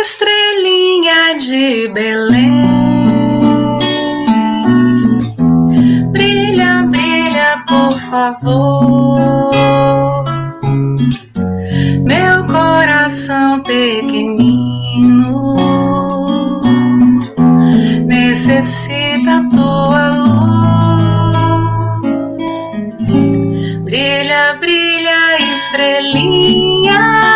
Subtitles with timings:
[0.00, 2.62] Estrelinha de Belém,
[6.12, 9.50] brilha, brilha, por favor.
[12.04, 15.54] Meu coração pequenino
[18.06, 19.01] necessita
[25.72, 27.32] brilha, estrelinha.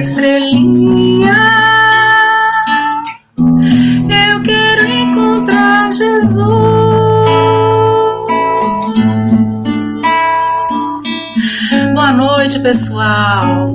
[0.00, 1.36] estrelinha.
[4.08, 6.48] Eu quero encontrar Jesus.
[11.92, 13.74] Boa noite, pessoal.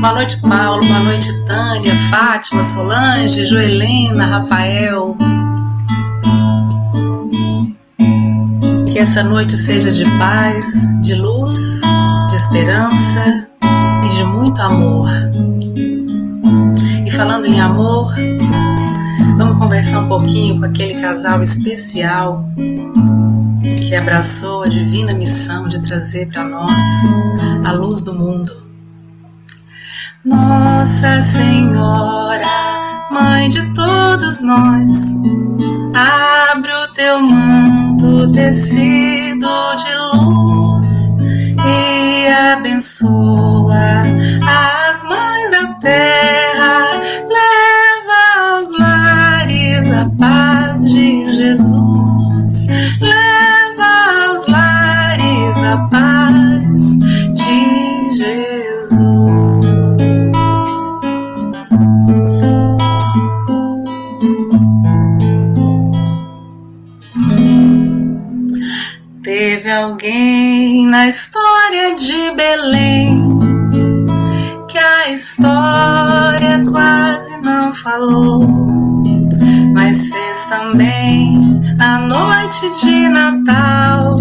[0.00, 0.84] Boa noite, Paulo.
[0.86, 1.39] Boa noite,
[1.70, 5.16] Tânia, Fátima, Solange, Joelena, Rafael.
[8.90, 10.66] Que essa noite seja de paz,
[11.00, 11.80] de luz,
[12.28, 13.46] de esperança
[14.08, 15.08] de muito amor.
[17.06, 18.12] E falando em amor,
[19.38, 22.44] vamos conversar um pouquinho com aquele casal especial
[23.62, 26.82] que abraçou a divina missão de trazer para nós
[27.64, 28.59] a luz do mundo.
[30.22, 32.42] Nossa Senhora,
[33.10, 35.16] Mãe de todos nós,
[35.96, 41.16] abre o teu manto tecido de luz
[41.66, 44.02] e abençoa
[44.46, 46.90] as mães da terra,
[47.26, 52.66] leva aos lares a paz de Jesus,
[53.00, 56.29] leva aos lares a paz
[69.80, 73.24] alguém na história de Belém
[74.68, 78.46] que a história quase não falou,
[79.72, 81.40] mas fez também
[81.80, 84.16] a noite de Natal.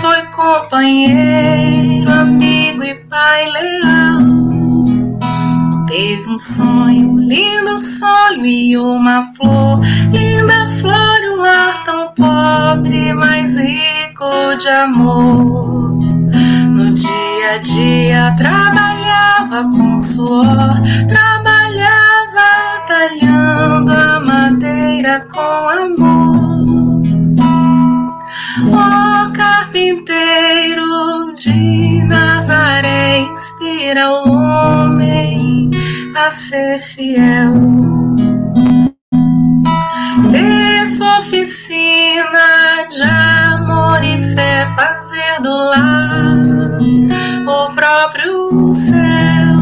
[0.00, 4.18] Foi companheiro, amigo e pai leal.
[5.86, 9.80] Teve um sonho, lindo sonho e uma flor,
[10.12, 11.17] linda flor
[11.84, 15.98] tão pobre, mas rico de amor.
[16.70, 20.74] No dia a dia trabalhava com suor,
[21.08, 22.48] trabalhava
[22.86, 26.68] talhando a madeira com amor.
[28.66, 35.70] Oh, carpinteiro de Nazaré, inspira o homem
[36.16, 37.52] a ser fiel.
[40.88, 46.38] Sua oficina de amor e fé, fazer do lar
[47.46, 49.58] o próprio céu.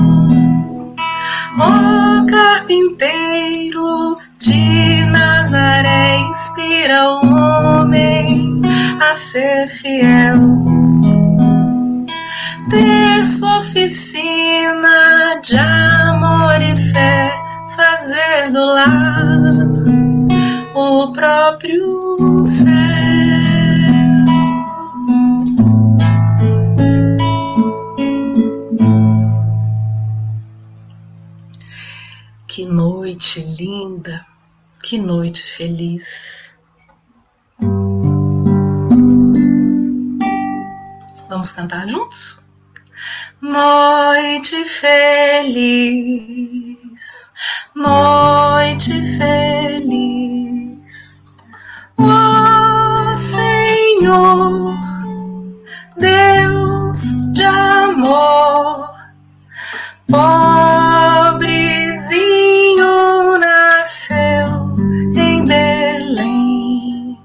[1.58, 8.60] Oh, carpinteiro de Nazaré, inspira o homem
[9.00, 10.38] a ser fiel
[12.70, 17.32] ter sua oficina de amor e fé,
[17.74, 20.05] fazer do lar
[20.76, 22.66] o próprio céu.
[32.46, 34.26] Que noite linda,
[34.82, 36.62] que noite feliz.
[41.30, 42.50] Vamos cantar juntos?
[43.40, 46.12] Noite feliz,
[47.74, 50.25] noite feliz,
[51.98, 54.64] ó Senhor,
[55.98, 58.90] Deus de amor,
[60.06, 61.38] pobrezinho
[63.38, 64.76] nasceu
[65.16, 67.18] em Belém.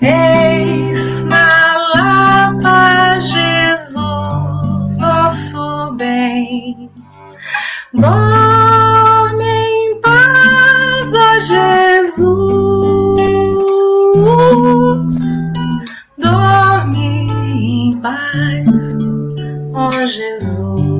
[0.00, 6.90] Eis na Lapa Jesus nosso bem.
[7.92, 8.25] Dorme
[18.06, 18.98] paz,
[19.74, 20.95] ó Jesus.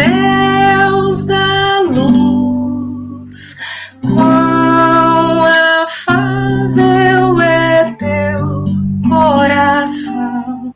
[0.00, 3.60] Deus da luz,
[4.00, 5.42] quão
[5.82, 8.64] afável é teu
[9.06, 10.74] coração.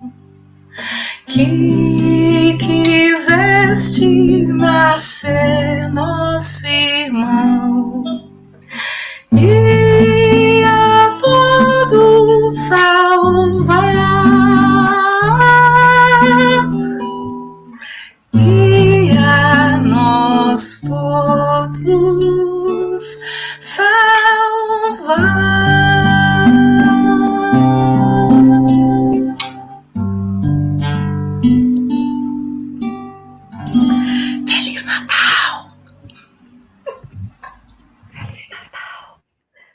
[1.27, 7.54] Que quiseste nascer nosso irmão
[20.55, 20.83] nós
[21.83, 23.05] todos
[23.61, 24.05] salvar.
[34.47, 35.73] Feliz Natal!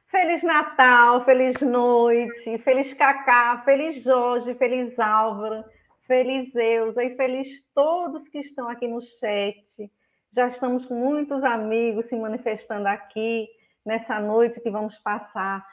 [0.10, 5.66] Feliz Natal, feliz noite, feliz Cacá, feliz Jorge, feliz Álvaro.
[6.08, 9.92] Feliz Eusa e feliz todos que estão aqui no chat.
[10.32, 13.48] Já estamos com muitos amigos se manifestando aqui
[13.84, 15.66] nessa noite que vamos passar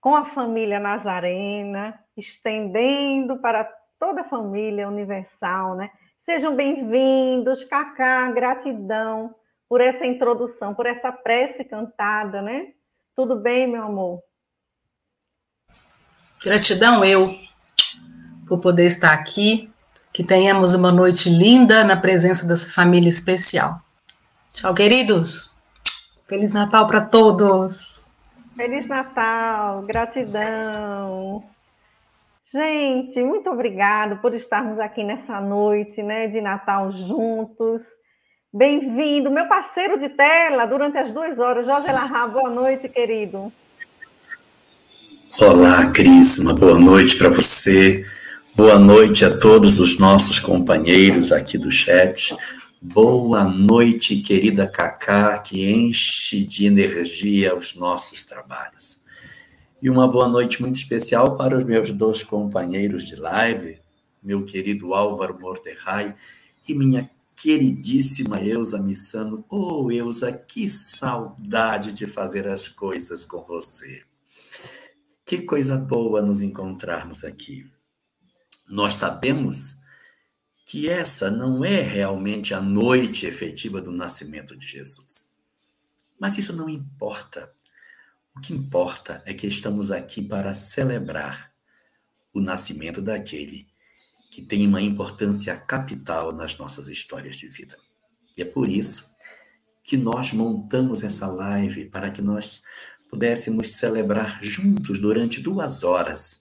[0.00, 3.62] com a família Nazarena, estendendo para
[4.00, 5.90] toda a família universal, né?
[6.22, 9.32] Sejam bem-vindos, Cacá, gratidão
[9.68, 12.72] por essa introdução, por essa prece cantada, né?
[13.14, 14.20] Tudo bem, meu amor?
[16.44, 17.32] Gratidão eu
[18.48, 19.70] por poder estar aqui
[20.12, 23.80] que tenhamos uma noite linda na presença dessa família especial.
[24.52, 25.56] Tchau, queridos.
[26.26, 28.12] Feliz Natal para todos.
[28.56, 31.44] Feliz Natal, gratidão.
[32.52, 37.82] Gente, muito obrigado por estarmos aqui nessa noite, né, de Natal juntos.
[38.52, 42.26] Bem-vindo, meu parceiro de tela durante as duas horas, Jorge Elahá.
[42.26, 43.52] Boa noite, querido.
[45.40, 46.38] Olá, Cris.
[46.38, 48.04] Uma boa noite para você.
[48.56, 52.36] Boa noite a todos os nossos companheiros aqui do chat.
[52.82, 59.02] Boa noite, querida Cacá, que enche de energia os nossos trabalhos.
[59.82, 63.78] E uma boa noite muito especial para os meus dois companheiros de live,
[64.22, 66.14] meu querido Álvaro Morterrai
[66.66, 69.44] e minha queridíssima Eusa Missano.
[69.48, 74.02] Oh, Eusa, que saudade de fazer as coisas com você.
[75.26, 77.70] Que coisa boa nos encontrarmos aqui
[78.70, 79.79] nós sabemos
[80.70, 85.36] que essa não é realmente a noite efetiva do nascimento de Jesus.
[86.16, 87.52] Mas isso não importa.
[88.36, 91.52] O que importa é que estamos aqui para celebrar
[92.32, 93.66] o nascimento daquele
[94.30, 97.76] que tem uma importância capital nas nossas histórias de vida.
[98.36, 99.12] E é por isso
[99.82, 102.62] que nós montamos essa live para que nós
[103.08, 106.39] pudéssemos celebrar juntos durante duas horas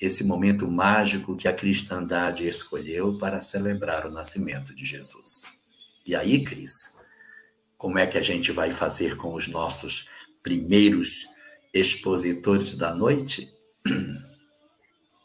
[0.00, 5.44] esse momento mágico que a cristandade escolheu para celebrar o nascimento de Jesus.
[6.06, 6.94] E aí, Cris,
[7.76, 10.08] como é que a gente vai fazer com os nossos
[10.42, 11.26] primeiros
[11.72, 13.52] expositores da noite?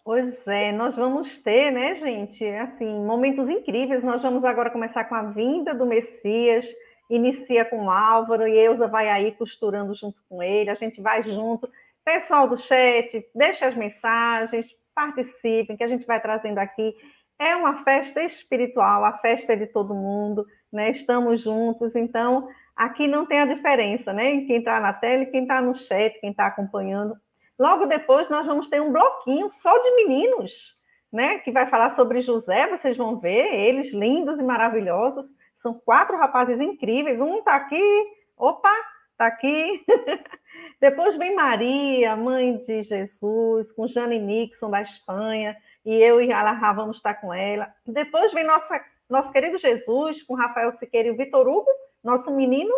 [0.04, 4.04] Pois é, nós vamos ter, né, gente, assim, momentos incríveis.
[4.04, 6.66] Nós vamos agora começar com a vinda do Messias,
[7.10, 11.22] inicia com o Álvaro e Eusa vai aí costurando junto com ele, a gente vai
[11.22, 11.70] junto
[12.12, 16.96] Pessoal do chat, deixe as mensagens, participem, que a gente vai trazendo aqui.
[17.38, 20.90] É uma festa espiritual, a festa é de todo mundo, né?
[20.90, 24.28] Estamos juntos, então aqui não tem a diferença, né?
[24.28, 27.16] Em quem está na tela quem está no chat, quem está acompanhando.
[27.60, 30.76] Logo depois nós vamos ter um bloquinho só de meninos,
[31.14, 31.38] né?
[31.38, 35.30] Que vai falar sobre José, vocês vão ver, eles lindos e maravilhosos.
[35.56, 37.84] São quatro rapazes incríveis, um está aqui,
[38.36, 38.74] opa,
[39.12, 39.86] está aqui.
[40.80, 46.72] Depois vem Maria, mãe de Jesus, com Jane Nixon da Espanha, e eu e Alahá
[46.72, 47.74] vamos estar com ela.
[47.86, 51.70] Depois vem nossa, nosso querido Jesus, com Rafael Siqueira e o Vitor Hugo,
[52.02, 52.74] nosso menino.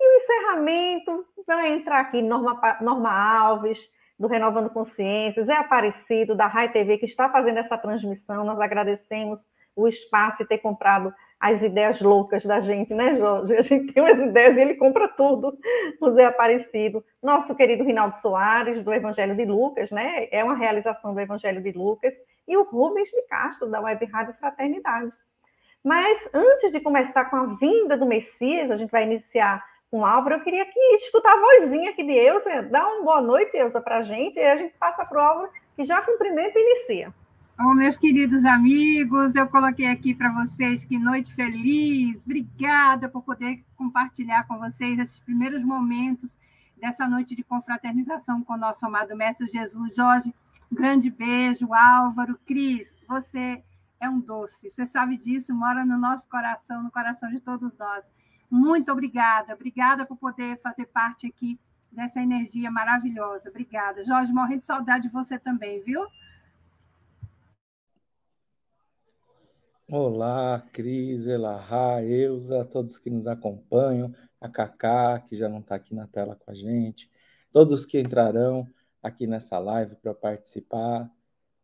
[0.00, 6.46] E o encerramento vai entrar aqui Norma, Norma Alves, do Renovando Consciências, é Aparecido, da
[6.46, 8.44] Rai TV, que está fazendo essa transmissão.
[8.44, 13.54] Nós agradecemos o espaço e ter comprado as ideias loucas da gente, né, Jorge?
[13.58, 15.58] A gente tem umas ideias e ele compra tudo,
[16.00, 17.04] o Zé Aparecido.
[17.20, 20.28] Nosso querido Rinaldo Soares, do Evangelho de Lucas, né?
[20.30, 22.14] É uma realização do Evangelho de Lucas.
[22.46, 25.12] E o Rubens de Castro, da Web Rádio Fraternidade.
[25.82, 30.06] Mas antes de começar com a vinda do Messias, a gente vai iniciar com o
[30.06, 30.36] Álvaro.
[30.36, 32.62] Eu queria que escutar a vozinha aqui de Elza.
[32.70, 34.38] Dá uma boa noite, Elza, para a gente.
[34.38, 37.12] E a gente passa para o Álvaro, que já cumprimenta e inicia.
[37.58, 42.18] Bom, meus queridos amigos, eu coloquei aqui para vocês que noite feliz.
[42.24, 46.30] Obrigada por poder compartilhar com vocês esses primeiros momentos
[46.80, 49.94] dessa noite de confraternização com o nosso amado Mestre Jesus.
[49.94, 50.32] Jorge,
[50.72, 51.72] um grande beijo.
[51.74, 53.62] Álvaro, Cris, você
[54.00, 54.70] é um doce.
[54.70, 58.10] Você sabe disso, mora no nosso coração, no coração de todos nós.
[58.50, 61.60] Muito obrigada, obrigada por poder fazer parte aqui
[61.92, 63.50] dessa energia maravilhosa.
[63.50, 64.02] Obrigada.
[64.04, 66.06] Jorge, morrendo de saudade de você também, viu?
[69.94, 75.94] Olá, Cris, Elahá, Eusa, todos que nos acompanham, a Cacá, que já não está aqui
[75.94, 77.10] na tela com a gente,
[77.52, 78.66] todos que entrarão
[79.02, 81.10] aqui nessa live para participar.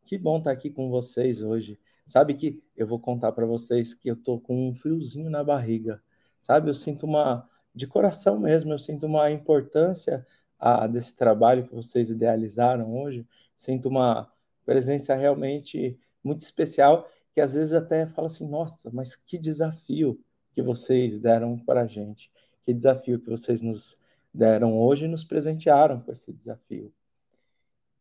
[0.05, 1.81] Que bom estar tá aqui com vocês hoje.
[2.07, 5.99] Sabe que eu vou contar para vocês que eu tô com um friozinho na barriga.
[6.43, 10.27] Sabe, eu sinto uma de coração mesmo, eu sinto uma importância
[10.59, 13.27] a, desse trabalho que vocês idealizaram hoje.
[13.57, 14.31] Sinto uma
[14.67, 17.09] presença realmente muito especial
[17.39, 21.87] que às vezes até fala assim: nossa, mas que desafio que vocês deram para a
[21.87, 22.33] gente,
[22.65, 23.97] que desafio que vocês nos
[24.35, 26.93] deram hoje e nos presentearam com esse desafio.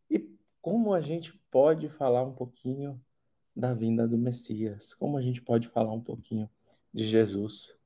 [0.09, 0.27] E
[0.59, 2.99] como a gente pode falar um pouquinho
[3.55, 4.95] da vinda do Messias?
[4.95, 6.49] Como a gente pode falar um pouquinho
[6.91, 7.77] de Jesus?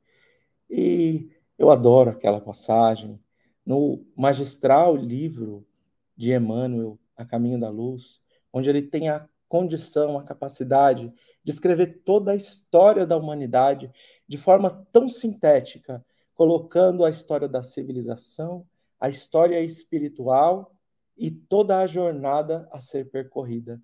[0.70, 3.20] E eu adoro aquela passagem
[3.66, 5.68] no magistral livro
[6.16, 8.22] de Emmanuel, A Caminho da Luz,
[8.54, 13.92] onde ele tem a condição, a capacidade de escrever toda a história da humanidade
[14.28, 18.66] de forma tão sintética, colocando a história da civilização,
[19.00, 20.74] a história espiritual
[21.18, 23.82] e toda a jornada a ser percorrida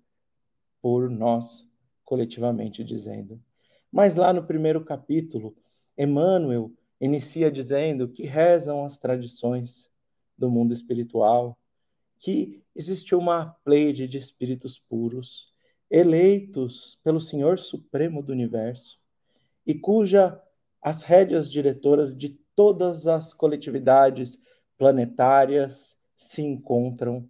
[0.80, 1.66] por nós,
[2.04, 3.40] coletivamente dizendo.
[3.90, 5.56] Mas lá no primeiro capítulo,
[5.96, 9.90] Emmanuel inicia dizendo que rezam as tradições
[10.36, 11.58] do mundo espiritual,
[12.18, 15.52] que existe uma pleide de espíritos puros
[15.90, 19.00] eleitos pelo Senhor Supremo do Universo
[19.66, 20.40] e cuja
[20.80, 24.38] as rédeas diretoras de todas as coletividades
[24.76, 27.28] planetárias se encontram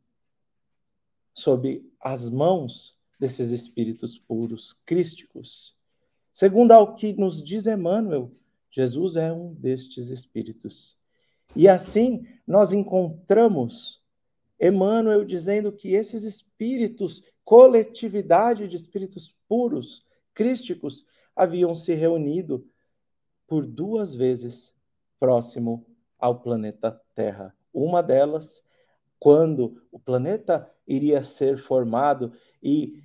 [1.32, 5.76] sob as mãos desses espíritos puros, crísticos.
[6.32, 8.32] Segundo ao que nos diz Emmanuel,
[8.70, 10.96] Jesus é um destes espíritos.
[11.54, 14.02] E assim nós encontramos
[14.60, 22.70] Emmanuel dizendo que esses espíritos coletividade de espíritos puros, crísticos, haviam se reunido
[23.46, 24.76] por duas vezes
[25.18, 25.86] próximo
[26.18, 27.56] ao planeta Terra.
[27.72, 28.62] Uma delas,
[29.18, 33.02] quando o planeta iria ser formado e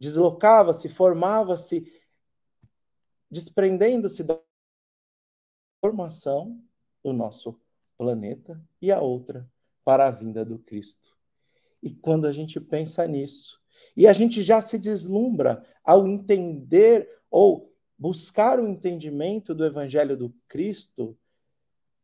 [0.00, 1.86] deslocava-se, formava-se,
[3.30, 4.36] desprendendo-se da
[5.80, 6.60] formação
[7.04, 7.56] do nosso
[7.96, 9.48] planeta, e a outra
[9.84, 11.16] para a vinda do Cristo.
[11.80, 13.64] E quando a gente pensa nisso,
[13.96, 20.34] e a gente já se deslumbra ao entender ou buscar o entendimento do Evangelho do
[20.46, 21.16] Cristo,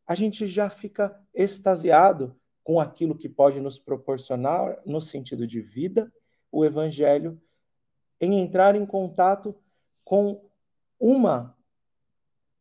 [0.07, 2.35] a gente já fica extasiado
[2.65, 6.13] com aquilo que pode nos proporcionar no sentido de vida,
[6.51, 7.41] o Evangelho,
[8.21, 9.55] em entrar em contato
[10.05, 10.45] com
[10.99, 11.57] uma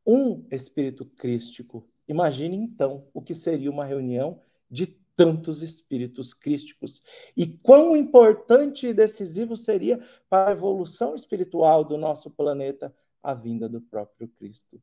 [0.05, 1.87] um espírito crístico.
[2.07, 4.87] Imagine então o que seria uma reunião de
[5.21, 7.01] tantos espíritos crísticos.
[7.37, 9.99] E quão importante e decisivo seria
[10.29, 14.81] para a evolução espiritual do nosso planeta a vinda do próprio Cristo.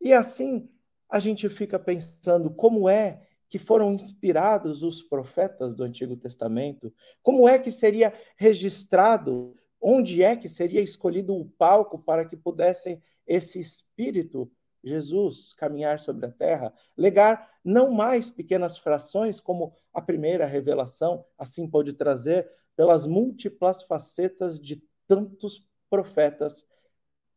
[0.00, 0.68] E assim,
[1.08, 7.48] a gente fica pensando como é que foram inspirados os profetas do Antigo Testamento, como
[7.48, 13.58] é que seria registrado, onde é que seria escolhido o palco para que pudessem esse
[13.58, 14.50] espírito
[14.82, 21.68] Jesus caminhar sobre a terra, legar não mais pequenas frações como a primeira revelação, assim
[21.68, 26.64] pode trazer pelas múltiplas facetas de tantos profetas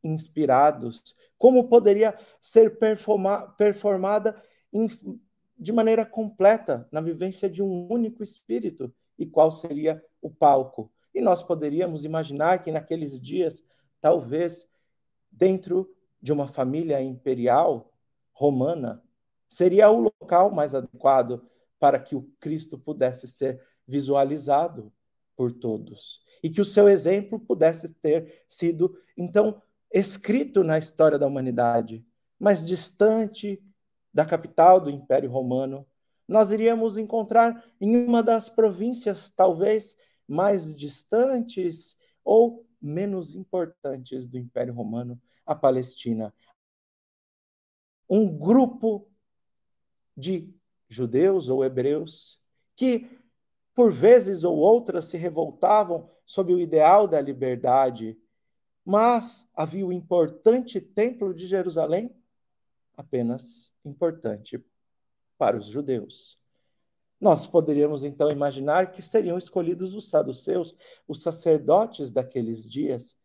[0.03, 4.41] inspirados, como poderia ser performa performada
[4.73, 4.87] em,
[5.57, 10.91] de maneira completa na vivência de um único espírito e qual seria o palco.
[11.13, 13.63] E nós poderíamos imaginar que naqueles dias,
[13.99, 14.67] talvez
[15.31, 15.89] dentro
[16.21, 17.91] de uma família imperial
[18.31, 19.03] romana
[19.47, 21.43] seria o local mais adequado
[21.79, 24.91] para que o Cristo pudesse ser visualizado
[25.35, 29.61] por todos e que o seu exemplo pudesse ter sido então
[29.91, 32.05] escrito na história da humanidade,
[32.39, 33.61] mas distante
[34.13, 35.85] da capital do Império Romano,
[36.27, 39.97] nós iríamos encontrar em uma das províncias talvez
[40.27, 45.19] mais distantes ou menos importantes do Império Romano,
[45.51, 46.33] a Palestina.
[48.09, 49.07] Um grupo
[50.15, 50.53] de
[50.89, 52.39] judeus ou hebreus
[52.75, 53.09] que,
[53.73, 58.17] por vezes ou outras, se revoltavam sob o ideal da liberdade,
[58.83, 62.13] mas havia o importante Templo de Jerusalém
[62.95, 64.63] apenas importante
[65.37, 66.39] para os judeus.
[67.19, 70.75] Nós poderíamos então imaginar que seriam escolhidos os saduceus,
[71.07, 73.15] os sacerdotes daqueles dias,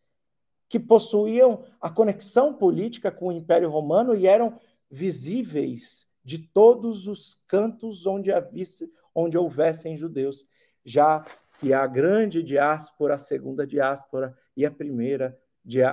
[0.68, 4.58] que possuíam a conexão política com o Império Romano e eram
[4.90, 10.46] visíveis de todos os cantos onde, havisse, onde houvessem judeus,
[10.84, 11.24] já
[11.60, 15.38] que a grande diáspora, a segunda diáspora e a primeira,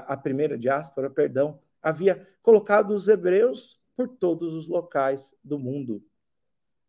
[0.07, 6.03] a primeira diáspora, perdão, havia colocado os hebreus por todos os locais do mundo.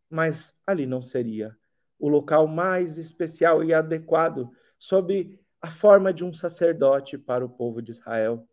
[0.09, 1.55] Mas ali não seria
[1.99, 7.81] o local mais especial e adequado sob a forma de um sacerdote para o povo
[7.81, 8.47] de Israel.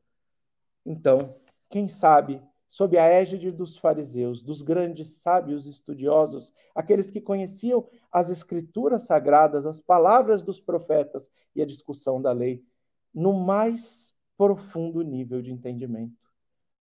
[0.85, 1.37] Então,
[1.68, 8.30] quem sabe, sob a égide dos fariseus, dos grandes sábios estudiosos, aqueles que conheciam as
[8.30, 12.64] escrituras sagradas, as palavras dos profetas e a discussão da lei,
[13.14, 16.32] no mais profundo nível de entendimento.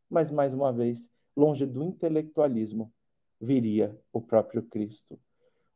[0.08, 2.94] Mas, mais uma vez, longe do intelectualismo,
[3.42, 5.20] viria o próprio Cristo.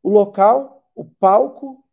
[0.00, 1.84] O local, o palco,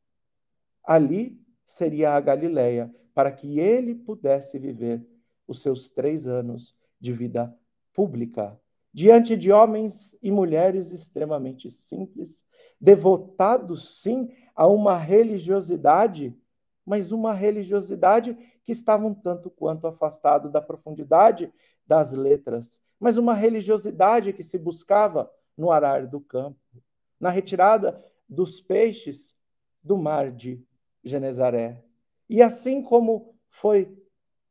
[0.84, 1.40] ali
[1.71, 5.05] seria a Galileia, para que ele pudesse viver
[5.47, 7.55] os seus três anos de vida
[7.93, 8.59] pública,
[8.93, 12.45] diante de homens e mulheres extremamente simples,
[12.79, 16.35] devotados sim a uma religiosidade,
[16.85, 21.51] mas uma religiosidade que estava um tanto quanto afastado da profundidade
[21.86, 26.60] das letras, mas uma religiosidade que se buscava no arar do campo,
[27.19, 29.36] na retirada dos peixes
[29.84, 30.63] do mar de
[31.03, 31.83] Genezaré.
[32.29, 33.97] E assim como foi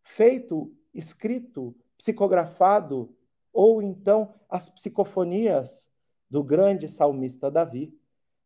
[0.03, 3.15] feito, escrito, psicografado,
[3.53, 5.89] ou então as psicofonias
[6.29, 7.97] do grande salmista Davi,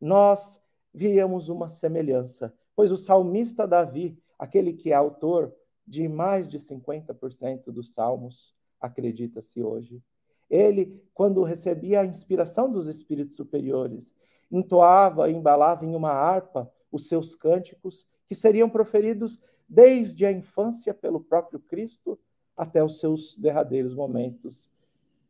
[0.01, 0.61] nós
[0.93, 5.55] víamos uma semelhança, pois o salmista Davi, aquele que é autor
[5.87, 10.03] de mais de 50% dos salmos, acredita-se hoje,
[10.49, 14.15] ele, quando recebia a inspiração dos espíritos superiores,
[14.51, 20.95] entoava e embalava em uma harpa os seus cânticos, que seriam proferidos desde a infância
[20.95, 22.17] pelo próprio Cristo
[22.57, 24.71] até os seus derradeiros momentos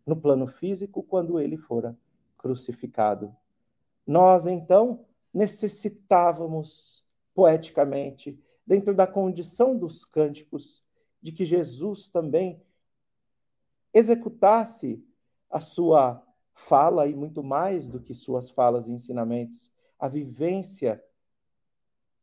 [0.05, 1.96] no plano físico, quando ele fora
[2.37, 3.35] crucificado.
[4.07, 7.03] Nós, então, necessitávamos,
[7.35, 10.85] poeticamente, dentro da condição dos cânticos,
[11.22, 12.61] de que Jesus também
[13.94, 15.03] executasse
[15.48, 16.22] a sua
[16.53, 21.03] fala e muito mais do que suas falas e ensinamentos, a vivência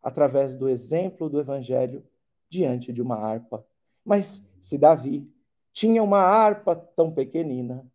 [0.02, 2.04] através do exemplo do evangelho
[2.50, 3.66] diante de uma harpa.
[4.04, 5.30] Mas se Davi
[5.72, 7.86] tinha uma harpa tão pequenina,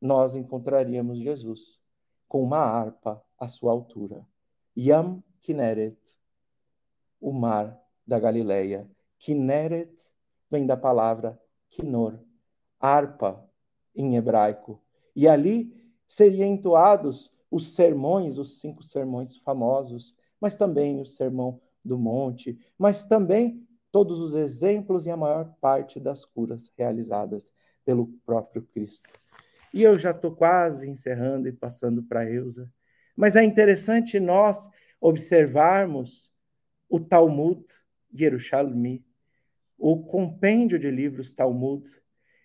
[0.00, 1.80] nós encontraríamos Jesus
[2.28, 4.26] com uma harpa à sua altura.
[4.76, 5.96] Yam Kineret,
[7.20, 8.88] o mar da Galileia.
[9.18, 9.90] Kineret
[10.50, 12.18] vem da palavra kinor,
[12.80, 13.44] harpa
[13.94, 14.80] em hebraico.
[15.14, 15.74] E ali
[16.06, 23.04] seriam entoados os sermões, os cinco sermões famosos, mas também o sermão do monte, mas
[23.04, 27.52] também todos os exemplos e a maior parte das curas realizadas
[27.84, 29.08] pelo próprio Cristo.
[29.72, 32.70] E eu já estou quase encerrando e passando para Eusa,
[33.16, 34.68] mas é interessante nós
[35.00, 36.32] observarmos
[36.88, 37.64] o Talmud
[38.14, 39.04] Yerushalmi,
[39.76, 41.88] o compêndio de livros Talmud,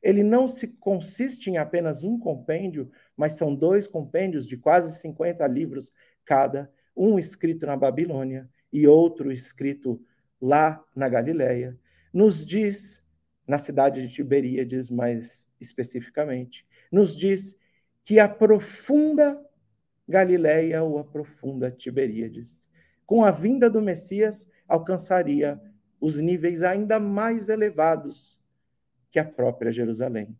[0.03, 5.47] ele não se consiste em apenas um compêndio, mas são dois compêndios de quase 50
[5.47, 5.93] livros
[6.25, 10.01] cada, um escrito na Babilônia e outro escrito
[10.41, 11.77] lá na Galileia,
[12.13, 13.03] nos diz,
[13.47, 17.55] na cidade de Tiberíades mais especificamente, nos diz
[18.03, 19.41] que a profunda
[20.07, 22.69] Galileia ou a profunda Tiberíades,
[23.05, 25.59] com a vinda do Messias, alcançaria
[25.99, 28.39] os níveis ainda mais elevados
[29.09, 30.37] que a própria Jerusalém.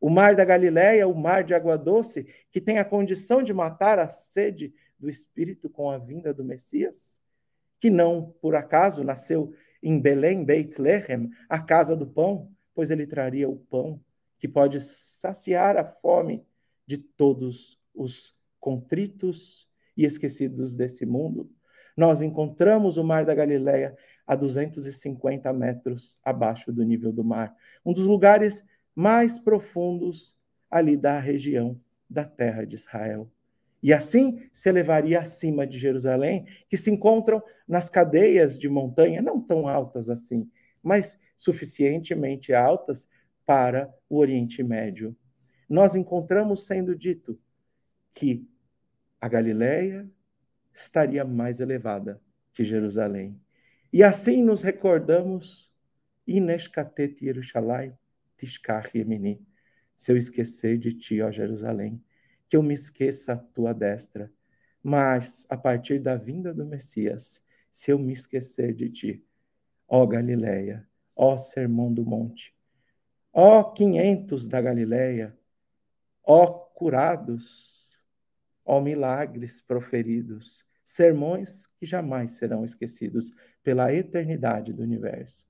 [0.00, 3.98] O mar da Galileia, o mar de água doce, que tem a condição de matar
[3.98, 7.20] a sede do Espírito com a vinda do Messias,
[7.80, 13.48] que não por acaso nasceu em Belém, Beit-Lehem, a casa do pão, pois ele traria
[13.48, 14.00] o pão
[14.38, 16.44] que pode saciar a fome
[16.86, 21.50] de todos os contritos e esquecidos desse mundo.
[21.96, 27.92] Nós encontramos o mar da Galileia a 250 metros abaixo do nível do mar, um
[27.92, 30.36] dos lugares mais profundos
[30.70, 33.30] ali da região da terra de Israel.
[33.82, 39.40] E assim se elevaria acima de Jerusalém, que se encontram nas cadeias de montanha, não
[39.40, 40.50] tão altas assim,
[40.82, 43.08] mas suficientemente altas
[43.46, 45.16] para o Oriente Médio.
[45.68, 47.38] Nós encontramos sendo dito
[48.12, 48.46] que
[49.20, 50.08] a Galileia
[50.74, 52.20] estaria mais elevada
[52.52, 53.40] que Jerusalém.
[53.92, 55.70] E assim nos recordamos,
[56.26, 57.94] Ineshkatet Yerushalayim
[58.36, 59.44] Tishkach Yemini,
[59.96, 62.02] se eu esquecer de ti, ó Jerusalém,
[62.50, 64.30] que eu me esqueça a tua destra.
[64.82, 69.24] Mas, a partir da vinda do Messias, se eu me esquecer de ti,
[69.86, 72.52] ó Galileia, ó Sermão do Monte,
[73.32, 75.38] ó quinhentos da Galileia,
[76.24, 77.96] ó curados,
[78.64, 83.30] ó milagres proferidos, sermões que jamais serão esquecidos
[83.62, 85.46] pela eternidade do universo.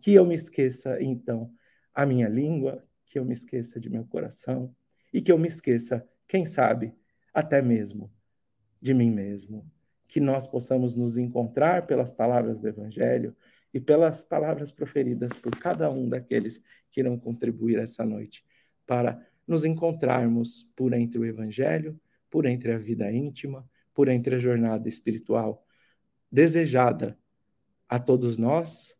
[0.00, 1.52] Que eu me esqueça, então,
[1.92, 4.72] a minha língua, que eu me esqueça de meu coração
[5.12, 6.94] e que eu me esqueça, quem sabe,
[7.34, 8.12] até mesmo
[8.80, 9.68] de mim mesmo.
[10.06, 13.36] Que nós possamos nos encontrar pelas palavras do Evangelho
[13.74, 18.44] e pelas palavras proferidas por cada um daqueles que irão contribuir essa noite
[18.86, 24.38] para nos encontrarmos por entre o Evangelho, por entre a vida íntima, por entre a
[24.38, 25.66] jornada espiritual
[26.30, 27.18] desejada
[27.88, 28.96] a todos nós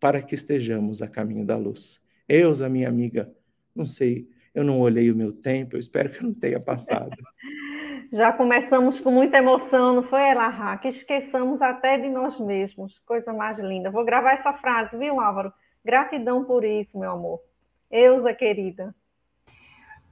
[0.00, 2.02] para que estejamos a caminho da luz.
[2.28, 3.34] Eusa, minha amiga,
[3.74, 7.10] não sei, eu não olhei o meu tempo, eu espero que não tenha passado.
[8.12, 10.76] Já começamos com muita emoção, não foi, Elahá?
[10.78, 13.00] Que esqueçamos até de nós mesmos.
[13.00, 13.90] Coisa mais linda.
[13.90, 15.52] Vou gravar essa frase, viu, Álvaro?
[15.84, 17.40] Gratidão por isso, meu amor.
[17.90, 18.94] Eusa, querida.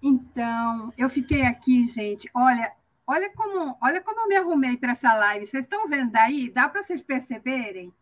[0.03, 2.29] Então, eu fiquei aqui, gente.
[2.35, 2.73] Olha,
[3.07, 5.47] Olha como, olha como eu me arrumei para essa live.
[5.47, 6.51] Vocês estão vendo aí?
[6.51, 7.93] Dá para vocês perceberem?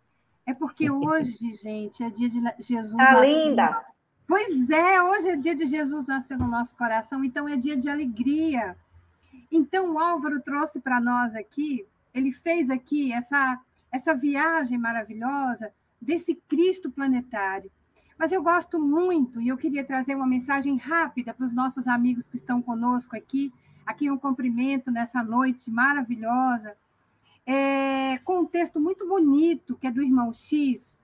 [0.47, 2.97] É porque hoje, gente, é dia de Jesus.
[2.97, 3.85] Tá linda!
[4.31, 7.89] Pois é, hoje é dia de Jesus nascer no nosso coração, então é dia de
[7.89, 8.77] alegria.
[9.51, 16.37] Então, o Álvaro trouxe para nós aqui, ele fez aqui essa, essa viagem maravilhosa desse
[16.49, 17.69] Cristo planetário.
[18.17, 22.29] Mas eu gosto muito e eu queria trazer uma mensagem rápida para os nossos amigos
[22.29, 23.53] que estão conosco aqui,
[23.85, 26.77] aqui um cumprimento nessa noite maravilhosa,
[27.45, 31.00] é, com um texto muito bonito, que é do Irmão X,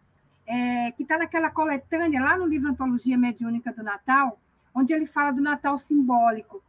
[0.47, 4.41] é, que está naquela coletânea, lá no livro Antologia Mediúnica do Natal,
[4.75, 6.63] onde ele fala do Natal simbólico.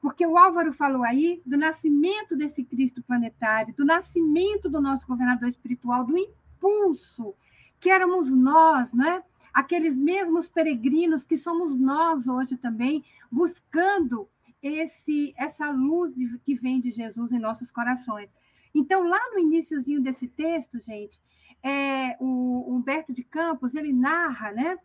[0.00, 5.48] Porque o Álvaro falou aí do nascimento desse Cristo planetário, do nascimento do nosso governador
[5.48, 7.34] espiritual, do impulso
[7.80, 9.22] que éramos nós, né?
[9.52, 14.28] Aqueles mesmos peregrinos que somos nós hoje também, buscando
[14.62, 16.14] esse essa luz
[16.44, 18.32] que vem de Jesus em nossos corações.
[18.74, 21.20] Então, lá no iníciozinho desse texto, gente,
[21.62, 24.78] é, o, Humberto de Campos, ele narra, né?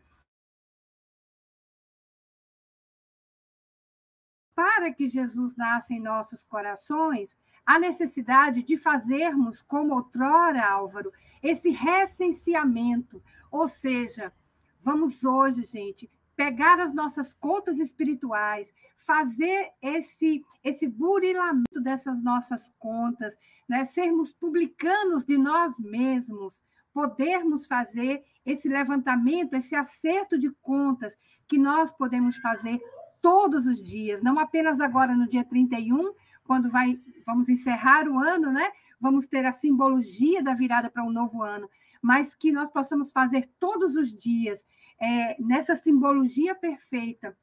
[4.55, 11.11] Para que Jesus nasça em nossos corações, a necessidade de fazermos, como outrora, Álvaro,
[11.43, 13.21] esse recenseamento.
[13.51, 14.33] Ou seja,
[14.81, 23.35] vamos hoje, gente, pegar as nossas contas espirituais, fazer esse esse burilamento dessas nossas contas,
[23.67, 23.85] né?
[23.85, 26.61] sermos publicanos de nós mesmos,
[26.97, 31.15] podermos fazer esse levantamento, esse acerto de contas
[31.47, 32.81] que nós podemos fazer
[33.21, 36.11] todos os dias, não apenas agora no dia 31,
[36.43, 38.71] quando vai, vamos encerrar o ano, né?
[38.99, 41.69] Vamos ter a simbologia da virada para um novo ano,
[42.01, 44.65] mas que nós possamos fazer todos os dias
[44.99, 47.37] é, nessa simbologia perfeita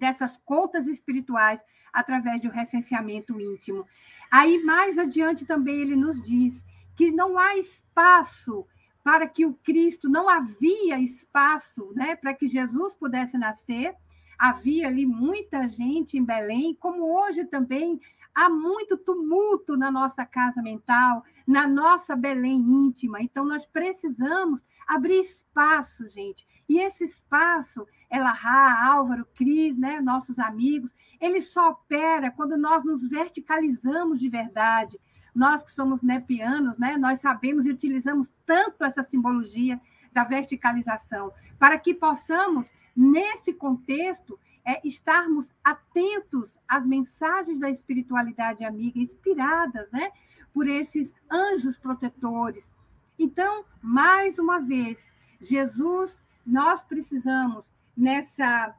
[0.00, 3.86] dessas contas espirituais através do recenseamento íntimo.
[4.28, 6.64] Aí, mais adiante, também ele nos diz
[6.96, 8.66] que não há espaço
[9.02, 13.94] para que o Cristo, não havia espaço né, para que Jesus pudesse nascer.
[14.38, 18.00] Havia ali muita gente em Belém, como hoje também
[18.34, 23.20] há muito tumulto na nossa casa mental, na nossa Belém íntima.
[23.20, 26.46] Então, nós precisamos abrir espaço, gente.
[26.68, 33.08] E esse espaço, Elahá, Álvaro, Cris, né, nossos amigos, ele só opera quando nós nos
[33.08, 34.98] verticalizamos de verdade.
[35.34, 39.80] Nós que somos nepianos, né, nós sabemos e utilizamos tanto essa simbologia
[40.12, 48.98] da verticalização, para que possamos, nesse contexto, é, estarmos atentos às mensagens da espiritualidade amiga,
[48.98, 50.10] inspiradas né,
[50.52, 52.70] por esses anjos protetores,
[53.18, 58.74] então, mais uma vez, Jesus, nós precisamos nessa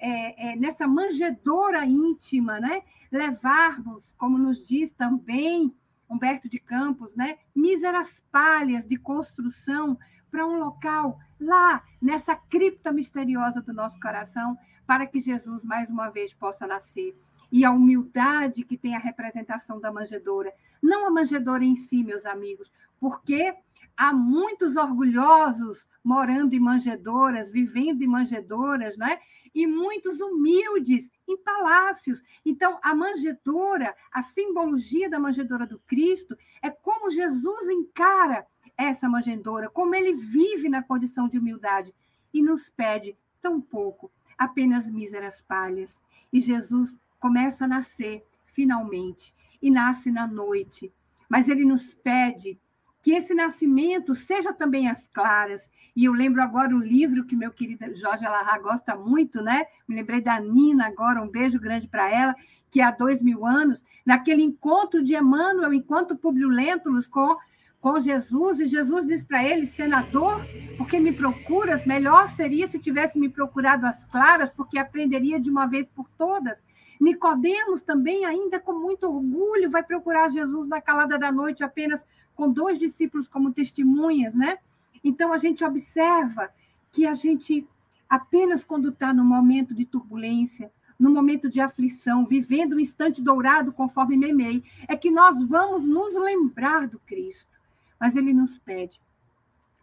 [0.00, 2.82] é, é, nessa manjedora íntima, né?
[3.10, 5.74] Levarmos, como nos diz também
[6.08, 7.38] Humberto de Campos, né?
[7.54, 9.98] Míseras palhas de construção
[10.30, 16.08] para um local lá nessa cripta misteriosa do nosso coração, para que Jesus mais uma
[16.08, 17.16] vez possa nascer.
[17.50, 22.26] E a humildade que tem a representação da manjedora, não a manjedora em si, meus
[22.26, 23.54] amigos, porque
[23.96, 29.18] há muitos orgulhosos morando em manjedoras, vivendo em manjedoras, né?
[29.58, 32.22] E muitos humildes em palácios.
[32.46, 39.68] Então, a manjedoura, a simbologia da manjedoura do Cristo, é como Jesus encara essa manjedoura,
[39.68, 41.92] como ele vive na condição de humildade
[42.32, 46.00] e nos pede tão pouco, apenas míseras palhas.
[46.32, 50.92] E Jesus começa a nascer finalmente e nasce na noite,
[51.28, 52.60] mas ele nos pede
[53.00, 55.70] que esse nascimento seja também às claras.
[55.94, 59.66] E eu lembro agora um livro que meu querido Jorge Alarra gosta muito, né?
[59.86, 62.34] Me lembrei da Nina agora, um beijo grande para ela,
[62.70, 67.36] que há dois mil anos, naquele encontro de Emmanuel, enquanto Publio Lentulus com,
[67.80, 70.40] com Jesus, e Jesus diz para ele, senador,
[70.76, 71.86] porque me procuras?
[71.86, 76.62] Melhor seria se tivesse me procurado às claras, porque aprenderia de uma vez por todas.
[77.00, 82.04] Nicodemos também, ainda com muito orgulho, vai procurar Jesus na calada da noite, apenas
[82.38, 84.58] com dois discípulos como testemunhas, né?
[85.02, 86.48] Então a gente observa
[86.92, 87.66] que a gente
[88.08, 93.72] apenas quando está no momento de turbulência, no momento de aflição, vivendo um instante dourado,
[93.72, 97.58] conforme Memei, é que nós vamos nos lembrar do Cristo.
[97.98, 99.00] Mas ele nos pede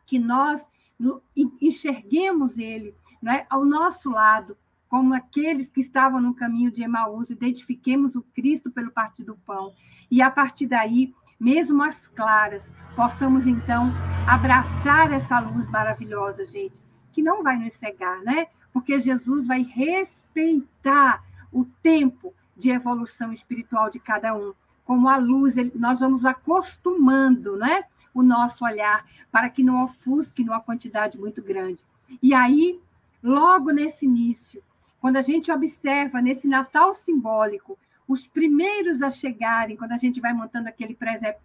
[0.06, 0.66] que nós
[1.62, 4.56] enxerguemos ele né, ao nosso lado,
[4.88, 9.74] como aqueles que estavam no caminho de Emaús, identifiquemos o Cristo pelo partir do pão.
[10.10, 13.92] E a partir daí, mesmo as claras, possamos então
[14.28, 18.48] abraçar essa luz maravilhosa, gente, que não vai nos cegar, né?
[18.74, 24.54] Porque Jesus vai respeitar o tempo de evolução espiritual de cada um.
[24.86, 27.86] Como a luz, nós vamos acostumando, né?
[28.14, 31.84] O nosso olhar para que não ofusque numa quantidade muito grande.
[32.22, 32.80] E aí,
[33.22, 34.64] logo nesse início,
[35.02, 40.34] quando a gente observa nesse Natal simbólico, os primeiros a chegarem, quando a gente vai
[40.34, 40.96] montando aquele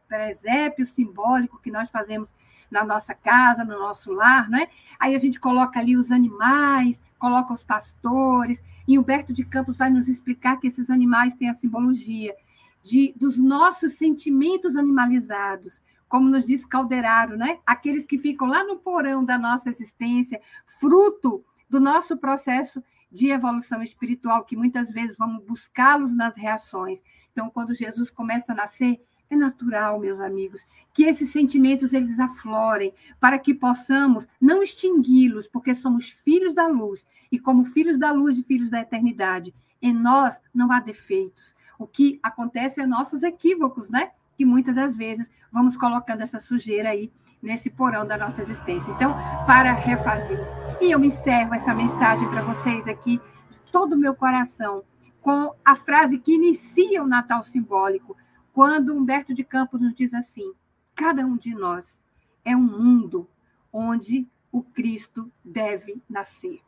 [0.09, 2.33] presépio, simbólico que nós fazemos
[2.71, 4.69] na nossa casa, no nosso lar, né?
[4.99, 9.91] Aí a gente coloca ali os animais, coloca os pastores, e Humberto de Campos vai
[9.91, 12.35] nos explicar que esses animais têm a simbologia
[12.83, 17.59] de, dos nossos sentimentos animalizados, como nos diz Calderaro, né?
[17.65, 20.41] Aqueles que ficam lá no porão da nossa existência,
[20.79, 27.03] fruto do nosso processo de evolução espiritual, que muitas vezes vamos buscá-los nas reações.
[27.33, 32.93] Então, quando Jesus começa a nascer, é natural, meus amigos, que esses sentimentos eles aflorem,
[33.21, 38.37] para que possamos não extingui-los, porque somos filhos da luz, e como filhos da luz
[38.37, 41.55] e filhos da eternidade, em nós não há defeitos.
[41.79, 44.11] O que acontece é nossos equívocos, né?
[44.37, 48.91] Que muitas das vezes vamos colocando essa sujeira aí nesse porão da nossa existência.
[48.91, 49.15] Então,
[49.47, 50.39] para refazer.
[50.81, 53.21] E eu encerro essa mensagem para vocês aqui,
[53.67, 54.83] de todo o meu coração,
[55.21, 58.17] com a frase que inicia o Natal simbólico,
[58.51, 60.55] quando Humberto de Campos nos diz assim:
[60.95, 62.03] cada um de nós
[62.47, 63.29] é um mundo
[63.71, 66.61] onde o Cristo deve nascer.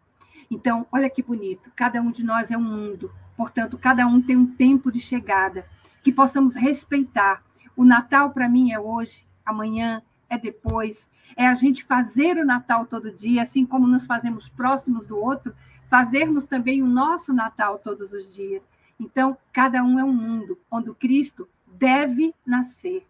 [0.50, 4.36] Então, olha que bonito, cada um de nós é um mundo, portanto, cada um tem
[4.36, 5.66] um tempo de chegada,
[6.02, 7.42] que possamos respeitar.
[7.74, 12.86] O Natal para mim é hoje, amanhã é depois, é a gente fazer o Natal
[12.86, 15.54] todo dia, assim como nos fazemos próximos do outro,
[15.90, 18.66] fazermos também o nosso Natal todos os dias.
[18.98, 23.06] Então, cada um é um mundo onde o Cristo deve nascer.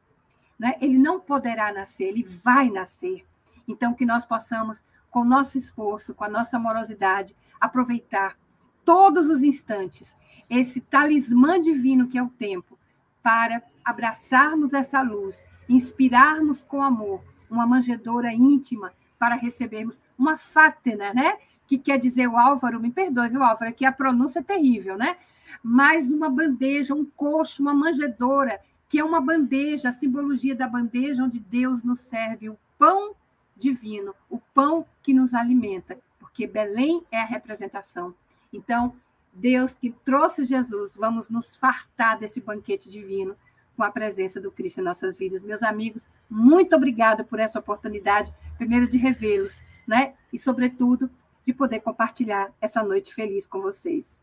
[0.58, 0.74] Né?
[0.80, 3.24] Ele não poderá nascer, ele vai nascer.
[3.68, 8.36] Então, que nós possamos, com nosso esforço, com a nossa amorosidade, aproveitar
[8.84, 10.16] todos os instantes
[10.50, 12.76] esse talismã divino que é o tempo,
[13.22, 21.38] para abraçarmos essa luz inspirarmos com amor uma manjedoura íntima para recebermos uma fátena, né?
[21.66, 25.16] Que quer dizer o Álvaro, me perdoe, viu, Álvaro, que a pronúncia é terrível, né?
[25.62, 31.22] Mais uma bandeja, um coxo, uma manjedoura, que é uma bandeja, a simbologia da bandeja
[31.22, 33.14] onde Deus nos serve o pão
[33.56, 38.14] divino, o pão que nos alimenta, porque Belém é a representação.
[38.52, 38.94] Então,
[39.32, 43.36] Deus que trouxe Jesus, vamos nos fartar desse banquete divino
[43.76, 45.42] com a presença do Cristo em nossas vidas.
[45.42, 50.14] Meus amigos, muito obrigada por essa oportunidade, primeiro de revê-los, né?
[50.32, 51.10] E, sobretudo,
[51.44, 54.20] de poder compartilhar essa noite feliz com vocês.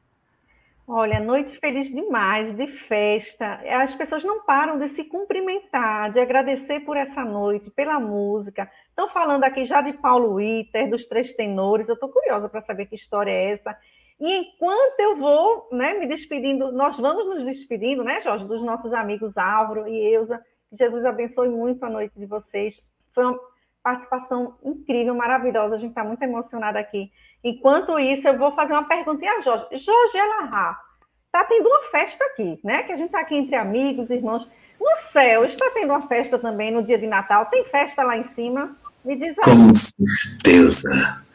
[0.91, 3.61] Olha, noite feliz demais, de festa.
[3.79, 8.67] As pessoas não param de se cumprimentar, de agradecer por essa noite, pela música.
[8.89, 11.87] Estão falando aqui já de Paulo Witter, dos Três Tenores.
[11.87, 13.77] Eu estou curiosa para saber que história é essa.
[14.19, 18.93] E enquanto eu vou né, me despedindo, nós vamos nos despedindo, né, Jorge, dos nossos
[18.93, 20.43] amigos Álvaro e Eusa.
[20.69, 22.83] Que Jesus abençoe muito a noite de vocês.
[23.13, 23.39] Foi uma
[23.81, 25.75] participação incrível, maravilhosa.
[25.75, 27.11] A gente está muito emocionada aqui.
[27.43, 29.65] Enquanto isso, eu vou fazer uma perguntinha a Jorge.
[29.71, 30.77] Jorge Elahá,
[31.25, 32.83] está tendo uma festa aqui, né?
[32.83, 34.45] Que a gente está aqui entre amigos, irmãos.
[34.79, 37.45] No céu, está tendo uma festa também no dia de Natal?
[37.45, 38.75] Tem festa lá em cima?
[39.03, 39.45] Me diz aí.
[39.45, 41.28] Com certeza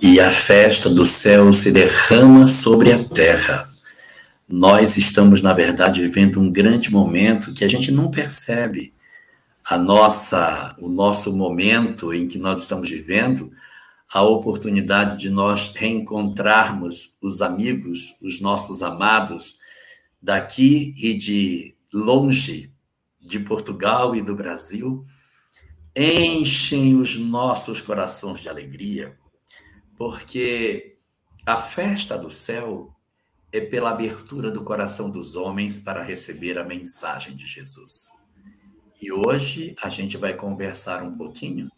[0.00, 3.68] e a festa do céu se derrama sobre a terra.
[4.48, 8.94] Nós estamos, na verdade, vivendo um grande momento que a gente não percebe.
[9.68, 13.52] A nossa, o nosso momento em que nós estamos vivendo,
[14.12, 19.58] a oportunidade de nós reencontrarmos os amigos, os nossos amados,
[20.22, 22.72] daqui e de longe,
[23.20, 25.04] de Portugal e do Brasil,
[25.94, 29.14] enchem os nossos corações de alegria,
[29.98, 30.96] porque
[31.44, 32.94] a festa do céu
[33.52, 38.08] é pela abertura do coração dos homens para receber a mensagem de Jesus.
[39.02, 41.68] E hoje a gente vai conversar um pouquinho,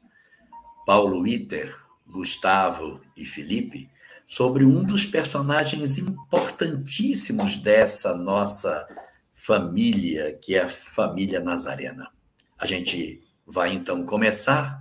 [0.84, 1.74] Paulo Iter,
[2.06, 3.88] Gustavo e Felipe,
[4.26, 8.86] sobre um dos personagens importantíssimos dessa nossa
[9.32, 12.10] família, que é a família nazarena.
[12.58, 14.78] A gente vai então começar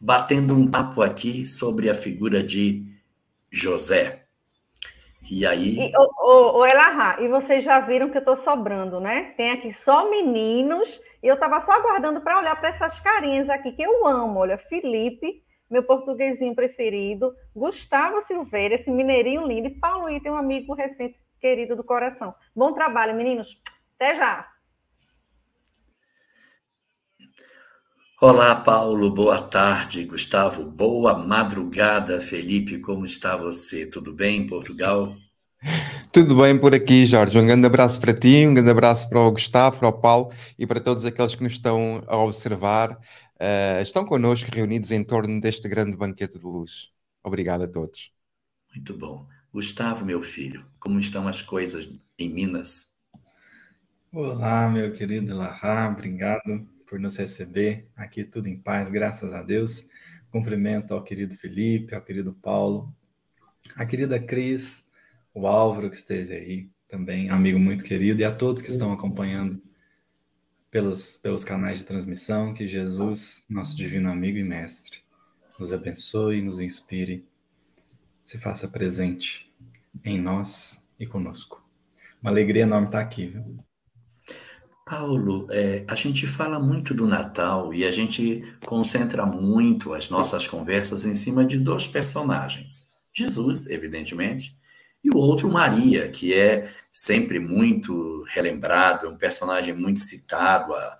[0.00, 2.84] batendo um papo aqui sobre a figura de
[3.50, 4.26] José.
[5.30, 5.78] E aí.
[5.78, 9.34] E, ô, ô, Elahá, e vocês já viram que eu estou sobrando, né?
[9.36, 13.72] Tem aqui só meninos, e eu estava só aguardando para olhar para essas carinhas aqui
[13.72, 14.38] que eu amo.
[14.40, 20.74] Olha, Felipe, meu portuguesinho preferido, Gustavo Silveira, esse mineirinho lindo, e Paulo Item, um amigo
[20.74, 22.34] recente, querido do coração.
[22.54, 23.60] Bom trabalho, meninos.
[23.96, 24.48] Até já.
[28.18, 30.02] Olá, Paulo, boa tarde.
[30.06, 32.18] Gustavo, boa madrugada.
[32.18, 33.84] Felipe, como está você?
[33.84, 35.14] Tudo bem em Portugal?
[36.10, 37.38] Tudo bem por aqui, Jorge.
[37.38, 40.66] Um grande abraço para ti, um grande abraço para o Gustavo, para o Paulo e
[40.66, 42.92] para todos aqueles que nos estão a observar.
[43.34, 46.88] Uh, estão connosco reunidos em torno deste grande banquete de luz.
[47.22, 48.12] Obrigado a todos.
[48.74, 49.26] Muito bom.
[49.52, 52.94] Gustavo, meu filho, como estão as coisas em Minas?
[54.10, 59.88] Olá, meu querido Elahá, obrigado por nos receber aqui, tudo em paz, graças a Deus.
[60.30, 62.94] Cumprimento ao querido Felipe, ao querido Paulo,
[63.74, 64.88] a querida Cris,
[65.34, 69.60] o Álvaro que esteja aí, também amigo muito querido, e a todos que estão acompanhando
[70.70, 72.54] pelos, pelos canais de transmissão.
[72.54, 75.00] Que Jesus, nosso divino amigo e mestre,
[75.58, 77.26] nos abençoe, nos inspire,
[78.24, 79.52] se faça presente
[80.04, 81.64] em nós e conosco.
[82.20, 83.26] Uma alegria enorme estar aqui.
[83.26, 83.56] Viu?
[84.88, 90.46] Paulo, é, a gente fala muito do Natal e a gente concentra muito as nossas
[90.46, 92.92] conversas em cima de dois personagens.
[93.12, 94.56] Jesus, evidentemente,
[95.02, 100.72] e o outro, Maria, que é sempre muito relembrado, é um personagem muito citado.
[100.72, 100.98] A,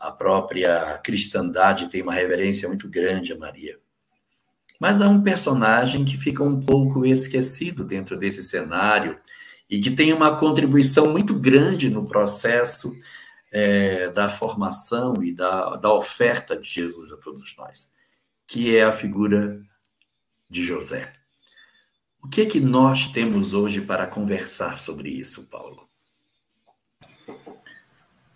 [0.00, 3.78] a própria cristandade tem uma reverência muito grande a Maria.
[4.80, 9.16] Mas há um personagem que fica um pouco esquecido dentro desse cenário
[9.70, 12.96] e que tem uma contribuição muito grande no processo
[13.50, 17.92] é, da formação e da, da oferta de Jesus a todos nós,
[18.46, 19.60] que é a figura
[20.48, 21.12] de José.
[22.22, 25.88] O que é que nós temos hoje para conversar sobre isso, Paulo?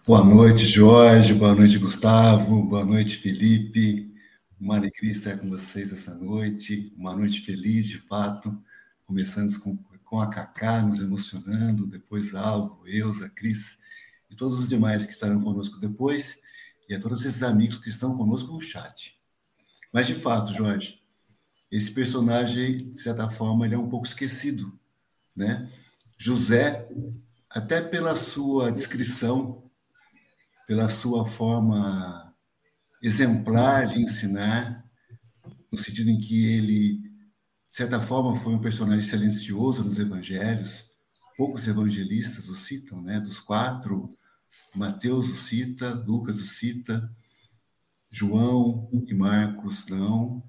[0.07, 1.35] Boa noite, Jorge.
[1.35, 2.63] Boa noite, Gustavo.
[2.63, 4.13] Boa noite, Felipe.
[4.61, 6.93] Uma alegria estar com vocês essa noite.
[6.97, 8.57] Uma noite feliz, de fato.
[9.07, 13.82] Começando com, com a Cacá nos emocionando, depois Alvo, Eusa, Cris
[14.33, 16.41] e todos os demais que estarão conosco depois,
[16.89, 19.21] e a todos esses amigos que estão conosco no chat.
[19.93, 21.03] Mas, de fato, Jorge,
[21.71, 24.79] esse personagem, de certa forma, ele é um pouco esquecido,
[25.37, 25.69] né?
[26.19, 26.89] José,
[27.51, 29.71] até pela sua descrição,
[30.67, 32.33] pela sua forma
[33.03, 34.89] exemplar de ensinar,
[35.71, 40.87] no sentido em que ele, de certa forma, foi um personagem silencioso nos evangelhos,
[41.37, 43.21] poucos evangelistas o citam, né?
[43.21, 44.09] Dos quatro
[44.75, 47.11] Mateus o cita, Lucas o cita,
[48.11, 50.43] João e Marcos não.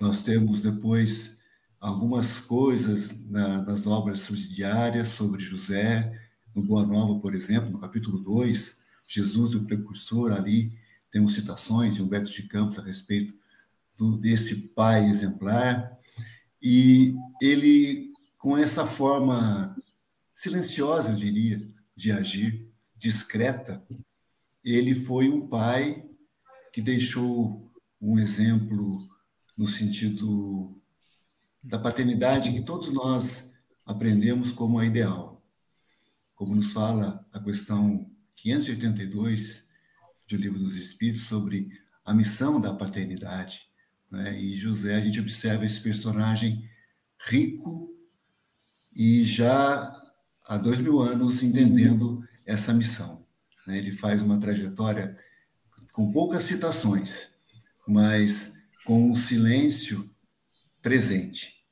[0.00, 1.38] Nós temos depois
[1.80, 6.18] algumas coisas na, nas obras subsidiárias sobre José,
[6.54, 10.78] no Boa Nova, por exemplo, no capítulo 2, Jesus o precursor, ali
[11.10, 13.34] temos citações de Humberto de Campos a respeito
[13.96, 15.98] do, desse pai exemplar,
[16.62, 19.74] e ele, com essa forma
[20.34, 21.66] silenciosa, eu diria,
[21.96, 22.69] de agir,
[23.00, 23.82] discreta,
[24.62, 26.06] ele foi um pai
[26.70, 29.08] que deixou um exemplo
[29.56, 30.78] no sentido
[31.62, 33.52] da paternidade que todos nós
[33.86, 35.42] aprendemos como a ideal.
[36.34, 39.64] Como nos fala a questão 582
[40.28, 41.70] do Livro dos Espíritos sobre
[42.04, 43.62] a missão da paternidade.
[44.10, 44.38] Né?
[44.40, 46.68] E José, a gente observa esse personagem
[47.28, 47.94] rico
[48.94, 49.90] e já
[50.46, 53.24] há dois mil anos entendendo essa missão.
[53.66, 53.78] Né?
[53.78, 55.16] Ele faz uma trajetória
[55.92, 57.30] com poucas citações,
[57.86, 58.52] mas
[58.84, 60.10] com um silêncio
[60.82, 61.64] presente.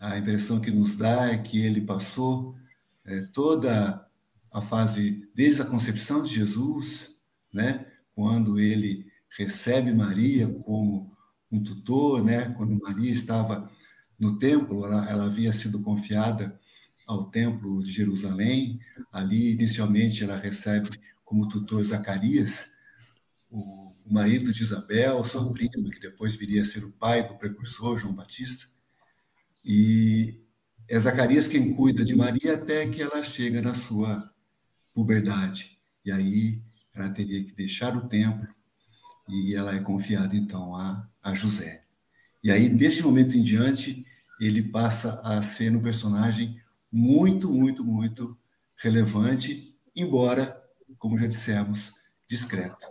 [0.00, 2.56] A impressão que nos dá é que ele passou
[3.04, 4.06] é, toda
[4.50, 7.16] a fase, desde a concepção de Jesus,
[7.52, 7.86] né?
[8.14, 9.06] quando ele
[9.36, 11.12] recebe Maria como
[11.50, 12.50] um tutor, né?
[12.56, 13.70] quando Maria estava
[14.18, 16.58] no templo, ela, ela havia sido confiada
[17.06, 18.80] ao Templo de Jerusalém.
[19.12, 20.90] Ali, inicialmente, ela recebe
[21.24, 22.70] como tutor Zacarias,
[23.50, 27.96] o marido de Isabel, seu primo, que depois viria a ser o pai do precursor,
[27.96, 28.66] João Batista.
[29.64, 30.40] E
[30.88, 34.30] é Zacarias quem cuida de Maria até que ela chega na sua
[34.92, 35.78] puberdade.
[36.04, 36.62] E aí
[36.94, 38.46] ela teria que deixar o templo
[39.28, 41.84] e ela é confiada então a, a José.
[42.42, 44.04] E aí, desse momento em diante,
[44.38, 46.60] ele passa a ser um personagem
[46.94, 48.38] muito, muito, muito
[48.76, 50.62] relevante, embora,
[50.96, 51.92] como já dissemos,
[52.24, 52.86] discreto.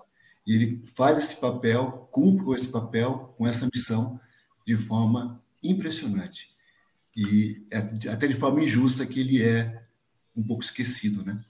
[0.45, 4.20] E ele faz esse papel, cumpre com esse papel, com essa missão,
[4.68, 6.49] de forma impressionante.
[7.16, 7.78] E é,
[8.10, 9.82] até de forma injusta que ele é
[10.36, 11.41] um pouco esquecido, né?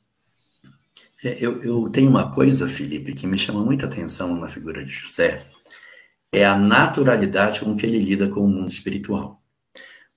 [1.24, 4.92] É, eu, eu tenho uma coisa, Felipe, que me chama muita atenção na figura de
[4.92, 5.50] José,
[6.32, 9.43] é a naturalidade com que ele lida com o mundo espiritual.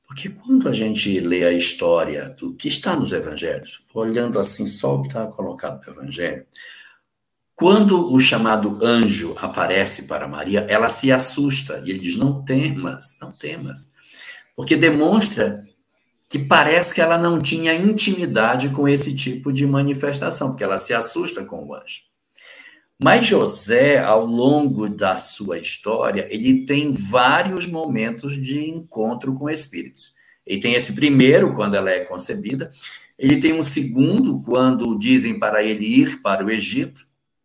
[0.06, 4.94] Porque quando a gente lê a história do que está nos evangelhos, olhando assim só
[4.94, 6.46] o que está colocado no evangelho,
[7.56, 13.16] quando o chamado anjo aparece para Maria, ela se assusta e ele diz: Não temas,
[13.20, 13.90] não temas.
[14.54, 15.66] Porque demonstra
[16.28, 20.92] que parece que ela não tinha intimidade com esse tipo de manifestação, porque ela se
[20.92, 22.02] assusta com o anjo.
[23.02, 30.14] Mas José, ao longo da sua história, ele tem vários momentos de encontro com espíritos.
[30.46, 32.70] Ele tem esse primeiro, quando ela é concebida,
[33.18, 37.02] ele tem um segundo, quando dizem para ele ir para o Egito,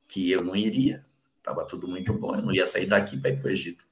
[0.08, 1.06] que eu não iria,
[1.38, 3.86] estava tudo muito bom, eu não ia sair daqui para ir para o Egito.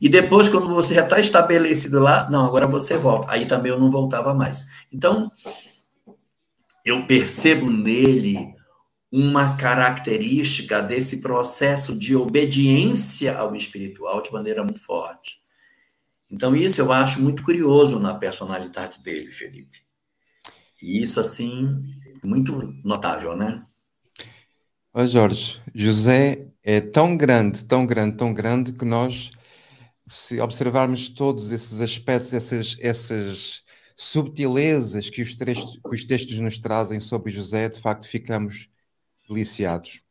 [0.00, 3.30] E depois, quando você já está estabelecido lá, não, agora você volta.
[3.30, 4.66] Aí também eu não voltava mais.
[4.92, 5.30] Então,
[6.84, 8.57] eu percebo nele
[9.10, 15.40] uma característica desse processo de obediência ao espiritual de maneira muito forte.
[16.30, 19.78] Então, isso eu acho muito curioso na personalidade dele, Felipe.
[20.82, 21.82] E isso, assim,
[22.22, 22.52] muito
[22.84, 23.62] notável, né?
[24.92, 29.30] Ô Jorge, José é tão grande, tão grande, tão grande que nós,
[30.06, 33.62] se observarmos todos esses aspectos, essas, essas
[33.96, 38.68] subtilezas que os, textos, que os textos nos trazem sobre José, de facto ficamos
[39.28, 40.02] deliciados.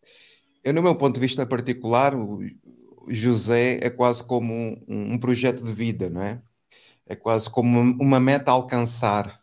[0.63, 2.39] Eu, no meu ponto de vista particular, o
[3.07, 6.41] José é quase como um, um projeto de vida, não é?
[7.05, 9.41] É quase como uma meta a alcançar,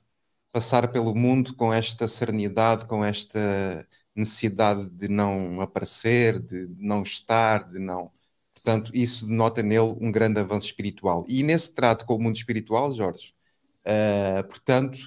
[0.52, 7.68] passar pelo mundo com esta serenidade, com esta necessidade de não aparecer, de não estar,
[7.70, 8.12] de não.
[8.54, 11.24] Portanto, isso denota nele um grande avanço espiritual.
[11.28, 13.34] E nesse trato com o mundo espiritual, Jorge,
[13.86, 14.98] uh, portanto,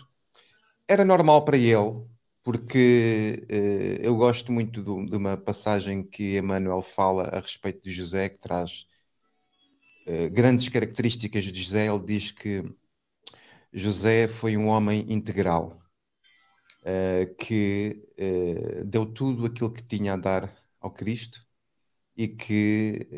[0.87, 2.05] era normal para ele
[2.47, 7.91] porque uh, eu gosto muito do, de uma passagem que Emmanuel fala a respeito de
[7.91, 8.87] José, que traz
[10.07, 11.87] uh, grandes características de José.
[11.87, 12.63] Ele diz que
[13.73, 15.77] José foi um homem integral,
[16.83, 18.01] uh, que
[18.85, 21.45] deu tudo aquilo que tinha a dar ao Cristo
[22.15, 23.09] e que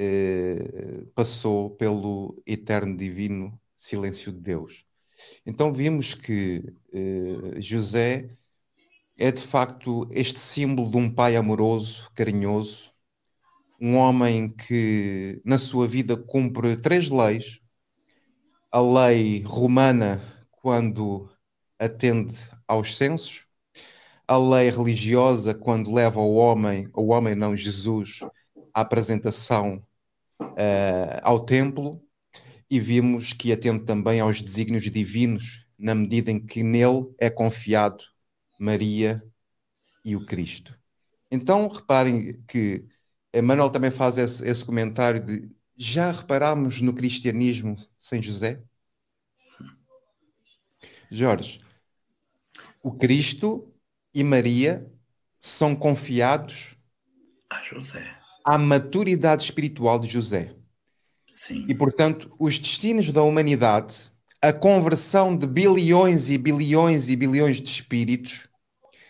[1.14, 4.84] passou pelo eterno divino silêncio de Deus.
[5.46, 6.64] Então vimos que
[7.60, 8.40] José
[9.20, 12.94] é de facto este símbolo de um pai amoroso, carinhoso,
[13.80, 17.60] um homem que na sua vida cumpre três leis:
[18.72, 21.30] a lei romana, quando
[21.78, 22.34] atende
[22.66, 23.46] aos censos,
[24.26, 28.22] a lei religiosa, quando leva o homem, o homem não Jesus,
[28.74, 29.84] à apresentação
[30.42, 32.02] uh, ao templo,
[32.72, 38.04] e vimos que atende também aos desígnios divinos, na medida em que nele é confiado
[38.60, 39.24] Maria
[40.04, 40.78] e o Cristo.
[41.32, 42.86] Então, reparem que
[43.34, 48.62] Emmanuel também faz esse, esse comentário de já reparámos no cristianismo sem José?
[51.10, 51.62] Jorge,
[52.84, 53.74] o Cristo
[54.14, 54.86] e Maria
[55.40, 56.76] são confiados
[57.50, 58.16] a José.
[58.46, 60.56] À maturidade espiritual de José.
[61.28, 61.66] Sim.
[61.68, 67.70] E, portanto, os destinos da humanidade, a conversão de bilhões e bilhões e bilhões de
[67.70, 68.49] espíritos,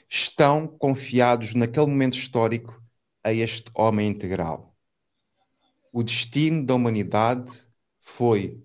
[0.09, 2.81] estão confiados naquele momento histórico
[3.23, 4.75] a este homem integral.
[5.93, 7.67] O destino da humanidade
[7.99, 8.61] foi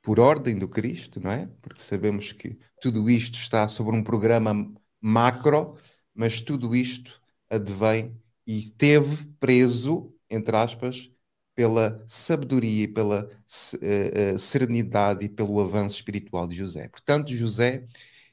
[0.00, 1.48] por ordem do Cristo, não é?
[1.60, 5.76] Porque sabemos que tudo isto está sobre um programa macro,
[6.14, 8.16] mas tudo isto advém
[8.46, 11.10] e teve preso, entre aspas,
[11.54, 16.88] pela sabedoria, pela uh, uh, serenidade e pelo avanço espiritual de José.
[16.88, 17.84] Portanto, José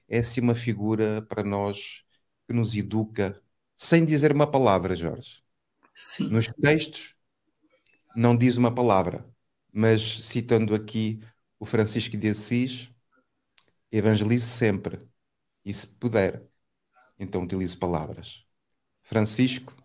[0.10, 2.03] é assim uma figura para nós
[2.47, 3.41] que nos educa
[3.78, 5.41] sem dizer uma palavra, Jorge.
[5.95, 6.30] Sim.
[6.30, 7.16] Nos textos
[8.16, 9.26] não diz uma palavra,
[9.72, 11.22] mas citando aqui
[11.60, 12.89] o Francisco de Assis,
[13.91, 14.99] evangelize sempre
[15.66, 16.43] e se puder,
[17.18, 18.45] então utilize palavras.
[19.03, 19.76] Francisco,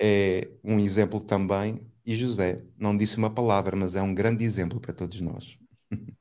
[0.00, 1.86] é um exemplo também.
[2.04, 5.58] E José não disse uma palavra, mas é um grande exemplo para todos nós.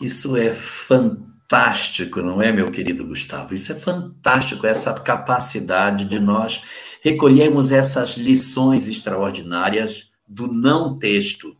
[0.00, 3.52] Isso é fantástico, não é, meu querido Gustavo?
[3.52, 6.64] Isso é fantástico, essa capacidade de nós
[7.02, 11.56] recolhermos essas lições extraordinárias do não texto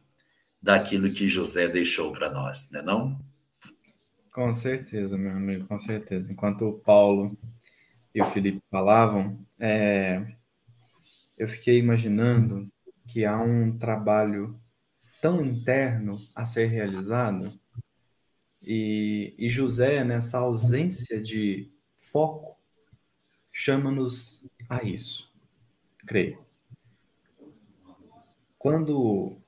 [0.62, 3.20] daquilo que José deixou para nós, não é não?
[4.32, 6.30] Com certeza, meu amigo, com certeza.
[6.30, 7.36] Enquanto o Paulo
[8.14, 10.24] e o Felipe falavam, é,
[11.36, 12.68] eu fiquei imaginando
[13.07, 14.61] que há um trabalho
[15.20, 17.59] tão interno a ser realizado
[18.70, 22.58] e, e José, nessa ausência de foco,
[23.50, 25.32] chama-nos a isso,
[26.06, 26.38] creio.
[28.58, 29.38] Quando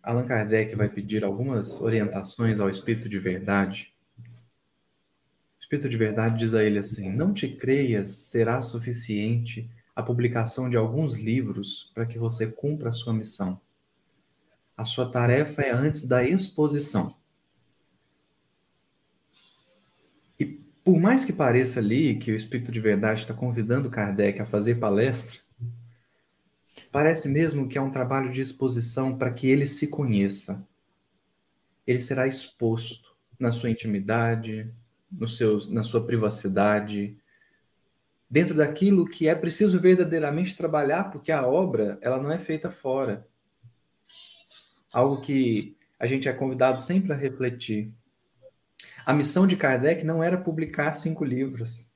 [0.00, 6.54] Allan Kardec vai pedir algumas orientações ao Espírito de Verdade, o Espírito de Verdade diz
[6.54, 12.16] a ele assim: Não te creias, será suficiente a publicação de alguns livros para que
[12.16, 13.60] você cumpra a sua missão.
[14.76, 17.18] A sua tarefa é antes da exposição.
[20.40, 24.46] E por mais que pareça ali que o Espírito de Verdade está convidando Kardec a
[24.46, 25.40] fazer palestra,
[26.90, 30.66] parece mesmo que é um trabalho de exposição para que ele se conheça.
[31.86, 34.72] Ele será exposto na sua intimidade,
[35.10, 37.16] no seus, na sua privacidade,
[38.28, 43.26] dentro daquilo que é preciso verdadeiramente trabalhar, porque a obra ela não é feita fora.
[44.92, 47.92] Algo que a gente é convidado sempre a refletir.
[49.10, 51.90] A missão de Kardec não era publicar cinco livros.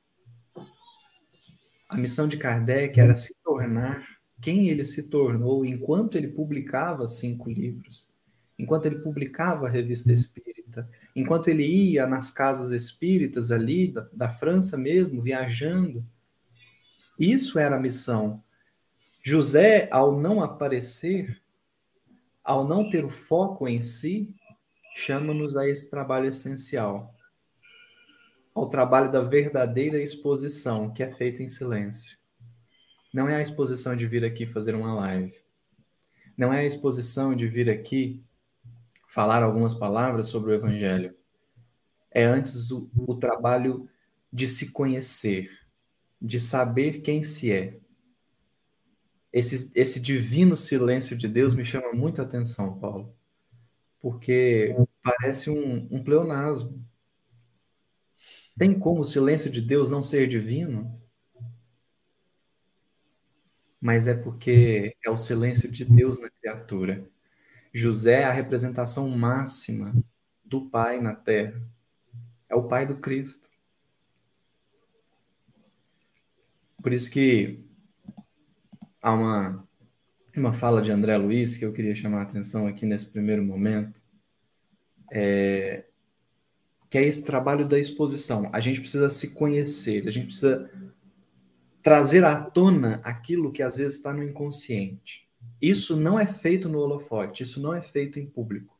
[1.89, 4.05] A missão de Kardec era se tornar
[4.41, 8.13] quem ele se tornou enquanto ele publicava cinco livros,
[8.59, 14.29] enquanto ele publicava a revista espírita, enquanto ele ia nas casas espíritas ali, da, da
[14.29, 16.05] França mesmo, viajando.
[17.17, 18.43] Isso era a missão.
[19.23, 21.41] José, ao não aparecer,
[22.43, 24.35] ao não ter o foco em si,
[24.95, 27.13] chama-nos a esse trabalho essencial,
[28.55, 32.17] ao trabalho da verdadeira exposição, que é feita em silêncio.
[33.13, 35.35] Não é a exposição de vir aqui fazer uma live.
[36.37, 38.25] Não é a exposição de vir aqui
[39.09, 41.15] falar algumas palavras sobre o Evangelho.
[42.11, 43.89] É antes o, o trabalho
[44.33, 45.51] de se conhecer,
[46.23, 47.79] de saber quem se é.
[49.33, 53.13] Esse, esse divino silêncio de Deus me chama muita atenção, Paulo
[54.05, 56.87] porque parece um, um pleonasmo.
[58.55, 61.01] Tem como o silêncio de Deus não ser divino?
[63.81, 67.11] Mas é porque é o silêncio de Deus na criatura.
[67.73, 69.95] José é a representação máxima
[70.45, 71.67] do Pai na terra.
[72.47, 73.49] É o Pai do Cristo.
[76.83, 77.65] Por isso que
[79.01, 79.64] há uma
[80.41, 84.03] uma fala de André Luiz que eu queria chamar a atenção aqui nesse primeiro momento,
[85.13, 85.85] é,
[86.91, 88.51] que é esse trabalho da exposição.
[88.53, 90.69] A gente precisa se conhecer, a gente precisa
[91.81, 95.29] trazer à tona aquilo que às vezes está no inconsciente.
[95.63, 98.77] Isso não é feito no holofote, isso não é feito em público.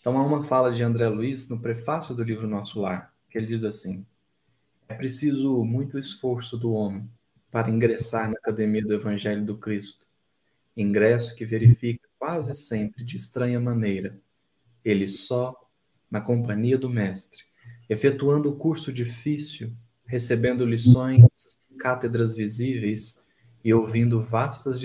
[0.00, 3.46] Então há uma fala de André Luiz no prefácio do livro Nosso Lar, que ele
[3.46, 4.06] diz assim:
[4.88, 7.10] É preciso muito esforço do homem
[7.50, 10.06] para ingressar na academia do Evangelho do Cristo
[10.76, 14.20] ingresso que verifica quase sempre de estranha maneira,
[14.84, 15.54] ele só,
[16.10, 17.44] na companhia do mestre,
[17.88, 19.72] efetuando o curso difícil,
[20.06, 21.22] recebendo lições,
[21.78, 23.20] cátedras visíveis
[23.64, 24.80] e ouvindo vastas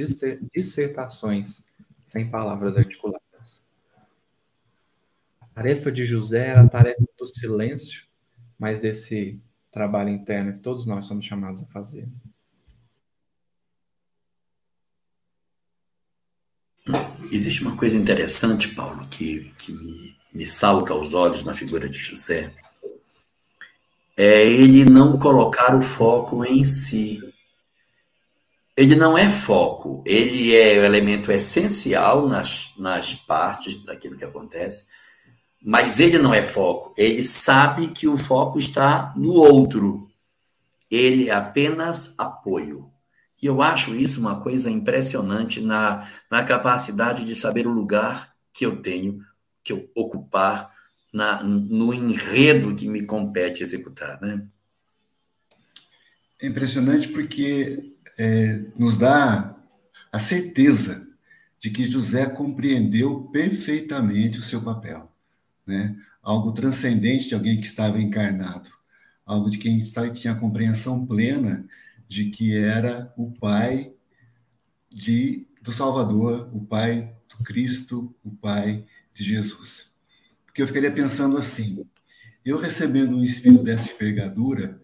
[0.52, 1.66] dissertações
[2.02, 3.66] sem palavras articuladas.
[5.40, 8.06] A tarefa de José era a tarefa do silêncio,
[8.58, 9.40] mas desse
[9.72, 12.08] trabalho interno que todos nós somos chamados a fazer.
[17.32, 21.98] Existe uma coisa interessante, Paulo, que, que me, me salta aos olhos na figura de
[21.98, 22.54] José.
[24.18, 27.22] É ele não colocar o foco em si.
[28.76, 34.88] Ele não é foco, ele é o elemento essencial nas, nas partes daquilo que acontece,
[35.62, 36.94] mas ele não é foco.
[36.98, 40.10] Ele sabe que o foco está no outro.
[40.90, 42.91] Ele é apenas apoio.
[43.42, 48.66] E eu acho isso uma coisa impressionante na, na capacidade de saber o lugar que
[48.66, 49.26] eu tenho
[49.64, 50.72] que eu ocupar
[51.14, 54.20] na, no enredo que me compete executar.
[54.22, 54.44] Né?
[56.40, 57.82] É impressionante porque
[58.18, 59.56] é, nos dá
[60.12, 61.08] a certeza
[61.60, 65.12] de que José compreendeu perfeitamente o seu papel.
[65.66, 65.96] Né?
[66.24, 68.70] Algo transcendente de alguém que estava encarnado,
[69.26, 69.84] algo de quem
[70.14, 71.68] tinha compreensão plena
[72.12, 73.94] de que era o pai
[74.92, 79.94] de, do Salvador, o pai do Cristo, o pai de Jesus.
[80.46, 81.88] Porque eu ficaria pensando assim:
[82.44, 84.82] eu recebendo um espírito dessa envergadura,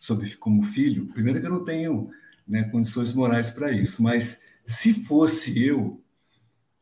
[0.00, 2.10] sobre, como filho, primeiro que eu não tenho
[2.48, 6.02] né, condições morais para isso, mas se fosse eu,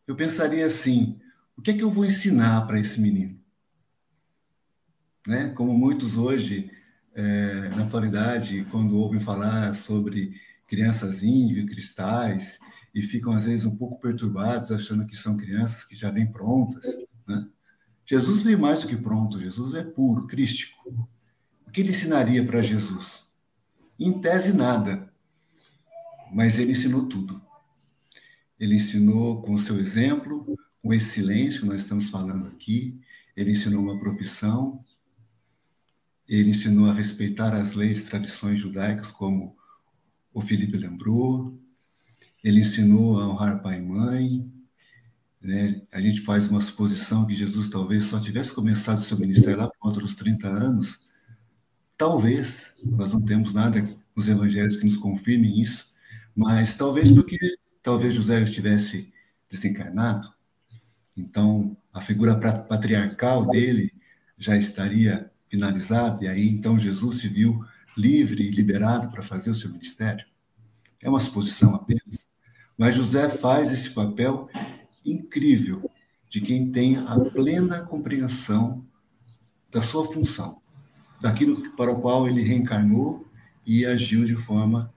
[0.06, 1.18] eu pensaria assim:
[1.56, 3.40] o que é que eu vou ensinar para esse menino?
[5.26, 5.48] Né?
[5.48, 6.70] Como muitos hoje,
[7.14, 10.34] é, na atualidade, quando ouvem falar sobre
[10.66, 12.58] crianças índios, cristais,
[12.94, 16.96] e ficam às vezes um pouco perturbados, achando que são crianças que já vêm prontas.
[17.26, 17.48] Né?
[18.06, 21.08] Jesus veio mais do que pronto, Jesus é puro, crístico.
[21.66, 23.24] O que ele ensinaria para Jesus?
[23.98, 25.12] Em tese, nada,
[26.32, 27.40] mas ele ensinou tudo.
[28.58, 33.00] Ele ensinou com o seu exemplo, com esse silêncio que nós estamos falando aqui,
[33.36, 34.78] ele ensinou uma profissão,
[36.30, 39.56] ele ensinou a respeitar as leis e tradições judaicas, como
[40.32, 41.58] o Felipe lembrou,
[42.42, 44.52] ele ensinou a honrar pai e mãe.
[45.42, 45.82] Né?
[45.90, 49.78] A gente faz uma suposição que Jesus talvez só tivesse começado seu ministério lá por
[49.78, 51.00] conta dos 30 anos.
[51.98, 55.92] Talvez, nós não temos nada nos evangelhos que nos confirmem isso,
[56.34, 57.36] mas talvez porque
[57.82, 59.12] talvez José estivesse
[59.50, 60.32] desencarnado.
[61.16, 63.90] Então, a figura patriarcal dele
[64.38, 67.64] já estaria finalizada, e aí então Jesus se viu
[67.96, 70.24] livre e liberado para fazer o seu ministério.
[71.02, 72.26] É uma suposição apenas.
[72.78, 74.48] Mas José faz esse papel
[75.04, 75.90] incrível
[76.28, 78.86] de quem tem a plena compreensão
[79.70, 80.60] da sua função,
[81.20, 83.26] daquilo para o qual ele reencarnou
[83.66, 84.92] e agiu de forma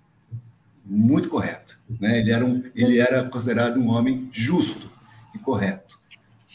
[0.86, 1.76] muito correta.
[2.00, 2.20] Né?
[2.20, 4.92] Ele, era um, ele era considerado um homem justo
[5.34, 6.00] e correto.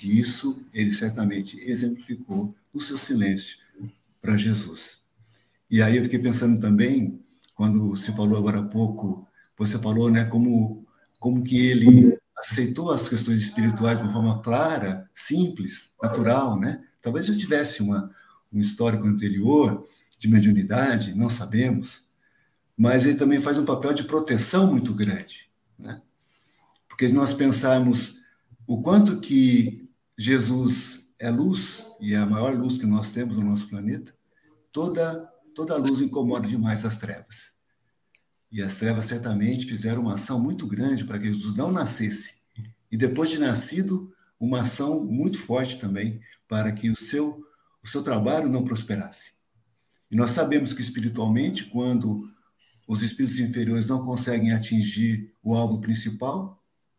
[0.03, 3.59] E isso ele certamente exemplificou no seu silêncio
[4.21, 5.03] para Jesus.
[5.71, 7.21] E aí eu fiquei pensando também,
[7.55, 10.87] quando se falou agora há pouco, você falou né, como
[11.19, 16.85] como que ele aceitou as questões espirituais de uma forma clara, simples, natural, né?
[17.03, 18.11] Talvez eu tivesse uma,
[18.53, 19.87] um histórico anterior
[20.19, 22.05] de mediunidade, não sabemos,
[22.77, 26.01] mas ele também faz um papel de proteção muito grande, né?
[26.89, 28.21] Porque se nós pensarmos
[28.67, 33.45] o quanto que Jesus é luz e é a maior luz que nós temos no
[33.45, 34.15] nosso planeta,
[34.73, 37.53] toda toda luz incomoda demais as trevas.
[38.51, 42.39] E as trevas certamente fizeram uma ação muito grande para que Jesus não nascesse.
[42.91, 47.45] E depois de nascido, uma ação muito forte também para que o seu,
[47.83, 49.33] o seu trabalho não prosperasse.
[50.09, 52.31] E nós sabemos que espiritualmente, quando
[52.87, 56.58] os espíritos inferiores não conseguem atingir o alvo principal,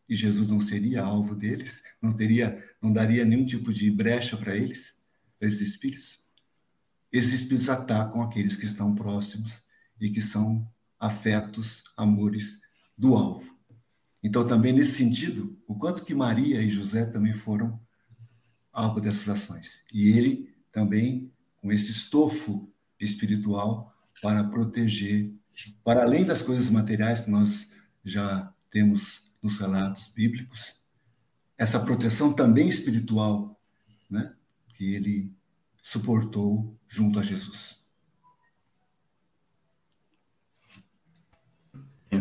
[0.10, 4.58] e Jesus não seria alvo deles, não teria, não daria nenhum tipo de brecha para
[4.58, 4.96] eles,
[5.40, 6.20] esses espíritos.
[7.12, 9.62] Esses espíritos atacam aqueles que estão próximos
[10.02, 10.68] e que são
[11.00, 12.60] afetos, amores
[12.98, 13.56] do alvo.
[14.22, 17.80] Então, também nesse sentido, o quanto que Maria e José também foram
[18.74, 19.84] alvo dessas ações.
[19.94, 25.34] E ele também com esse estofo espiritual para proteger,
[25.84, 27.70] para além das coisas materiais que nós
[28.04, 30.76] já temos nos relatos bíblicos,
[31.58, 33.60] essa proteção também espiritual,
[34.10, 34.36] né,
[34.76, 35.34] que ele
[35.82, 37.80] suportou junto a Jesus.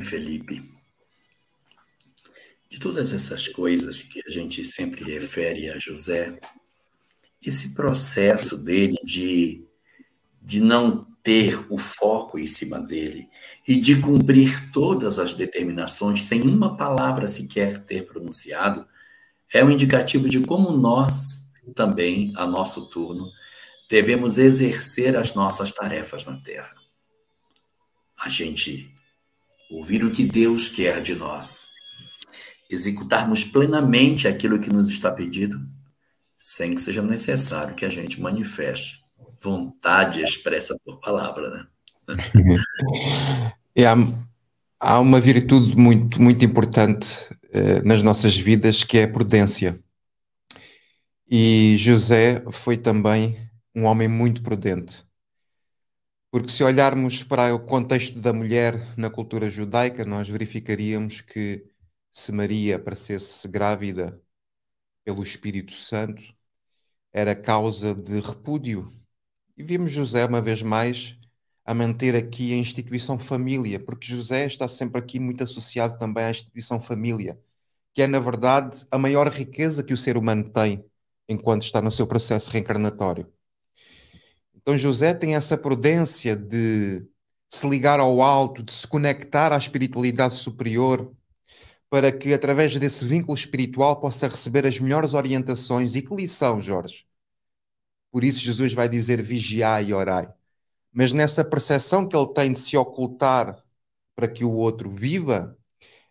[0.08, 0.62] Felipe,
[2.68, 6.40] de todas essas coisas que a gente sempre refere a José,
[7.42, 9.66] esse processo dele de,
[10.40, 13.28] de não ter o foco em cima dele
[13.68, 18.88] e de cumprir todas as determinações sem uma palavra sequer ter pronunciado,
[19.52, 23.30] é um indicativo de como nós também, a nosso turno,
[23.90, 26.74] devemos exercer as nossas tarefas na Terra.
[28.24, 28.90] A gente
[29.70, 31.66] ouvir o que Deus quer de nós,
[32.70, 35.60] executarmos plenamente aquilo que nos está pedido,
[36.38, 39.06] sem que seja necessário que a gente manifeste
[39.40, 41.66] vontade expressa por palavra, né?
[43.86, 43.94] há,
[44.80, 49.78] há, uma virtude muito, muito importante uh, nas nossas vidas que é a prudência.
[51.30, 53.36] E José foi também
[53.74, 55.06] um homem muito prudente.
[56.30, 61.64] Porque se olharmos para o contexto da mulher na cultura judaica, nós verificaríamos que
[62.10, 64.20] se Maria aparecesse grávida
[65.04, 66.22] pelo Espírito Santo,
[67.12, 68.92] era causa de repúdio.
[69.58, 71.16] E vimos José, uma vez mais,
[71.64, 76.30] a manter aqui a instituição família, porque José está sempre aqui muito associado também à
[76.30, 77.36] instituição família,
[77.92, 80.84] que é, na verdade, a maior riqueza que o ser humano tem
[81.28, 83.26] enquanto está no seu processo reencarnatório.
[84.54, 87.04] Então José tem essa prudência de
[87.50, 91.12] se ligar ao alto, de se conectar à espiritualidade superior,
[91.90, 95.96] para que através desse vínculo espiritual possa receber as melhores orientações.
[95.96, 97.07] E que lição, Jorge?
[98.10, 100.32] Por isso Jesus vai dizer vigiai e orai.
[100.92, 103.62] Mas nessa percepção que ele tem de se ocultar
[104.16, 105.56] para que o outro viva,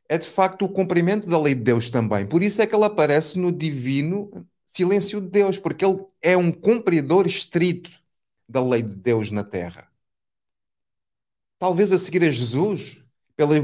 [0.07, 2.25] é de facto o cumprimento da lei de Deus também.
[2.25, 4.31] Por isso é que ele aparece no divino
[4.67, 7.89] silêncio de Deus, porque ele é um cumpridor estrito
[8.47, 9.91] da lei de Deus na terra.
[11.59, 13.01] Talvez a seguir a Jesus,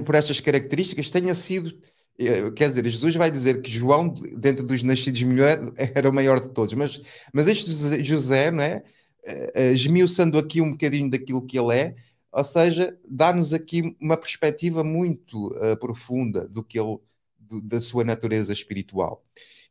[0.06, 1.78] por estas características, tenha sido.
[2.20, 5.60] Eh, quer dizer, Jesus vai dizer que João, dentro dos nascidos melhor,
[5.96, 7.02] era o maior de todos, mas,
[7.34, 8.84] mas este José, não é?
[9.26, 11.96] Eh, esmiuçando aqui um bocadinho daquilo que ele é,
[12.34, 16.98] ou seja, dá-nos aqui uma perspectiva muito uh, profunda do que ele,
[17.38, 19.24] do, da sua natureza espiritual.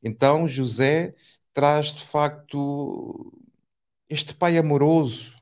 [0.02, 1.14] Então, José
[1.52, 3.32] traz de facto
[4.08, 5.36] este pai amoroso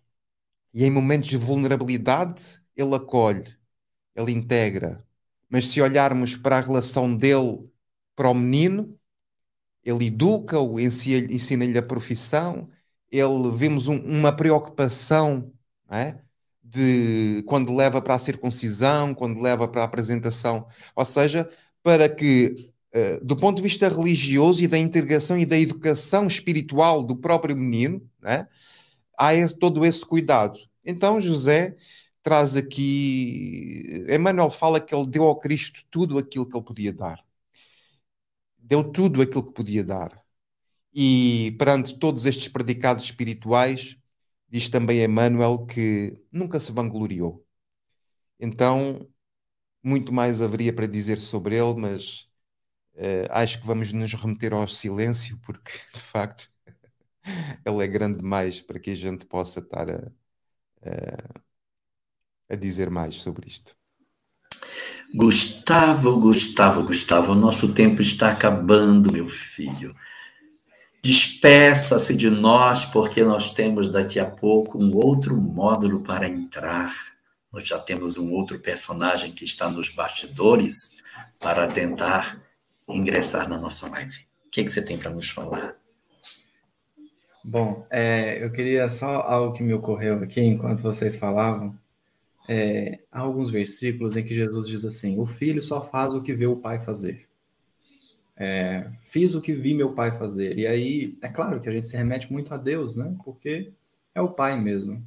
[0.72, 3.44] e em momentos de vulnerabilidade ele acolhe,
[4.16, 5.06] ele integra.
[5.50, 7.68] Mas se olharmos para a relação dele
[8.14, 8.96] para o menino,
[9.84, 12.68] ele educa-o, ensina-lhe a profissão,
[13.10, 15.52] ele vemos um, uma preocupação,
[15.90, 16.18] é?
[16.62, 21.50] de quando leva para a circuncisão, quando leva para a apresentação, ou seja,
[21.82, 27.02] para que uh, do ponto de vista religioso e da integração e da educação espiritual
[27.02, 28.46] do próprio menino, né,
[29.18, 30.60] há esse, todo esse cuidado.
[30.84, 31.74] Então José
[32.22, 37.24] traz aqui, Emmanuel fala que ele deu ao Cristo tudo aquilo que ele podia dar.
[38.58, 40.22] Deu tudo aquilo que podia dar.
[40.94, 43.96] E perante todos estes predicados espirituais,
[44.48, 47.44] diz também Emmanuel que nunca se vangloriou.
[48.38, 49.08] Então,
[49.82, 52.28] muito mais haveria para dizer sobre ele, mas
[52.94, 56.50] uh, acho que vamos nos remeter ao silêncio, porque de facto
[57.66, 60.12] ele é grande demais para que a gente possa estar a,
[60.82, 61.40] a,
[62.50, 63.74] a dizer mais sobre isto.
[65.14, 69.94] Gustavo, Gustavo, Gustavo, o nosso tempo está acabando, meu filho.
[71.02, 76.94] Despeça-se de nós, porque nós temos daqui a pouco um outro módulo para entrar.
[77.52, 80.96] Nós já temos um outro personagem que está nos bastidores
[81.40, 82.40] para tentar
[82.88, 84.14] ingressar na nossa live.
[84.46, 85.74] O que, é que você tem para nos falar?
[87.42, 91.74] Bom, é, eu queria só algo que me ocorreu aqui enquanto vocês falavam.
[92.52, 96.34] É, há alguns versículos em que Jesus diz assim: O filho só faz o que
[96.34, 97.28] vê o pai fazer.
[98.36, 100.58] É, fiz o que vi meu pai fazer.
[100.58, 103.14] E aí, é claro que a gente se remete muito a Deus, né?
[103.24, 103.72] Porque
[104.12, 105.06] é o pai mesmo.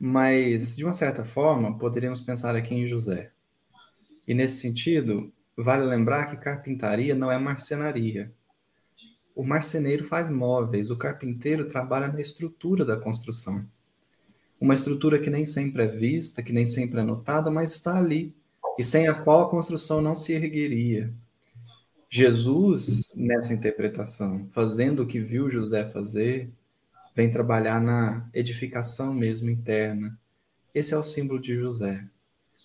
[0.00, 3.30] Mas, de uma certa forma, poderíamos pensar aqui em José.
[4.26, 8.32] E nesse sentido, vale lembrar que carpintaria não é marcenaria.
[9.32, 13.64] O marceneiro faz móveis, o carpinteiro trabalha na estrutura da construção.
[14.60, 18.34] Uma estrutura que nem sempre é vista, que nem sempre é notada, mas está ali,
[18.78, 21.12] e sem a qual a construção não se ergueria.
[22.10, 26.50] Jesus, nessa interpretação, fazendo o que viu José fazer,
[27.14, 30.18] vem trabalhar na edificação mesmo interna.
[30.74, 32.04] Esse é o símbolo de José,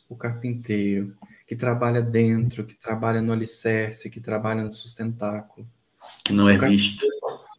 [0.08, 1.16] o carpinteiro,
[1.48, 5.68] que trabalha dentro, que trabalha no alicerce, que trabalha no sustentáculo.
[6.24, 7.06] Que não é visto.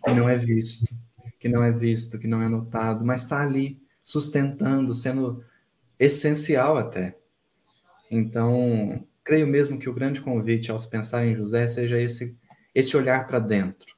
[0.05, 0.95] Que não é visto,
[1.39, 5.43] que não é visto, que não é notado, mas está ali, sustentando, sendo
[5.99, 7.17] essencial até.
[8.11, 12.37] Então, creio mesmo que o grande convite ao se pensar em José seja esse,
[12.75, 13.97] esse olhar para dentro,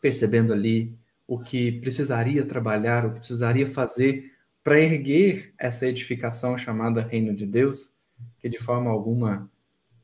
[0.00, 0.96] percebendo ali
[1.26, 4.32] o que precisaria trabalhar, o que precisaria fazer
[4.62, 7.94] para erguer essa edificação chamada Reino de Deus,
[8.38, 9.50] que de forma alguma,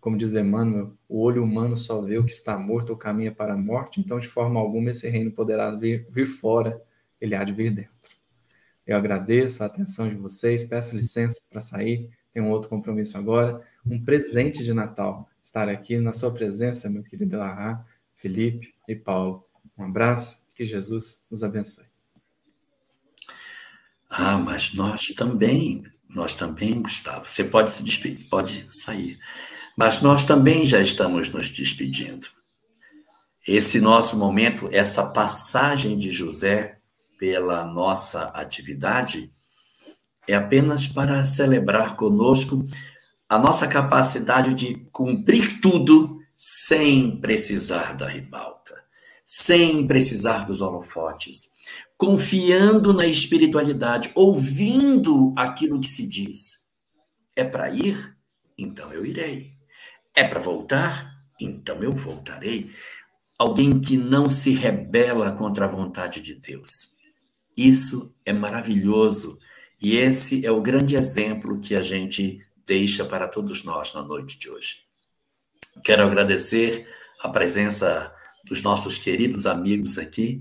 [0.00, 3.54] como diz Emmanuel, o olho humano só vê o que está morto ou caminha para
[3.54, 6.82] a morte, então de forma alguma esse reino poderá vir, vir fora,
[7.20, 7.95] ele há de vir dentro.
[8.86, 13.62] Eu agradeço a atenção de vocês, peço licença para sair, tenho um outro compromisso agora
[13.88, 17.84] um presente de Natal estar aqui na sua presença, meu querido Elahá,
[18.16, 19.46] Felipe e Paulo.
[19.78, 21.84] Um abraço, que Jesus nos abençoe.
[24.08, 29.18] Ah, mas nós também, nós também, Gustavo, você pode se despedir, pode sair.
[29.76, 32.26] Mas nós também já estamos nos despedindo.
[33.46, 36.78] Esse nosso momento, essa passagem de José
[37.18, 39.32] pela nossa atividade,
[40.28, 42.66] é apenas para celebrar conosco
[43.28, 48.74] a nossa capacidade de cumprir tudo sem precisar da ribalta,
[49.24, 51.50] sem precisar dos holofotes,
[51.96, 56.66] confiando na espiritualidade, ouvindo aquilo que se diz.
[57.34, 58.16] É para ir?
[58.58, 59.52] Então eu irei.
[60.14, 61.14] É para voltar?
[61.40, 62.70] Então eu voltarei.
[63.38, 66.95] Alguém que não se rebela contra a vontade de Deus.
[67.56, 69.38] Isso é maravilhoso
[69.80, 74.38] E esse é o grande exemplo que a gente deixa para todos nós na noite
[74.38, 74.86] de hoje.
[75.84, 76.88] Quero agradecer
[77.22, 78.12] a presença
[78.44, 80.40] dos nossos queridos amigos aqui,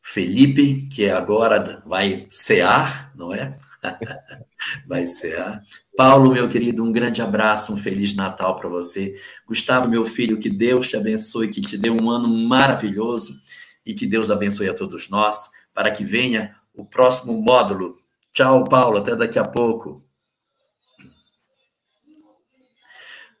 [0.00, 3.58] Felipe, que agora vai cear, não é?
[4.86, 5.62] vai cear.
[5.96, 9.14] Paulo, meu querido, um grande abraço, um feliz Natal para você.
[9.46, 13.40] Gustavo, meu filho, que Deus te abençoe, que te dê um ano maravilhoso
[13.84, 17.96] e que Deus abençoe a todos nós, para que venha o próximo módulo.
[18.32, 20.02] Tchau, Paulo, até daqui a pouco.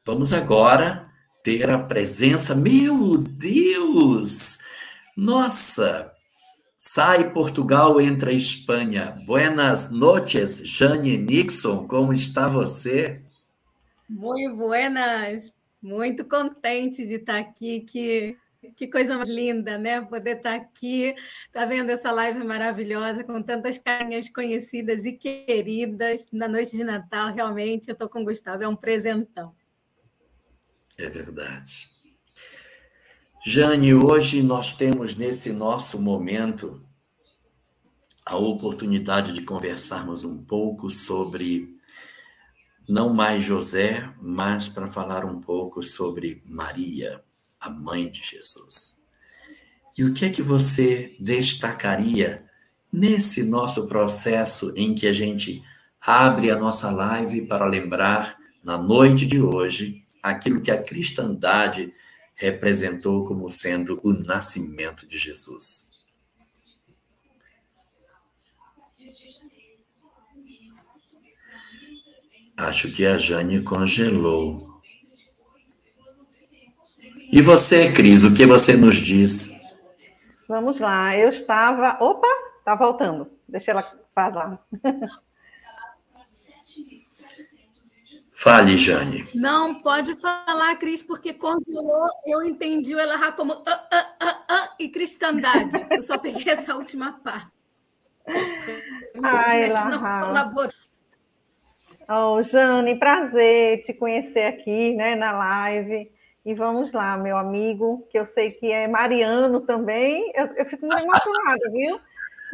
[0.04, 1.10] Vamos agora
[1.42, 2.54] ter a presença.
[2.54, 4.58] Meu Deus!
[5.16, 6.12] Nossa!
[6.76, 9.18] Sai Portugal, entra Espanha.
[9.24, 13.22] Buenas noches, Jane Nixon, como está você?
[14.06, 18.36] Muito buenas, muito contente de estar aqui, que,
[18.76, 20.00] que coisa mais linda, né?
[20.00, 21.14] Poder estar aqui,
[21.52, 27.32] tá vendo essa live maravilhosa com tantas carinhas conhecidas e queridas na noite de Natal,
[27.32, 29.54] realmente eu estou com o Gustavo, é um presentão.
[30.96, 31.88] É verdade.
[33.44, 36.82] Jane, hoje nós temos nesse nosso momento
[38.24, 41.74] a oportunidade de conversarmos um pouco sobre
[42.88, 47.22] não mais José, mas para falar um pouco sobre Maria,
[47.64, 49.06] a mãe de Jesus.
[49.96, 52.44] E o que é que você destacaria
[52.92, 55.62] nesse nosso processo em que a gente
[56.00, 61.92] abre a nossa live para lembrar na noite de hoje aquilo que a cristandade
[62.34, 65.92] representou como sendo o nascimento de Jesus.
[72.56, 74.73] Acho que a Jane congelou.
[77.30, 79.60] E você, Cris, o que você nos diz?
[80.48, 81.96] Vamos lá, eu estava.
[82.02, 82.28] Opa,
[82.64, 83.30] tá voltando.
[83.48, 84.58] Deixa ela falar.
[88.44, 89.26] Fale, Jane.
[89.34, 94.74] Não, pode falar, Cris, porque congelou, eu entendi o Elahá como ah, ah, ah, ah,
[94.78, 95.86] e cristandade.
[95.90, 97.50] Eu só peguei essa última parte.
[99.22, 100.50] Ai, Elahá.
[102.06, 106.13] Oh, Jane, prazer te conhecer aqui né, na live.
[106.44, 110.30] E vamos lá, meu amigo, que eu sei que é Mariano também.
[110.34, 112.00] Eu, eu fico muito emocionada, viu?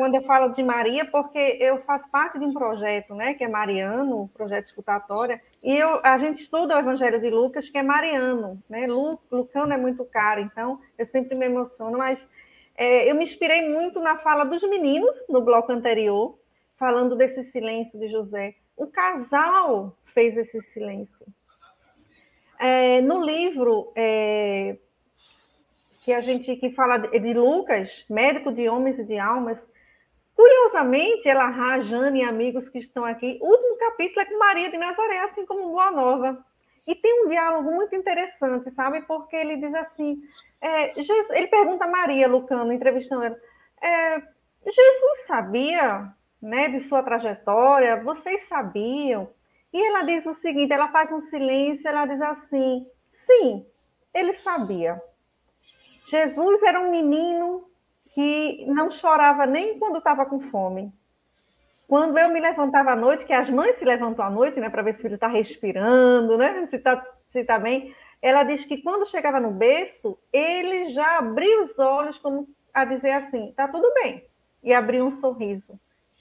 [0.00, 3.48] quando eu falo de Maria, porque eu faço parte de um projeto, né, que é
[3.48, 8.58] Mariano, projeto escutatória, e eu, a gente estuda o Evangelho de Lucas, que é Mariano,
[8.66, 12.18] né, Lu, Lucano é muito caro, então eu sempre me emociono, mas
[12.76, 16.38] é, eu me inspirei muito na fala dos meninos, no bloco anterior,
[16.78, 18.54] falando desse silêncio de José.
[18.74, 21.26] O casal fez esse silêncio.
[22.60, 24.76] É, no livro é,
[26.02, 29.58] que a gente que fala de Lucas, médico de homens e de almas,
[30.40, 34.78] Curiosamente, ela, Jane e amigos que estão aqui, o último capítulo é com Maria de
[34.78, 36.42] Nazaré, assim como Boa Nova.
[36.86, 39.02] E tem um diálogo muito interessante, sabe?
[39.02, 40.18] Porque ele diz assim:
[40.58, 43.36] é, Jesus, ele pergunta a Maria, Lucano, entrevistando ela,
[43.82, 44.22] é,
[44.64, 48.02] Jesus sabia né, de sua trajetória?
[48.02, 49.28] Vocês sabiam?
[49.72, 53.66] E ela diz o seguinte: ela faz um silêncio, ela diz assim: sim,
[54.12, 55.00] ele sabia.
[56.08, 57.68] Jesus era um menino
[58.12, 60.92] que não chorava nem quando estava com fome.
[61.86, 64.82] Quando eu me levantava à noite, que as mães se levantam à noite, né, para
[64.82, 68.78] ver se o filho está respirando, né, se está se tá bem, ela diz que
[68.78, 73.92] quando chegava no berço, ele já abria os olhos como a dizer assim, está tudo
[73.94, 74.24] bem,
[74.62, 75.78] e abria um sorriso,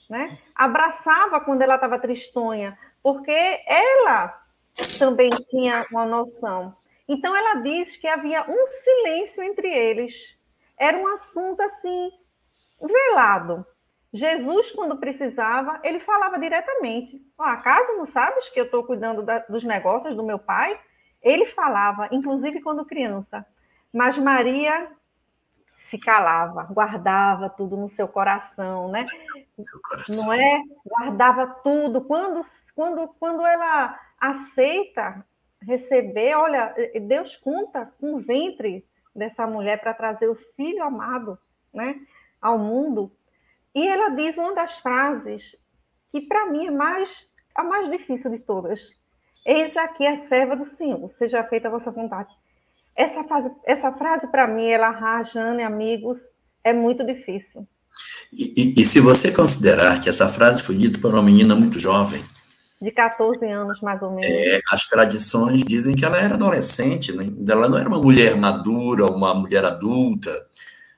[0.08, 0.38] né?
[0.54, 4.42] Abraçava quando ela estava tristonha, porque ela
[4.98, 6.74] também tinha uma noção.
[7.08, 10.38] Então ela diz que havia um silêncio entre eles
[10.78, 12.10] era um assunto assim
[12.80, 13.66] velado.
[14.12, 17.22] Jesus, quando precisava, ele falava diretamente.
[17.38, 20.80] Oh, acaso não sabes que eu estou cuidando da, dos negócios do meu pai?
[21.22, 23.46] Ele falava, inclusive quando criança.
[23.92, 24.90] Mas Maria
[25.90, 29.04] se calava, guardava tudo no seu coração, né?
[29.82, 30.24] Coração.
[30.24, 30.62] Não é?
[30.86, 32.00] Guardava tudo.
[32.02, 32.44] Quando,
[32.76, 35.26] quando, quando ela aceita
[35.60, 36.72] receber, olha,
[37.02, 41.36] Deus conta com o ventre dessa mulher para trazer o filho amado
[41.74, 42.00] né,
[42.40, 43.10] ao mundo.
[43.74, 45.56] E ela diz uma das frases
[46.12, 48.80] que, para mim, é mais, a mais difícil de todas.
[49.44, 52.32] Eis aqui a serva do Senhor, seja feita a vossa vontade.
[53.00, 56.20] Essa frase, essa frase para mim, ela, Rajane, amigos,
[56.62, 57.66] é muito difícil.
[58.30, 61.78] E, e, e, se você considerar que essa frase foi dita por uma menina muito
[61.78, 62.22] jovem,
[62.78, 64.26] de 14 anos, mais ou menos.
[64.26, 67.26] É, as tradições dizem que ela era adolescente, né?
[67.48, 70.30] ela não era uma mulher madura, uma mulher adulta,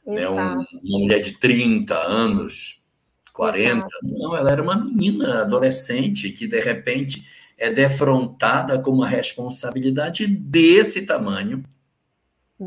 [0.05, 0.29] né?
[0.29, 2.83] Um, uma mulher de 30 anos.
[3.33, 3.87] 40.
[4.03, 7.27] Não, ela era uma menina adolescente que, de repente,
[7.57, 11.65] é defrontada com uma responsabilidade desse tamanho.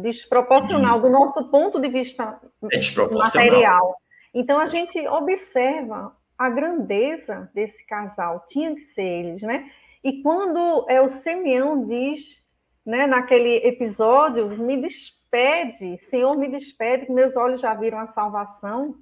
[0.02, 2.40] Desproporcional, do nosso ponto de vista
[2.72, 3.96] é material.
[4.34, 9.72] Então, a gente observa a grandeza desse casal, tinha que ser eles, né?
[10.04, 12.44] E quando é, o Simeão diz,
[12.86, 18.96] né, naquele episódio, me despede, Senhor, me despede, que meus olhos já viram a salvação.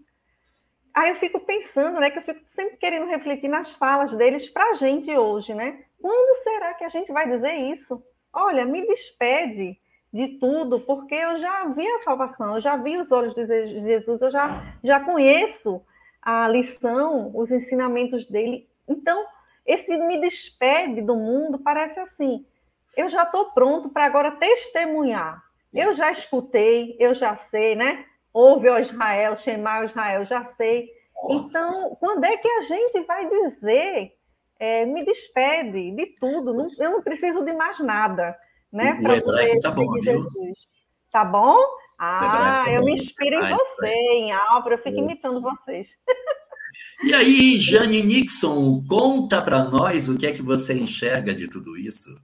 [0.94, 4.70] Aí eu fico pensando, né, que eu fico sempre querendo refletir nas falas deles para
[4.70, 5.84] a gente hoje, né?
[6.00, 8.02] Quando será que a gente vai dizer isso?
[8.32, 9.78] Olha, me despede
[10.14, 14.22] de tudo, porque eu já vi a salvação, eu já vi os olhos de Jesus,
[14.22, 15.82] eu já, já conheço
[16.22, 18.70] a lição, os ensinamentos dele.
[18.88, 19.26] Então,
[19.66, 22.45] esse me despede do mundo parece assim:
[22.95, 25.43] eu já estou pronto para agora testemunhar.
[25.74, 28.05] Eu já escutei, eu já sei, né?
[28.32, 30.91] Ouve o Israel, chamar o Israel, já sei.
[31.30, 34.14] Então, quando é que a gente vai dizer,
[34.59, 38.38] é, me despede de tudo, não, eu não preciso de mais nada,
[38.74, 38.97] né?
[38.99, 40.26] O hebraico tá bom, viu?
[41.11, 41.55] Tá bom?
[41.99, 45.95] Ah, eu me inspiro em você, em Álvaro, eu fico imitando vocês.
[47.03, 51.78] E aí, Jane Nixon, conta para nós o que é que você enxerga de tudo
[51.78, 52.19] isso.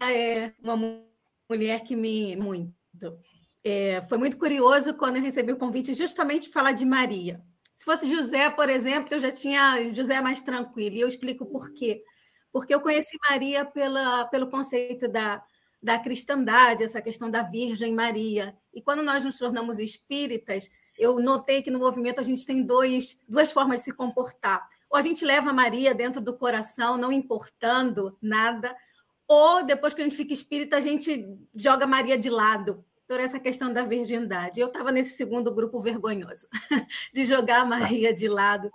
[0.00, 0.78] Ah, é uma
[1.48, 2.72] mulher que me muito.
[3.64, 7.42] É, foi muito curioso quando eu recebi o convite justamente de falar de Maria.
[7.74, 11.72] Se fosse José, por exemplo, eu já tinha José mais tranquilo, e eu explico por
[11.72, 12.02] quê.
[12.52, 15.42] Porque eu conheci Maria pela, pelo conceito da,
[15.82, 18.56] da cristandade, essa questão da Virgem Maria.
[18.74, 23.22] E quando nós nos tornamos espíritas, eu notei que no movimento a gente tem dois,
[23.28, 24.68] duas formas de se comportar.
[24.90, 28.76] Ou a gente leva Maria dentro do coração, não importando nada,
[29.26, 31.24] ou depois que a gente fica espírita, a gente
[31.54, 34.60] joga Maria de lado, por essa questão da virgindade.
[34.60, 36.46] Eu estava nesse segundo grupo vergonhoso,
[37.12, 38.70] de jogar Maria de lado.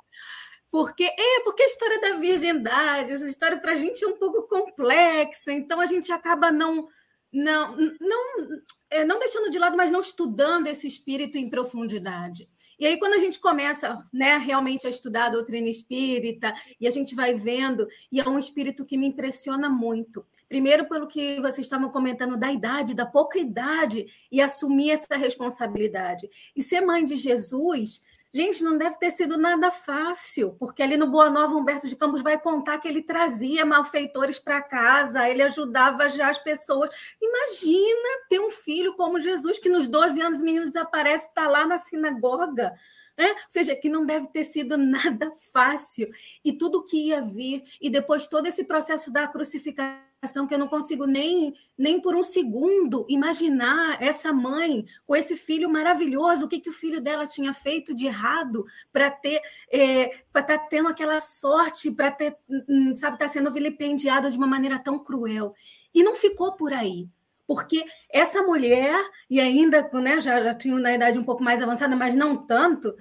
[0.72, 4.44] Porque é porque a história da virgindade, essa história para a gente é um pouco
[4.44, 6.88] complexa, então a gente acaba não
[7.32, 8.60] não não
[8.90, 12.48] é, não deixando de lado, mas não estudando esse espírito em profundidade.
[12.80, 16.92] E aí, quando a gente começa né, realmente a estudar a doutrina espírita, e a
[16.92, 20.26] gente vai vendo, e é um espírito que me impressiona muito.
[20.48, 26.30] Primeiro, pelo que vocês estavam comentando da idade, da pouca idade, e assumir essa responsabilidade.
[26.56, 28.02] E ser mãe de Jesus
[28.36, 32.22] Gente, não deve ter sido nada fácil, porque ali no Boa Nova, Humberto de Campos
[32.22, 36.90] vai contar que ele trazia malfeitores para casa, ele ajudava já as pessoas.
[37.22, 41.66] Imagina ter um filho como Jesus, que nos 12 anos o menino desaparece, está lá
[41.66, 42.74] na sinagoga.
[43.18, 43.30] Né?
[43.30, 46.10] Ou seja, que não deve ter sido nada fácil.
[46.44, 50.04] E tudo que ia vir, e depois todo esse processo da crucificação
[50.48, 55.70] que eu não consigo nem, nem por um segundo imaginar essa mãe com esse filho
[55.70, 59.40] maravilhoso, o que, que o filho dela tinha feito de errado para ter
[59.72, 64.30] é, para estar tá tendo aquela sorte, para ter, hum, sabe, estar tá sendo vilipendiado
[64.30, 65.54] de uma maneira tão cruel.
[65.94, 67.08] E não ficou por aí.
[67.48, 68.96] Porque essa mulher,
[69.30, 72.96] e ainda né, já, já tinha na idade um pouco mais avançada, mas não tanto,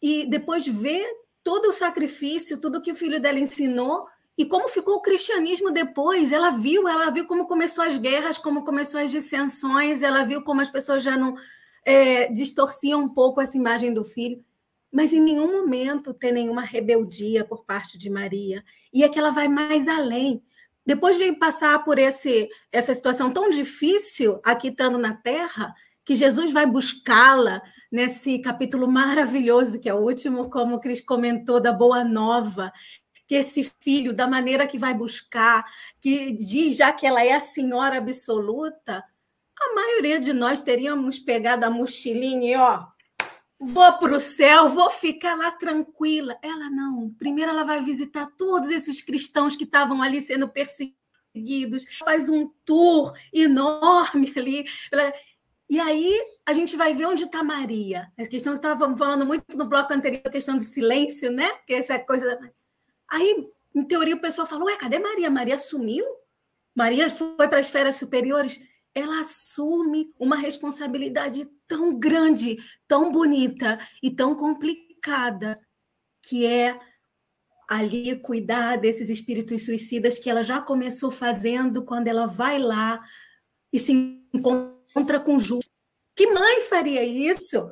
[0.00, 1.06] e depois ver
[1.44, 4.06] todo o sacrifício, tudo que o filho dela ensinou,
[4.40, 6.32] e como ficou o cristianismo depois?
[6.32, 10.62] Ela viu, ela viu como começou as guerras, como começou as dissensões, ela viu como
[10.62, 11.34] as pessoas já não
[11.84, 14.42] é, distorciam um pouco essa imagem do filho.
[14.90, 18.64] Mas em nenhum momento tem nenhuma rebeldia por parte de Maria.
[18.94, 20.42] E é que ela vai mais além.
[20.86, 26.50] Depois de passar por esse, essa situação tão difícil aqui estando na Terra, que Jesus
[26.50, 27.60] vai buscá-la
[27.92, 32.72] nesse capítulo maravilhoso, que é o último, como o Cris comentou, da Boa Nova,
[33.30, 35.64] que esse filho, da maneira que vai buscar,
[36.00, 39.04] que diz já que ela é a senhora absoluta,
[39.56, 42.84] a maioria de nós teríamos pegado a mochilinha e, ó,
[43.60, 46.36] vou para o céu, vou ficar lá tranquila.
[46.42, 47.14] Ela não.
[47.16, 53.12] Primeiro ela vai visitar todos esses cristãos que estavam ali sendo perseguidos, faz um tour
[53.32, 54.64] enorme ali.
[55.68, 58.10] E aí a gente vai ver onde está Maria.
[58.18, 61.48] A questão estava falando muito no bloco anterior, a questão de silêncio, né?
[61.64, 62.36] Que essa coisa
[63.10, 65.30] Aí, em teoria, o pessoal falou: Ué, cadê Maria?
[65.30, 66.04] Maria sumiu?
[66.74, 68.60] Maria foi para as esferas superiores?
[68.94, 72.58] Ela assume uma responsabilidade tão grande,
[72.88, 75.56] tão bonita e tão complicada,
[76.22, 76.78] que é
[77.68, 82.98] ali cuidar desses espíritos suicidas que ela já começou fazendo quando ela vai lá
[83.72, 83.92] e se
[84.34, 85.70] encontra com Judas.
[86.16, 87.70] Que mãe faria isso?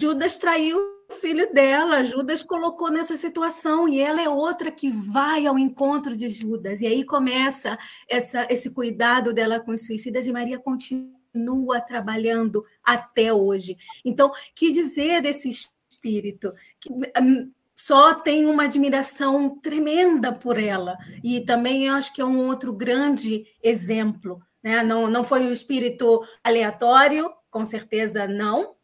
[0.00, 0.80] Judas traiu
[1.12, 6.28] filho dela, Judas colocou nessa situação e ela é outra que vai ao encontro de
[6.28, 6.80] Judas.
[6.80, 13.32] E aí começa essa, esse cuidado dela com os suicidas e Maria continua trabalhando até
[13.32, 13.76] hoje.
[14.04, 20.96] Então, que dizer desse espírito que hum, só tem uma admiração tremenda por ela.
[21.22, 24.40] E também eu acho que é um outro grande exemplo.
[24.62, 24.82] Né?
[24.82, 28.76] Não, não foi um espírito aleatório, com certeza não,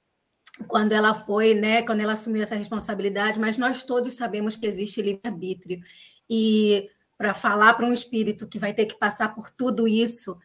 [0.67, 5.01] quando ela foi, né, quando ela assumiu essa responsabilidade, mas nós todos sabemos que existe
[5.01, 5.81] livre-arbítrio.
[6.29, 10.37] E para falar para um espírito que vai ter que passar por tudo isso,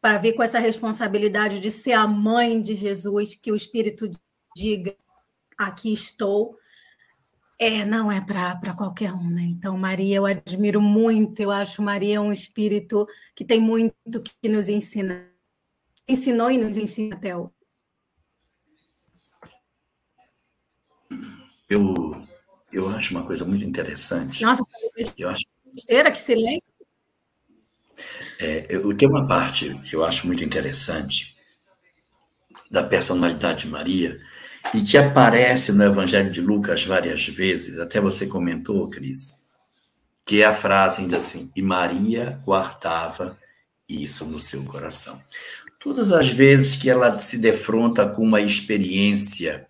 [0.00, 4.10] para vir com essa responsabilidade de ser a mãe de Jesus, que o espírito
[4.56, 4.94] diga:
[5.56, 6.56] aqui estou,
[7.58, 9.42] é, não é para qualquer um, né?
[9.42, 13.06] Então, Maria, eu admiro muito, eu acho Maria um espírito
[13.36, 15.28] que tem muito que nos ensina.
[16.08, 17.61] Ensinou e nos ensina até hoje.
[21.72, 22.26] Eu,
[22.70, 24.44] eu acho uma coisa muito interessante.
[24.44, 24.62] Nossa,
[25.16, 26.84] eu acho besteira, que silêncio.
[28.38, 31.34] É, eu tenho uma parte que eu acho muito interessante
[32.70, 34.20] da personalidade de Maria,
[34.74, 39.46] e que aparece no Evangelho de Lucas várias vezes, até você comentou, Cris,
[40.24, 43.38] que é a frase ainda assim, e Maria guardava
[43.88, 45.22] isso no seu coração.
[45.78, 49.66] Todas as vezes que ela se defronta com uma experiência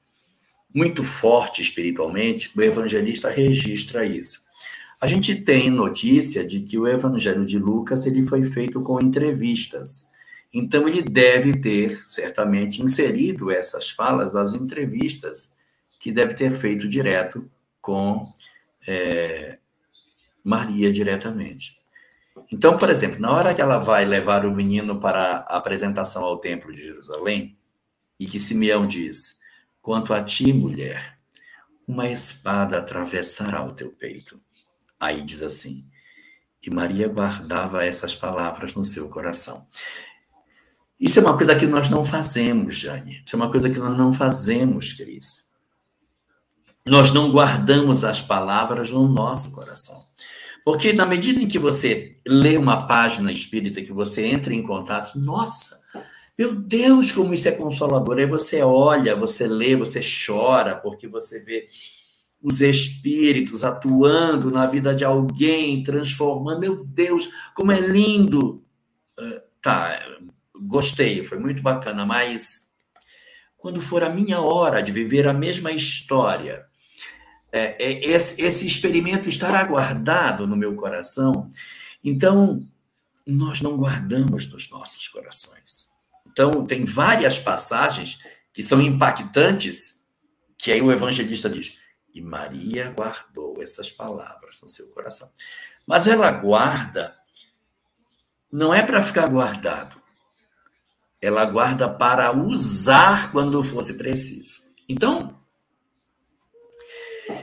[0.75, 4.43] muito forte espiritualmente, o evangelista registra isso.
[5.01, 10.11] A gente tem notícia de que o Evangelho de Lucas ele foi feito com entrevistas.
[10.55, 15.57] Então, ele deve ter, certamente, inserido essas falas das entrevistas
[15.99, 17.51] que deve ter feito direto
[17.81, 18.33] com
[18.87, 19.59] é,
[20.45, 21.81] Maria diretamente.
[22.51, 26.39] Então, por exemplo, na hora que ela vai levar o menino para a apresentação ao
[26.39, 27.57] Templo de Jerusalém,
[28.21, 29.41] e que Simeão diz:
[29.83, 31.19] Quanto a ti, mulher,
[31.87, 34.41] uma espada atravessará o teu peito.
[34.99, 35.85] Aí diz assim:
[36.65, 39.67] E Maria guardava essas palavras no seu coração.
[41.01, 43.25] Isso é uma coisa que nós não fazemos, Jane.
[43.27, 45.51] Isso é uma coisa que nós não fazemos, Cris.
[46.87, 50.07] Nós não guardamos as palavras no nosso coração.
[50.65, 55.19] Porque na medida em que você lê uma página espírita, que você entra em contato,
[55.19, 55.81] nossa,
[56.39, 58.19] meu Deus, como isso é consolador.
[58.19, 61.67] Aí você olha, você lê, você chora, porque você vê
[62.43, 66.61] os espíritos atuando na vida de alguém, transformando.
[66.61, 68.65] Meu Deus, como é lindo.
[69.19, 70.01] Uh, tá,
[70.61, 72.73] gostei, foi muito bacana, mas
[73.57, 76.67] quando for a minha hora de viver a mesma história,
[77.53, 81.49] é, é, esse, esse experimento estará guardado no meu coração.
[82.03, 82.67] Então,
[83.25, 85.92] nós não guardamos nos nossos corações.
[86.33, 88.19] Então, tem várias passagens
[88.53, 90.03] que são impactantes,
[90.59, 91.79] que aí o evangelista diz:
[92.13, 95.31] e Maria guardou essas palavras no seu coração.
[95.87, 97.15] Mas ela guarda,
[98.51, 100.03] não é para ficar guardado
[101.23, 104.73] ela guarda para usar quando fosse preciso.
[104.89, 105.39] Então,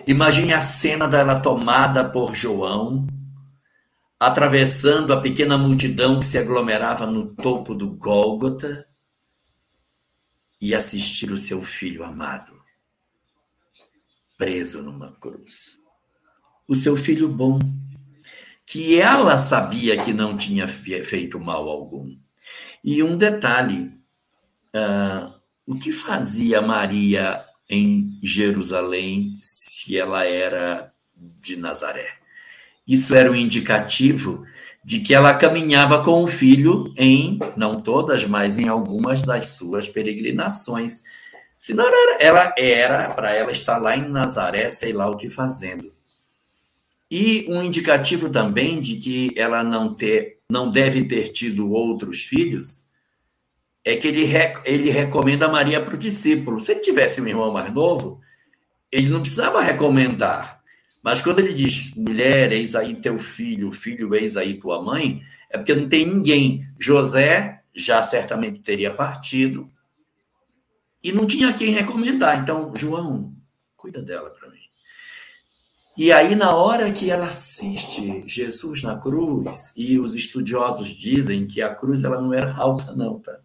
[0.06, 3.08] imagine a cena dela tomada por João,
[4.20, 8.88] atravessando a pequena multidão que se aglomerava no topo do Gólgota
[10.62, 12.60] e assistir o seu filho amado
[14.40, 15.82] preso numa cruz.
[16.66, 17.60] O seu filho bom,
[18.66, 22.18] que ela sabia que não tinha feito mal algum
[22.82, 23.92] e um detalhe:
[24.74, 25.34] uh,
[25.66, 32.19] o que fazia Maria em Jerusalém se ela era de Nazaré?
[32.90, 34.44] Isso era um indicativo
[34.84, 39.88] de que ela caminhava com o filho em, não todas, mas em algumas das suas
[39.88, 41.04] peregrinações.
[41.60, 41.86] Senão
[42.20, 45.94] ela era, para ela estar lá em Nazaré, sei lá o que fazendo.
[47.12, 52.90] E um indicativo também de que ela não ter não deve ter tido outros filhos,
[53.86, 54.28] é que ele,
[54.66, 56.60] ele recomenda Maria para o discípulo.
[56.60, 58.20] Se ele tivesse um irmão mais novo,
[58.92, 60.59] ele não precisava recomendar.
[61.02, 65.58] Mas quando ele diz, mulher, eis aí teu filho, filho, eis aí tua mãe, é
[65.58, 66.68] porque não tem ninguém.
[66.80, 69.70] José já certamente teria partido
[71.04, 72.42] e não tinha quem recomendar.
[72.42, 73.34] Então, João,
[73.76, 74.60] cuida dela para mim.
[75.98, 81.62] E aí, na hora que ela assiste Jesus na cruz, e os estudiosos dizem que
[81.62, 83.38] a cruz ela não era alta, não, tá?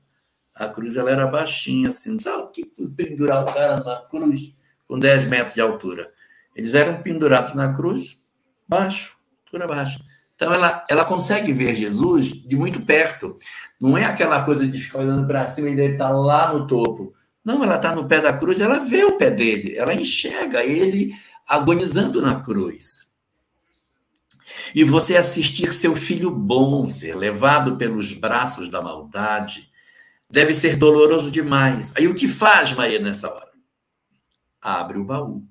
[0.54, 4.56] A cruz ela era baixinha, assim, não sabe o que pendurar o cara na cruz
[4.86, 6.12] com 10 metros de altura.
[6.54, 8.24] Eles eram pendurados na cruz,
[8.66, 10.00] baixo, altura baixa.
[10.34, 13.36] Então ela, ela consegue ver Jesus de muito perto.
[13.80, 17.14] Não é aquela coisa de ficar olhando para cima e deve estar lá no topo.
[17.44, 21.12] Não, ela está no pé da cruz, ela vê o pé dele, ela enxerga ele
[21.46, 23.12] agonizando na cruz.
[24.74, 29.70] E você assistir seu filho bom ser levado pelos braços da maldade
[30.28, 31.92] deve ser doloroso demais.
[31.96, 33.52] Aí o que faz Maria nessa hora?
[34.60, 35.44] Abre o baú.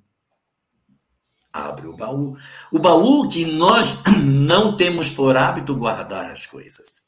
[1.54, 2.36] Abre o baú.
[2.72, 7.04] O baú que nós não temos por hábito guardar as coisas.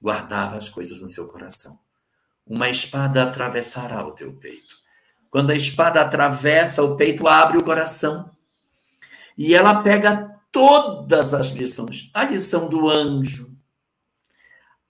[0.00, 1.78] Guardava as coisas no seu coração.
[2.46, 4.76] Uma espada atravessará o teu peito.
[5.30, 8.30] Quando a espada atravessa o peito, abre o coração.
[9.38, 12.10] E ela pega todas as lições.
[12.12, 13.56] A lição do anjo,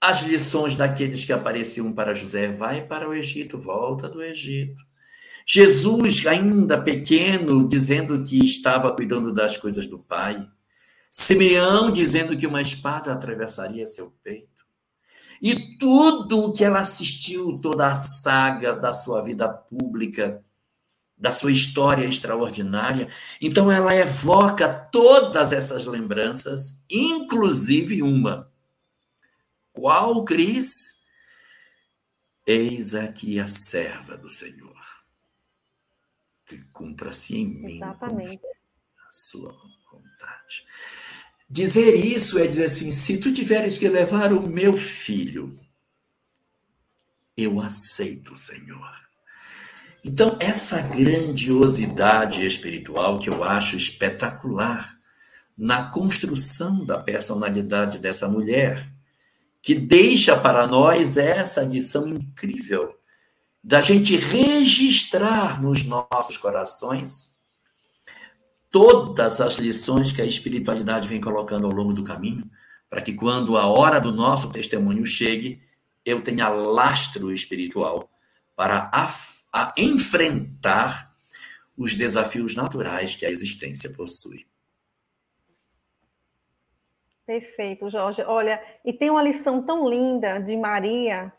[0.01, 4.83] as lições daqueles que apareciam para José, vai para o Egito, volta do Egito.
[5.45, 10.47] Jesus, ainda pequeno, dizendo que estava cuidando das coisas do Pai.
[11.11, 14.65] Simeão dizendo que uma espada atravessaria seu peito.
[15.41, 20.41] E tudo o que ela assistiu, toda a saga da sua vida pública,
[21.17, 23.09] da sua história extraordinária.
[23.41, 28.51] Então, ela evoca todas essas lembranças, inclusive uma
[29.73, 31.01] qual, Cris?
[32.45, 34.72] Eis aqui a serva do Senhor,
[36.45, 37.95] que cumpra-se em mim a
[39.11, 39.51] sua
[39.91, 40.65] vontade.
[41.49, 45.59] Dizer isso é dizer assim: se tu tiveres que levar o meu filho,
[47.35, 49.03] eu aceito, Senhor.
[50.03, 54.97] Então, essa grandiosidade espiritual que eu acho espetacular
[55.57, 58.91] na construção da personalidade dessa mulher,
[59.61, 62.93] que deixa para nós essa lição incrível
[63.63, 67.37] da gente registrar nos nossos corações
[68.69, 72.49] todas as lições que a espiritualidade vem colocando ao longo do caminho,
[72.89, 75.61] para que quando a hora do nosso testemunho chegue,
[76.03, 78.09] eu tenha lastro espiritual
[78.55, 79.07] para a,
[79.53, 81.15] a enfrentar
[81.77, 84.45] os desafios naturais que a existência possui.
[87.25, 88.21] Perfeito, Jorge.
[88.23, 91.31] Olha, e tem uma lição tão linda de Maria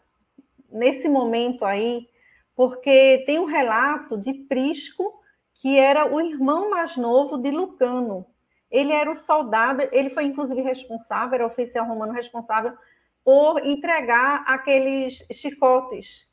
[0.73, 2.09] nesse momento aí,
[2.55, 5.21] porque tem um relato de Prisco,
[5.55, 8.27] que era o irmão mais novo de Lucano.
[8.71, 12.77] Ele era o soldado, ele foi inclusive responsável, era oficial romano responsável
[13.25, 16.29] por entregar aqueles chicotes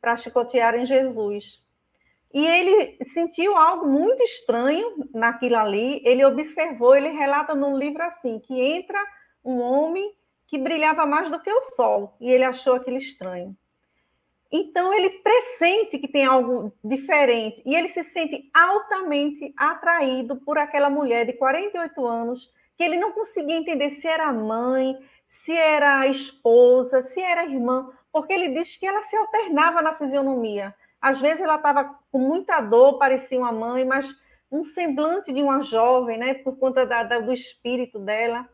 [0.00, 1.64] para chicotearem Jesus.
[2.32, 6.02] E ele sentiu algo muito estranho naquilo ali.
[6.04, 8.98] Ele observou, ele relata no livro assim: que entra
[9.44, 10.14] um homem
[10.46, 13.56] que brilhava mais do que o sol, e ele achou aquilo estranho.
[14.58, 20.88] Então ele pressente que tem algo diferente e ele se sente altamente atraído por aquela
[20.88, 24.96] mulher de 48 anos, que ele não conseguia entender se era mãe,
[25.28, 30.74] se era esposa, se era irmã, porque ele diz que ela se alternava na fisionomia.
[31.02, 34.16] Às vezes ela estava com muita dor, parecia uma mãe, mas
[34.50, 38.48] um semblante de uma jovem, né, por conta da, da, do espírito dela.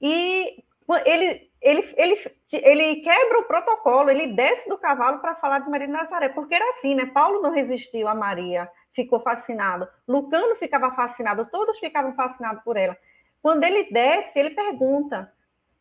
[0.00, 0.62] E
[1.04, 2.18] ele, ele, ele,
[2.52, 6.54] ele quebra o protocolo, ele desce do cavalo para falar de Maria de Nazaré, porque
[6.54, 7.06] era assim, né?
[7.06, 9.88] Paulo não resistiu a Maria, ficou fascinado.
[10.06, 12.96] Lucano ficava fascinado, todos ficavam fascinados por ela.
[13.42, 15.32] Quando ele desce, ele pergunta: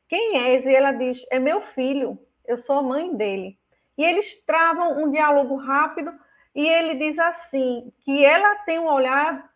[0.07, 0.65] Quem és?
[0.65, 3.57] E ela diz: É meu filho, eu sou a mãe dele.
[3.97, 6.13] E eles travam um diálogo rápido
[6.53, 9.49] e ele diz assim que ela tem um olhar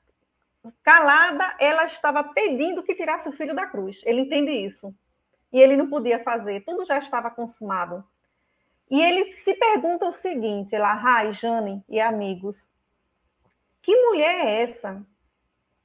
[0.83, 4.01] calada, ela estava pedindo que tirasse o filho da cruz.
[4.05, 4.93] Ele entende isso.
[5.51, 8.03] E ele não podia fazer, tudo já estava consumado.
[8.89, 12.69] E ele se pergunta o seguinte, ela, Rai, Jane e amigos,
[13.81, 15.05] que mulher é essa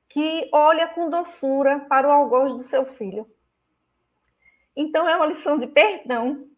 [0.09, 3.29] que olha com doçura para o algoz do seu filho?
[4.77, 6.49] Então é uma lição de perdão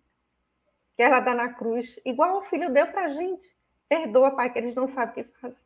[0.96, 3.54] que ela dá na cruz, igual o filho deu para a gente.
[3.88, 5.62] Perdoa, Pai, que eles não sabem o que fazem.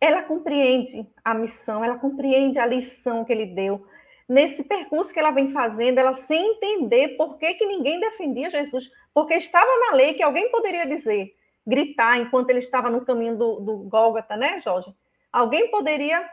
[0.00, 3.84] Ela compreende a missão, ela compreende a lição que ele deu.
[4.28, 8.90] Nesse percurso que ela vem fazendo, ela sem entender por que, que ninguém defendia Jesus,
[9.14, 11.34] porque estava na lei que alguém poderia dizer,
[11.66, 14.94] gritar enquanto ele estava no caminho do, do Gólgota, né, Jorge?
[15.32, 16.28] Alguém poderia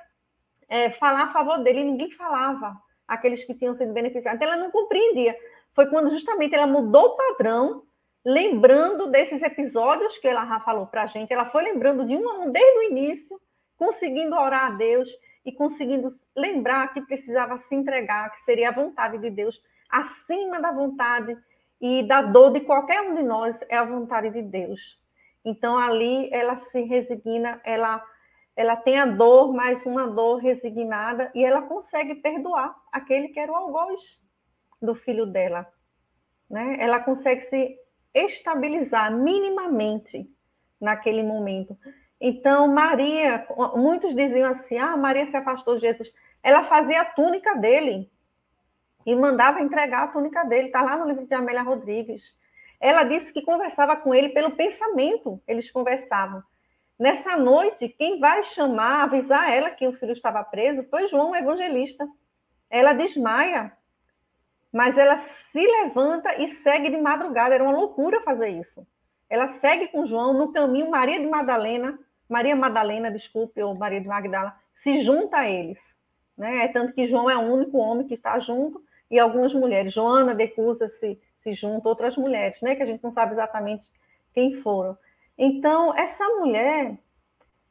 [0.68, 2.76] é, falar a favor dele e ninguém falava,
[3.08, 4.36] aqueles que tinham sido beneficiados.
[4.36, 5.38] Então, ela não compreendia.
[5.74, 7.84] Foi quando justamente ela mudou o padrão
[8.26, 12.40] lembrando desses episódios que ela falou para a gente, ela foi lembrando de um a
[12.40, 13.40] um desde o início,
[13.78, 15.10] conseguindo orar a Deus
[15.46, 20.72] e conseguindo lembrar que precisava se entregar, que seria a vontade de Deus, acima da
[20.72, 21.38] vontade
[21.80, 25.00] e da dor de qualquer um de nós, é a vontade de Deus.
[25.44, 28.04] Então, ali ela se resigna, ela,
[28.56, 33.52] ela tem a dor, mas uma dor resignada, e ela consegue perdoar aquele que era
[33.52, 34.20] o algoz
[34.82, 35.68] do filho dela.
[36.50, 36.78] Né?
[36.80, 37.78] Ela consegue se
[38.14, 40.28] estabilizar minimamente
[40.82, 41.78] naquele momento.
[42.20, 46.12] Então, Maria, muitos diziam assim: ah, Maria se afastou de Jesus.
[46.42, 48.10] Ela fazia a túnica dele
[49.06, 50.68] e mandava entregar a túnica dele.
[50.68, 52.36] Está lá no livro de Amélia Rodrigues.
[52.80, 56.44] Ela disse que conversava com ele pelo pensamento, eles conversavam.
[56.98, 61.36] Nessa noite, quem vai chamar, avisar ela que o filho estava preso foi João, o
[61.36, 62.08] evangelista.
[62.70, 63.74] Ela desmaia,
[64.72, 67.54] mas ela se levanta e segue de madrugada.
[67.54, 68.86] Era uma loucura fazer isso.
[69.30, 72.00] Ela segue com João no caminho, Maria de Madalena,
[72.30, 75.80] Maria Madalena, desculpe, ou Maria de Magdala, se junta a eles.
[76.38, 76.66] Né?
[76.66, 79.94] É tanto que João é o único homem que está junto, e algumas mulheres.
[79.94, 82.76] Joana de Cusa se, se junta, outras mulheres, né?
[82.76, 83.86] que a gente não sabe exatamente
[84.34, 84.98] quem foram.
[85.38, 86.98] Então, essa mulher,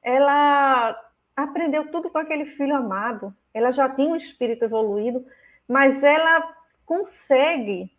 [0.02, 0.98] ela
[1.36, 5.24] aprendeu tudo com aquele filho amado, ela já tinha um espírito evoluído,
[5.66, 6.54] mas ela
[6.84, 7.90] consegue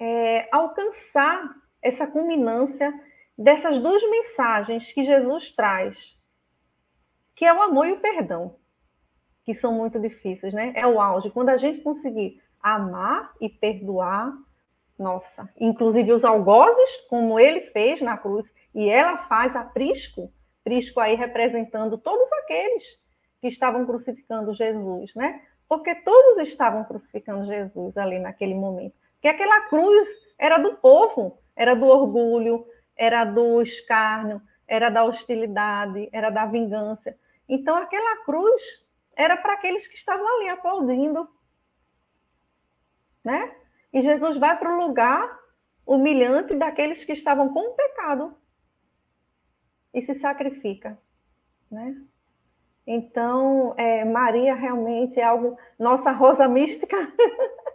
[0.00, 2.92] é, alcançar essa culminância
[3.36, 6.18] dessas duas mensagens que Jesus traz,
[7.34, 8.56] que é o amor e o perdão,
[9.44, 10.72] que são muito difíceis, né?
[10.74, 11.30] É o auge.
[11.30, 14.32] Quando a gente conseguir amar e perdoar,
[14.98, 20.32] nossa, inclusive os algozes, como ele fez na cruz, e ela faz a Prisco,
[20.64, 22.98] Prisco aí representando todos aqueles
[23.40, 25.42] que estavam crucificando Jesus, né?
[25.68, 28.94] Porque todos estavam crucificando Jesus ali naquele momento.
[29.12, 36.08] Porque aquela cruz era do povo, era do orgulho, era do escárnio, era da hostilidade,
[36.12, 37.18] era da vingança.
[37.48, 38.84] Então aquela cruz
[39.16, 41.28] era para aqueles que estavam ali aplaudindo,
[43.24, 43.56] né?
[43.92, 45.38] E Jesus vai para o lugar
[45.86, 48.36] humilhante daqueles que estavam com o pecado
[49.94, 50.98] e se sacrifica,
[51.70, 51.96] né?
[52.86, 56.96] Então, é, Maria realmente é algo, nossa rosa mística,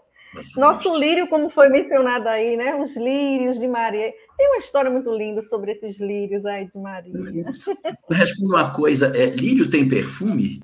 [0.55, 2.75] nosso lírio, como foi mencionado aí, né?
[2.75, 4.13] Os lírios de Maria.
[4.37, 7.13] Tem uma história muito linda sobre esses lírios aí de Maria.
[8.09, 10.61] Responda uma coisa, é, lírio tem perfume?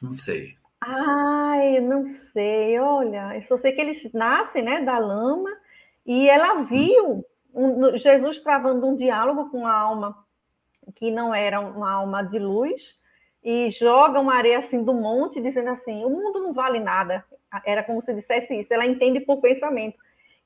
[0.00, 0.56] Não sei.
[0.80, 5.50] Ai, não sei, olha, eu só sei que eles nascem, né, da lama,
[6.04, 7.24] e ela viu
[7.54, 10.14] um, Jesus travando um diálogo com a alma
[10.96, 12.98] que não era uma alma de luz,
[13.42, 17.24] e joga uma areia assim do monte, dizendo assim: o mundo não vale nada.
[17.64, 19.98] Era como se dissesse isso, ela entende por pensamento.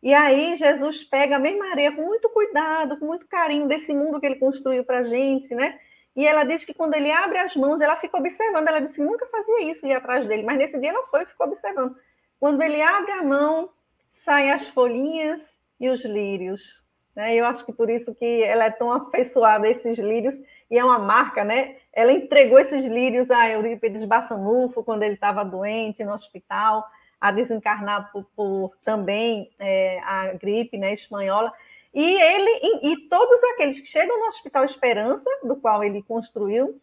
[0.02, 4.20] E aí Jesus pega a mesma areia com muito cuidado, com muito carinho desse mundo
[4.20, 5.78] que ele construiu para a gente, né?
[6.14, 8.66] E ela diz que quando ele abre as mãos, ela fica observando.
[8.68, 11.46] Ela disse nunca fazia isso, ir atrás dele, mas nesse dia ela foi e ficou
[11.46, 11.96] observando.
[12.40, 13.70] Quando ele abre a mão,
[14.12, 16.84] saem as folhinhas e os lírios.
[17.14, 17.34] Né?
[17.34, 20.36] Eu acho que por isso que ela é tão afeiçoada a esses lírios,
[20.70, 21.76] e é uma marca, né?
[21.92, 26.84] Ela entregou esses lírios a Eurípides Bassanufo quando ele estava doente no hospital,
[27.20, 31.52] a desencarnar por, por também é, a gripe né, espanhola.
[31.92, 36.80] E ele e, e, todos aqueles que chegam no Hospital Esperança, do qual ele construiu,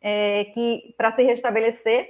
[0.00, 2.08] é, que para se restabelecer,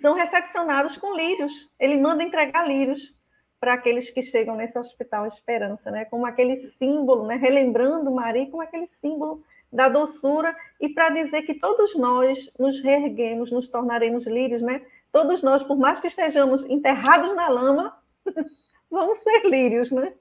[0.00, 1.70] são recepcionados com lírios.
[1.78, 3.14] Ele manda entregar lírios
[3.60, 6.04] para aqueles que chegam nesse hospital Esperança, né?
[6.04, 7.36] Como aquele símbolo, né?
[7.36, 13.50] Relembrando Maria como aquele símbolo da doçura e para dizer que todos nós nos reerguemos,
[13.50, 14.82] nos tornaremos lírios, né?
[15.12, 17.96] Todos nós, por mais que estejamos enterrados na lama,
[18.90, 20.12] vamos ser lírios, né?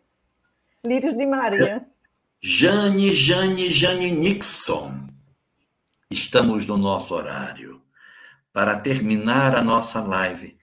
[0.85, 1.85] Lírios de Maria.
[2.41, 5.07] Jane, Jane, Jane Nixon.
[6.09, 7.81] Estamos no nosso horário.
[8.53, 10.57] Para terminar a nossa live,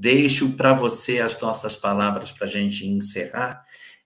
[0.00, 3.64] Deixo para você as nossas palavras para a gente encerrar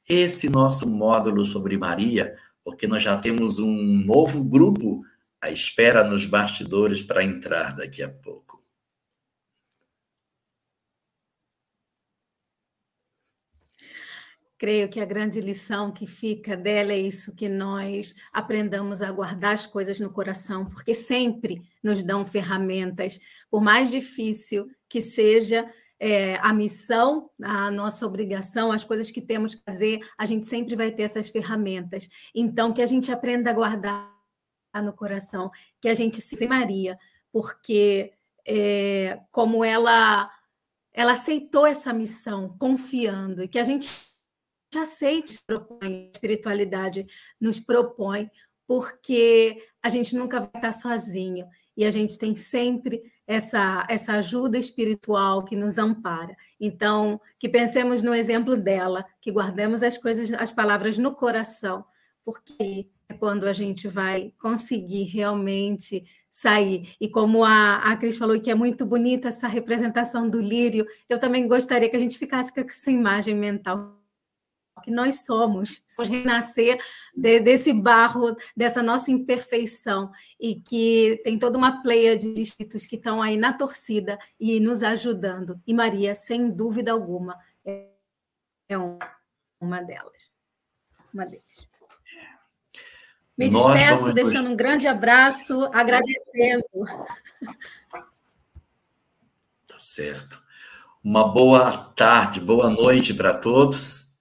[0.08, 3.72] esse nosso módulo sobre Maria, porque nós já temos um
[4.04, 5.04] novo grupo
[5.40, 8.43] à espera nos bastidores para entrar daqui a pouco.
[14.64, 19.52] Creio que a grande lição que fica dela é isso, que nós aprendamos a guardar
[19.52, 23.20] as coisas no coração, porque sempre nos dão ferramentas,
[23.50, 25.70] por mais difícil que seja,
[26.00, 30.74] é, a missão, a nossa obrigação, as coisas que temos que fazer, a gente sempre
[30.74, 32.08] vai ter essas ferramentas.
[32.34, 34.10] Então, que a gente aprenda a guardar
[34.82, 36.98] no coração, que a gente se Maria,
[37.30, 38.14] porque
[38.48, 40.26] é, como ela
[40.90, 44.13] ela aceitou essa missão, confiando, e que a gente
[44.78, 47.06] aceite, propõe, a espiritualidade
[47.40, 48.30] nos propõe,
[48.66, 51.46] porque a gente nunca vai estar sozinho
[51.76, 56.36] e a gente tem sempre essa, essa ajuda espiritual que nos ampara.
[56.60, 61.84] Então, que pensemos no exemplo dela, que guardemos as coisas, as palavras no coração,
[62.24, 66.94] porque é quando a gente vai conseguir realmente sair.
[67.00, 71.18] E como a, a Cris falou que é muito bonita essa representação do lírio, eu
[71.18, 74.00] também gostaria que a gente ficasse com essa imagem mental
[74.84, 76.78] que nós somos, renascer
[77.16, 82.96] de, desse barro, dessa nossa imperfeição, e que tem toda uma pleia de espíritos que
[82.96, 85.58] estão aí na torcida e nos ajudando.
[85.66, 88.76] E Maria, sem dúvida alguma, é
[89.58, 90.12] uma delas.
[91.12, 91.66] Uma deles.
[93.36, 96.64] Me despeço, deixando um grande abraço, agradecendo.
[99.66, 100.42] Tá certo.
[101.02, 104.13] Uma boa tarde, boa noite para todos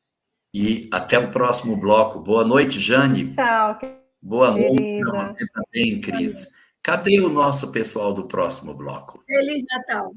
[0.53, 2.19] e até o próximo bloco.
[2.19, 3.33] Boa noite, Jane.
[3.33, 3.79] Tchau.
[4.21, 6.49] Boa noite para você também, Cris.
[6.81, 9.23] Cadê o nosso pessoal do próximo bloco?
[9.25, 10.13] Feliz Natal.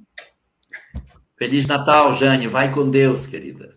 [1.37, 2.49] Feliz Natal, Jane.
[2.49, 3.77] Vai com Deus, querida.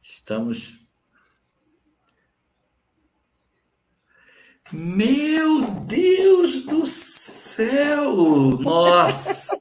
[0.00, 0.81] Estamos.
[4.72, 8.16] Meu Deus do céu!
[8.58, 9.54] Nossa!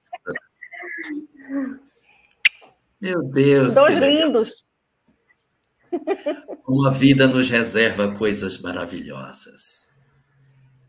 [3.01, 3.75] Meu Deus!
[3.75, 4.65] Dois lindos!
[6.65, 9.91] Uma vida nos reserva coisas maravilhosas.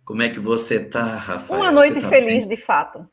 [0.05, 1.61] Como é que você está, Rafael?
[1.61, 2.57] Uma noite tá feliz, bem?
[2.57, 3.09] de fato.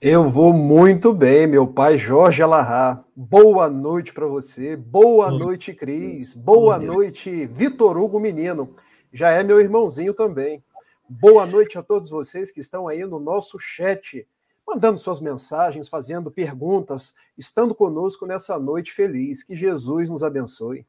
[0.00, 3.04] Eu vou muito bem, meu pai Jorge Alahá.
[3.14, 4.74] Boa noite para você.
[4.74, 6.32] Boa noite, Cris.
[6.32, 8.74] Boa noite, Vitor Hugo Menino.
[9.12, 10.64] Já é meu irmãozinho também.
[11.06, 14.26] Boa noite a todos vocês que estão aí no nosso chat,
[14.66, 19.42] mandando suas mensagens, fazendo perguntas, estando conosco nessa noite feliz.
[19.42, 20.86] Que Jesus nos abençoe.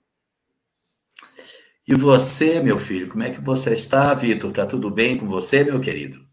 [1.86, 4.54] E você, meu filho, como é que você está, Vitor?
[4.54, 6.26] Tá tudo bem com você, meu querido?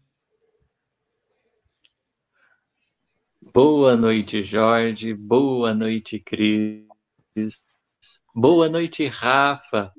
[3.53, 5.13] Boa noite, Jorge.
[5.13, 6.87] Boa noite, Cris.
[8.33, 9.91] Boa noite, Rafa.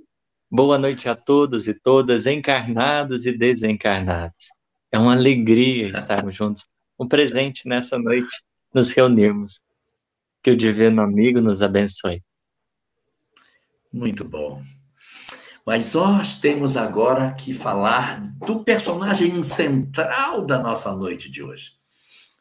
[0.54, 4.48] Boa noite a todos e todas, encarnados e desencarnados.
[4.92, 6.66] É uma alegria estarmos juntos.
[7.00, 8.28] Um presente nessa noite,
[8.74, 9.62] nos reunirmos.
[10.42, 12.22] Que o Divino Amigo nos abençoe.
[13.90, 14.60] Muito bom.
[15.64, 21.78] Mas nós temos agora que falar do personagem central da nossa noite de hoje.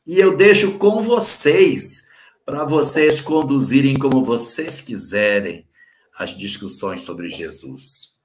[0.06, 2.10] E eu deixo com vocês,
[2.46, 5.66] para vocês conduzirem como vocês quiserem
[6.22, 8.20] as discussões sobre Jesus.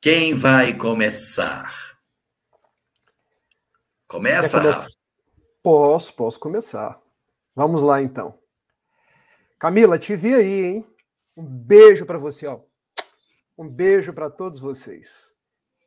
[0.00, 1.98] Quem vai começar?
[4.06, 4.88] Começa, come- Rafa.
[5.60, 7.00] Posso, posso começar.
[7.52, 8.38] Vamos lá, então.
[9.58, 10.86] Camila, te vi aí, hein?
[11.36, 12.60] Um beijo para você, ó.
[13.58, 15.34] Um beijo para todos vocês.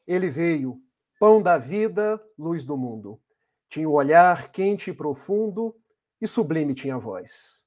[0.06, 0.82] Ele veio,
[1.20, 3.18] pão da vida, luz do mundo.
[3.70, 5.74] Tinha o olhar quente e profundo
[6.20, 7.64] e sublime tinha a voz.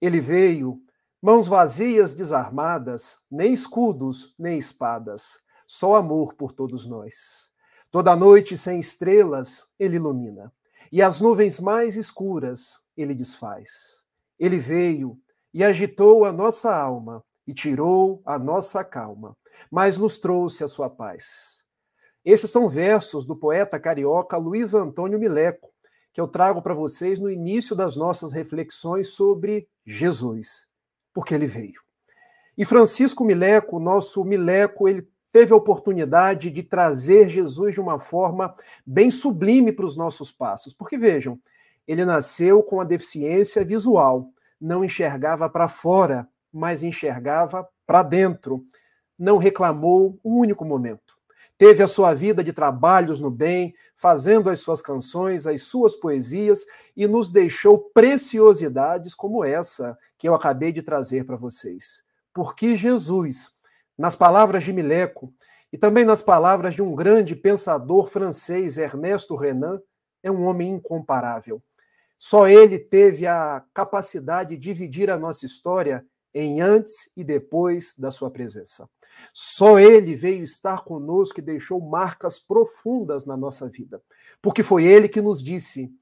[0.00, 0.80] Ele veio,
[1.22, 7.50] mãos vazias, desarmadas, nem escudos, nem espadas, só amor por todos nós.
[7.90, 10.52] Toda noite sem estrelas, ele ilumina,
[10.90, 14.04] e as nuvens mais escuras ele desfaz.
[14.38, 15.18] Ele veio
[15.52, 19.36] e agitou a nossa alma e tirou a nossa calma,
[19.70, 21.62] mas nos trouxe a sua paz.
[22.24, 25.70] Esses são versos do poeta carioca Luiz Antônio Mileco,
[26.12, 30.69] que eu trago para vocês no início das nossas reflexões sobre Jesus,
[31.12, 31.80] porque ele veio.
[32.56, 38.54] E Francisco Mileco, nosso Mileco, ele teve a oportunidade de trazer Jesus de uma forma
[38.84, 40.74] bem sublime para os nossos passos.
[40.74, 41.38] Porque vejam,
[41.86, 44.30] ele nasceu com a deficiência visual,
[44.60, 48.64] não enxergava para fora, mas enxergava para dentro.
[49.18, 51.09] Não reclamou um único momento.
[51.60, 56.64] Teve a sua vida de trabalhos no bem, fazendo as suas canções, as suas poesias
[56.96, 62.02] e nos deixou preciosidades como essa que eu acabei de trazer para vocês.
[62.32, 63.58] Porque Jesus,
[63.98, 65.34] nas palavras de Mileco
[65.70, 69.82] e também nas palavras de um grande pensador francês, Ernesto Renan,
[70.22, 71.62] é um homem incomparável.
[72.18, 78.10] Só ele teve a capacidade de dividir a nossa história em antes e depois da
[78.10, 78.88] sua presença.
[79.32, 84.02] Só ele veio estar conosco e deixou marcas profundas na nossa vida.
[84.42, 85.92] Porque foi ele que nos disse: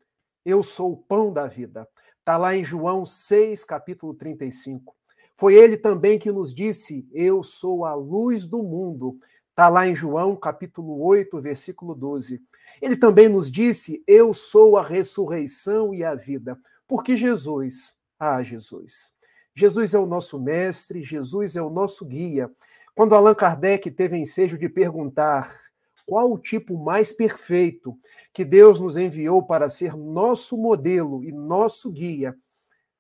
[0.45, 1.89] Eu sou o pão da vida.
[2.19, 4.95] Está lá em João 6, capítulo 35.
[5.36, 9.19] Foi ele também que nos disse: Eu sou a luz do mundo.
[9.51, 12.40] Está lá em João, capítulo 8, versículo 12.
[12.82, 16.59] Ele também nos disse: Eu sou a ressurreição e a vida.
[16.86, 19.12] Porque Jesus, ah, Jesus.
[19.55, 22.51] Jesus é o nosso mestre, Jesus é o nosso guia.
[22.99, 25.57] Quando Allan Kardec teve ensejo de perguntar
[26.05, 27.97] qual o tipo mais perfeito
[28.33, 32.37] que Deus nos enviou para ser nosso modelo e nosso guia,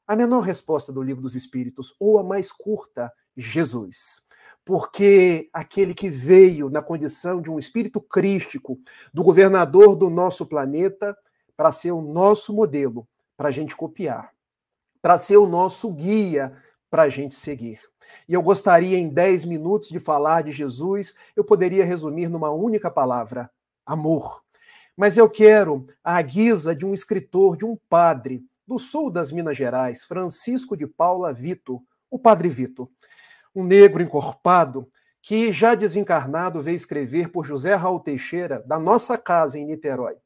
[0.06, 4.24] a menor resposta do Livro dos Espíritos, ou a mais curta, Jesus.
[4.64, 8.78] Porque aquele que veio na condição de um espírito crístico,
[9.12, 11.18] do governador do nosso planeta,
[11.56, 13.04] para ser o nosso modelo,
[13.36, 14.32] para a gente copiar,
[15.02, 16.56] para ser o nosso guia,
[16.88, 17.80] para a gente seguir.
[18.28, 22.90] E eu gostaria, em 10 minutos, de falar de Jesus, eu poderia resumir numa única
[22.90, 23.50] palavra:
[23.84, 24.42] amor.
[24.96, 29.56] mas eu quero, à guisa de um escritor, de um padre do sul das Minas
[29.56, 32.90] Gerais, Francisco de Paula Vito, o Padre Vito,
[33.54, 34.90] um negro encorpado
[35.22, 40.16] que, já desencarnado, veio escrever por José Raul Teixeira, da nossa casa em Niterói,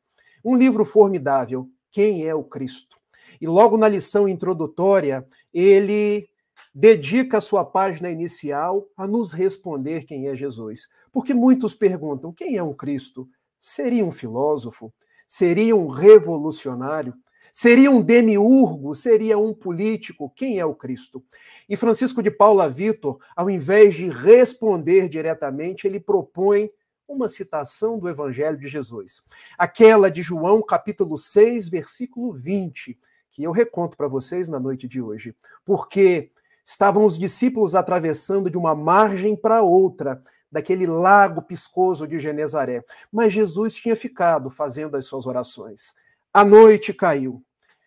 [0.45, 2.97] um livro formidável, Quem é o Cristo?
[3.41, 6.29] E logo na lição introdutória, ele
[6.75, 10.89] dedica a sua página inicial a nos responder quem é Jesus.
[11.11, 13.29] Porque muitos perguntam: quem é um Cristo?
[13.59, 14.93] Seria um filósofo?
[15.27, 17.15] Seria um revolucionário?
[17.53, 18.95] Seria um demiurgo?
[18.95, 20.33] Seria um político?
[20.35, 21.23] Quem é o Cristo?
[21.69, 26.71] E Francisco de Paula Vitor, ao invés de responder diretamente, ele propõe
[27.07, 29.23] uma citação do Evangelho de Jesus.
[29.59, 32.99] Aquela de João, capítulo 6, versículo 20,
[33.31, 35.37] que eu reconto para vocês na noite de hoje.
[35.65, 36.32] Porque
[36.65, 42.85] estavam os discípulos atravessando de uma margem para outra, daquele lago piscoso de Genezaré.
[43.11, 45.95] Mas Jesus tinha ficado fazendo as suas orações.
[46.33, 47.43] A noite caiu.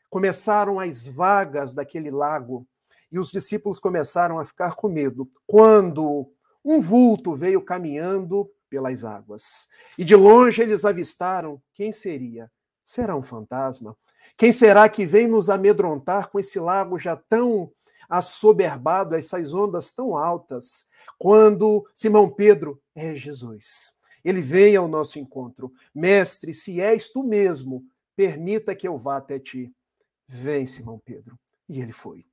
[0.09, 2.65] Começaram as vagas daquele lago
[3.11, 5.29] e os discípulos começaram a ficar com medo.
[5.45, 6.31] Quando
[6.63, 9.67] um vulto veio caminhando pelas águas.
[9.97, 12.51] E de longe eles avistaram quem seria?
[12.83, 13.95] Será um fantasma?
[14.35, 17.71] Quem será que vem nos amedrontar com esse lago já tão
[18.09, 20.87] assoberbado, essas ondas tão altas?
[21.17, 23.95] Quando Simão Pedro é Jesus.
[24.23, 25.71] Ele vem ao nosso encontro.
[25.93, 29.71] Mestre, se és tu mesmo, permita que eu vá até ti.
[30.27, 31.37] Vem, Simão Pedro.
[31.69, 32.25] E ele foi.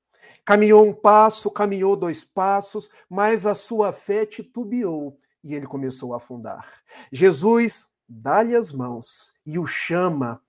[0.44, 6.16] Caminhou um passo, caminhou dois passos, mas a sua fé titubeou e ele começou a
[6.16, 6.82] afundar.
[7.10, 10.40] Jesus dá-lhe as mãos e o chama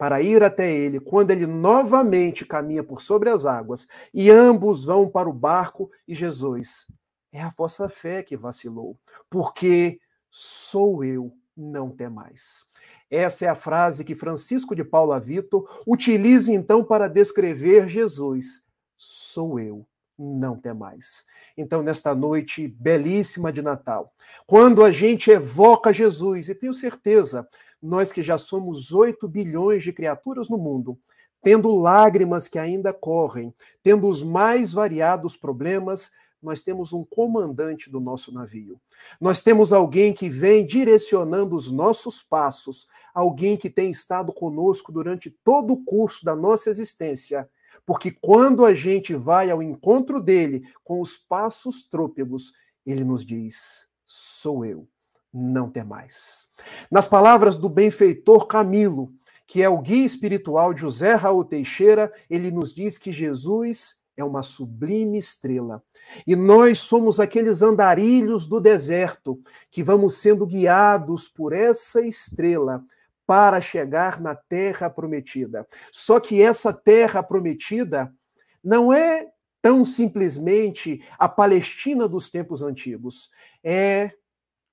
[0.00, 5.06] para ir até ele, quando ele novamente caminha por sobre as águas, e ambos vão
[5.06, 6.86] para o barco, e Jesus,
[7.30, 8.98] é a vossa fé que vacilou,
[9.28, 10.00] porque
[10.30, 12.64] sou eu, não tem mais.
[13.10, 18.64] Essa é a frase que Francisco de Paula Vitor utiliza então para descrever Jesus.
[18.96, 19.86] Sou eu,
[20.18, 21.24] não tem mais.
[21.58, 24.14] Então, nesta noite belíssima de Natal,
[24.46, 27.46] quando a gente evoca Jesus, e tenho certeza,
[27.82, 30.98] nós que já somos 8 bilhões de criaturas no mundo,
[31.42, 36.12] tendo lágrimas que ainda correm, tendo os mais variados problemas,
[36.42, 38.80] nós temos um comandante do nosso navio.
[39.20, 45.30] Nós temos alguém que vem direcionando os nossos passos, alguém que tem estado conosco durante
[45.30, 47.48] todo o curso da nossa existência.
[47.84, 52.52] Porque quando a gente vai ao encontro dele com os passos trôpegos,
[52.86, 54.86] ele nos diz: sou eu
[55.32, 56.48] não tem mais.
[56.90, 59.12] Nas palavras do benfeitor Camilo,
[59.46, 64.24] que é o guia espiritual de José Raul Teixeira, ele nos diz que Jesus é
[64.24, 65.82] uma sublime estrela.
[66.26, 69.40] E nós somos aqueles andarilhos do deserto
[69.70, 72.84] que vamos sendo guiados por essa estrela
[73.26, 75.66] para chegar na terra prometida.
[75.92, 78.12] Só que essa terra prometida
[78.62, 79.28] não é
[79.62, 83.30] tão simplesmente a Palestina dos tempos antigos.
[83.62, 84.12] É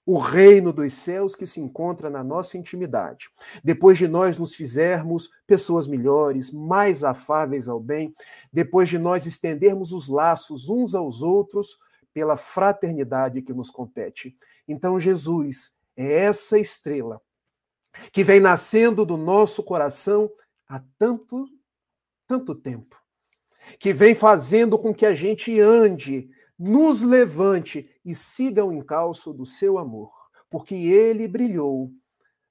[0.07, 3.29] o reino dos céus que se encontra na nossa intimidade.
[3.61, 8.15] Depois de nós nos fizermos pessoas melhores, mais afáveis ao bem,
[8.51, 11.77] depois de nós estendermos os laços uns aos outros
[12.13, 14.37] pela fraternidade que nos compete.
[14.65, 17.21] Então, Jesus é essa estrela
[18.13, 20.31] que vem nascendo do nosso coração
[20.69, 21.49] há tanto,
[22.25, 22.95] tanto tempo,
[23.77, 29.45] que vem fazendo com que a gente ande nos levante e siga o encalço do
[29.45, 30.09] seu amor,
[30.49, 31.91] porque ele brilhou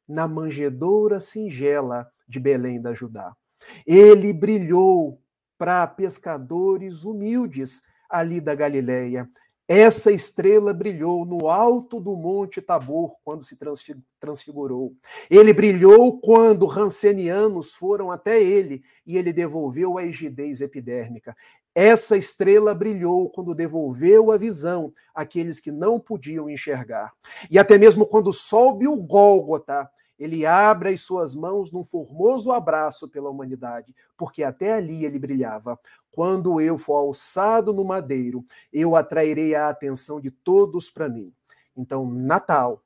[0.06, 3.34] na manjedoura singela de Belém da Judá.
[3.86, 5.20] Ele brilhou
[5.58, 9.28] para pescadores humildes ali da Galileia.
[9.68, 13.58] Essa estrela brilhou no alto do Monte Tabor quando se
[14.20, 14.94] transfigurou.
[15.28, 21.36] Ele brilhou quando rancenianos foram até ele e ele devolveu a rigidez epidérmica.
[21.78, 27.12] Essa estrela brilhou quando devolveu a visão àqueles que não podiam enxergar.
[27.50, 29.86] E até mesmo quando sobe o Gólgota,
[30.18, 35.78] ele abre as suas mãos num formoso abraço pela humanidade, porque até ali ele brilhava.
[36.10, 38.42] Quando eu for alçado no madeiro,
[38.72, 41.30] eu atrairei a atenção de todos para mim.
[41.76, 42.82] Então, Natal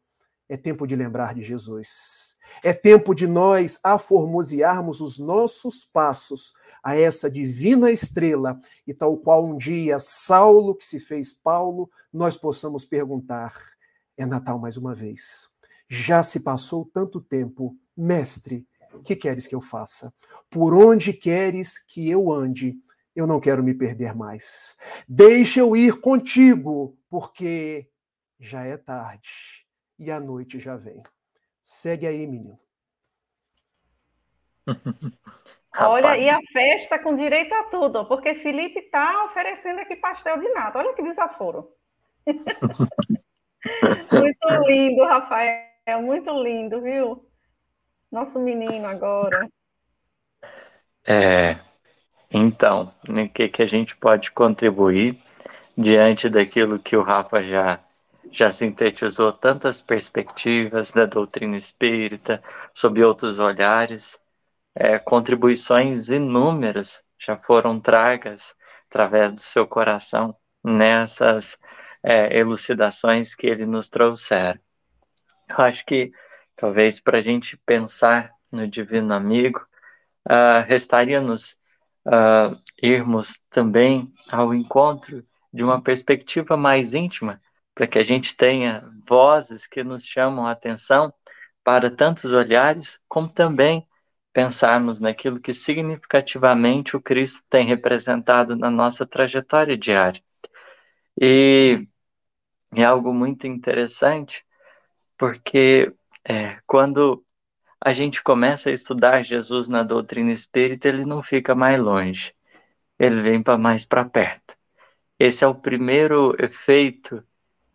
[0.48, 2.36] é tempo de lembrar de Jesus.
[2.62, 6.52] É tempo de nós aformosearmos os nossos passos
[6.82, 12.36] a essa divina estrela e tal qual um dia Saulo que se fez Paulo, nós
[12.36, 13.54] possamos perguntar:
[14.16, 15.48] é Natal mais uma vez.
[15.88, 18.66] Já se passou tanto tempo, mestre,
[19.04, 20.12] que queres que eu faça?
[20.48, 22.78] Por onde queres que eu ande?
[23.14, 24.76] Eu não quero me perder mais.
[25.08, 27.88] Deixa eu ir contigo, porque
[28.38, 29.66] já é tarde
[29.98, 31.02] e a noite já vem.
[31.70, 32.58] Segue aí, menino.
[35.78, 40.48] Olha, e a festa com direito a tudo, porque Felipe está oferecendo aqui pastel de
[40.48, 40.80] nata.
[40.80, 41.72] Olha que desaforo.
[44.10, 47.24] muito lindo, Rafael, muito lindo, viu?
[48.10, 49.48] Nosso menino agora.
[51.06, 51.56] É,
[52.32, 55.22] então, o que, que a gente pode contribuir
[55.78, 57.78] diante daquilo que o Rafa já,
[58.30, 62.42] já sintetizou, tantas perspectivas da doutrina espírita,
[62.74, 64.20] sob outros olhares,
[64.74, 68.54] é, contribuições inúmeras já foram tragas
[68.88, 71.58] através do seu coração nessas
[72.02, 74.60] é, elucidações que ele nos trouxeram.
[75.48, 76.12] Eu acho que
[76.56, 79.60] talvez para a gente pensar no Divino Amigo,
[80.28, 81.56] uh, restaria-nos
[82.06, 87.40] uh, irmos também ao encontro de uma perspectiva mais íntima,
[87.80, 91.10] para que a gente tenha vozes que nos chamam a atenção
[91.64, 93.88] para tantos olhares, como também
[94.34, 100.22] pensarmos naquilo que significativamente o Cristo tem representado na nossa trajetória diária.
[101.18, 101.88] E
[102.74, 104.44] é algo muito interessante,
[105.16, 105.90] porque
[106.22, 107.24] é, quando
[107.80, 112.34] a gente começa a estudar Jesus na doutrina espírita, ele não fica mais longe,
[112.98, 114.54] ele vem para mais para perto.
[115.18, 117.24] Esse é o primeiro efeito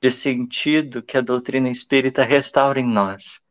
[0.05, 3.41] de sentido que a doutrina espírita restaura em nós.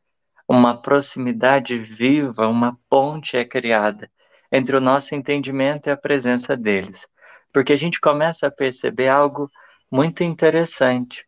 [0.48, 4.08] Uma proximidade viva, uma ponte é criada
[4.52, 7.08] entre o nosso entendimento e a presença deles.
[7.52, 9.50] Porque a gente começa a perceber algo
[9.90, 11.26] muito interessante.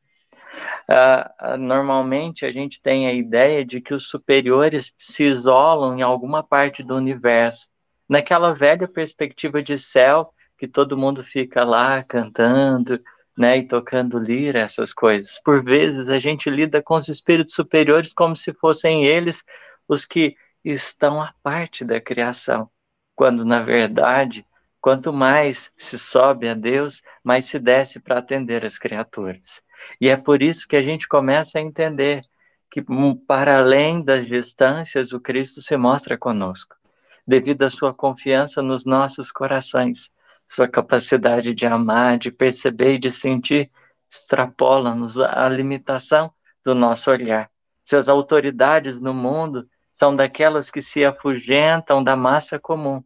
[0.88, 6.40] Uh, normalmente a gente tem a ideia de que os superiores se isolam em alguma
[6.44, 7.66] parte do universo,
[8.08, 13.02] naquela velha perspectiva de céu que todo mundo fica lá cantando,
[13.36, 15.40] né, e tocando lira, essas coisas.
[15.44, 19.44] Por vezes a gente lida com os espíritos superiores como se fossem eles
[19.88, 22.68] os que estão à parte da criação,
[23.14, 24.44] quando na verdade
[24.86, 29.60] Quanto mais se sobe a Deus, mais se desce para atender as criaturas.
[30.00, 32.20] E é por isso que a gente começa a entender
[32.70, 36.76] que, hum, para além das distâncias, o Cristo se mostra conosco,
[37.26, 40.08] devido à sua confiança nos nossos corações,
[40.48, 43.70] sua capacidade de amar, de perceber e de sentir,
[44.10, 46.32] extrapola-nos a limitação
[46.64, 47.51] do nosso olhar.
[47.85, 53.02] Suas autoridades no mundo são daquelas que se afugentam da massa comum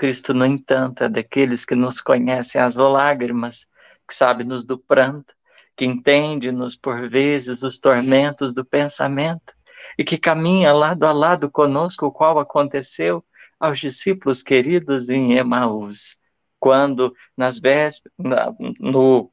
[0.00, 3.66] Cristo, no entanto, é daqueles que nos conhecem as lágrimas,
[4.08, 5.34] que sabe-nos do pranto,
[5.76, 9.52] que entende-nos por vezes os tormentos do pensamento
[9.98, 13.22] e que caminha lado a lado conosco, o qual aconteceu
[13.58, 16.18] aos discípulos queridos em Emaús,
[16.60, 19.30] quando nas vésperas, no,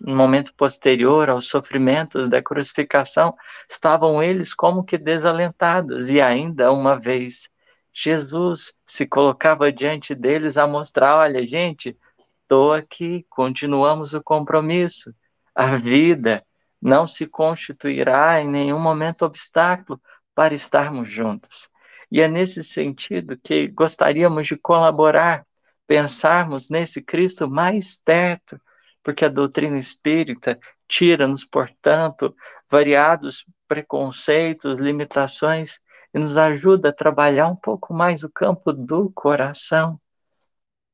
[0.00, 3.34] no momento posterior aos sofrimentos da crucificação,
[3.70, 7.48] estavam eles como que desalentados e ainda uma vez
[7.92, 11.96] Jesus se colocava diante deles a mostrar: olha, gente,
[12.42, 15.14] estou aqui, continuamos o compromisso.
[15.54, 16.44] A vida
[16.80, 20.00] não se constituirá em nenhum momento obstáculo
[20.34, 21.68] para estarmos juntos.
[22.10, 25.44] E é nesse sentido que gostaríamos de colaborar,
[25.88, 28.60] pensarmos nesse Cristo mais perto,
[29.02, 32.36] porque a doutrina espírita tira-nos, portanto,
[32.70, 35.80] variados preconceitos, limitações
[36.12, 39.98] e nos ajuda a trabalhar um pouco mais o campo do coração,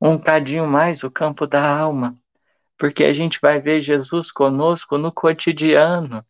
[0.00, 2.16] um cadinho mais o campo da alma,
[2.78, 6.24] porque a gente vai ver Jesus conosco no cotidiano,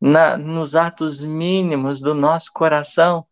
[0.00, 3.26] na, nos atos mínimos do nosso coração,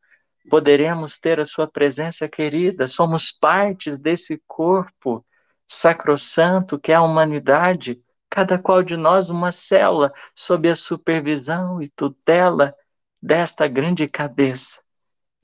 [0.48, 5.24] poderemos ter a sua presença querida, somos partes desse corpo
[5.66, 8.00] sacrossanto que é a humanidade,
[8.30, 12.74] cada qual de nós uma célula sob a supervisão e tutela
[13.20, 14.80] desta grande cabeça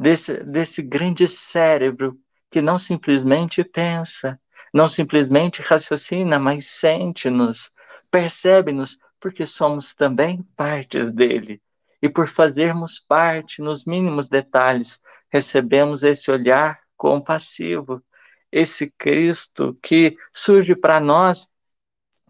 [0.02, 2.18] desse, desse grande cérebro
[2.50, 4.38] que não simplesmente pensa,
[4.74, 7.70] não simplesmente raciocina, mas sente-nos,
[8.10, 11.62] percebe-nos, porque somos também partes dele.
[12.02, 15.00] E por fazermos parte nos mínimos detalhes,
[15.30, 18.02] recebemos esse olhar compassivo,
[18.50, 21.48] esse Cristo que surge para nós,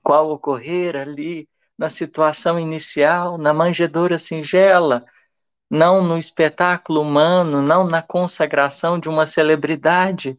[0.02, 5.04] qual ocorrer ali na situação inicial, na manjedoura singela,
[5.70, 10.38] não no espetáculo humano, não na consagração de uma celebridade,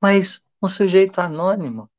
[0.00, 1.90] mas um sujeito anônimo.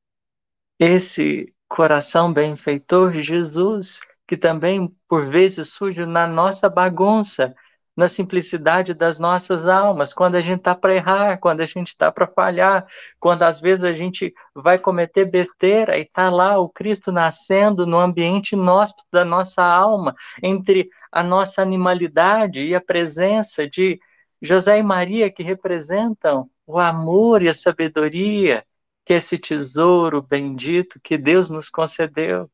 [0.80, 4.02] Esse coração benfeitor, Jesus,
[4.32, 7.54] que também por vezes surge na nossa bagunça,
[7.94, 12.10] na simplicidade das nossas almas, quando a gente está para errar, quando a gente está
[12.10, 12.88] para falhar,
[13.20, 18.00] quando às vezes a gente vai cometer besteira e está lá o Cristo nascendo no
[18.00, 24.00] ambiente inóspito da nossa alma, entre a nossa animalidade e a presença de
[24.42, 28.66] José e Maria que representam o amor e a sabedoria,
[29.04, 32.50] que é esse tesouro bendito que Deus nos concedeu.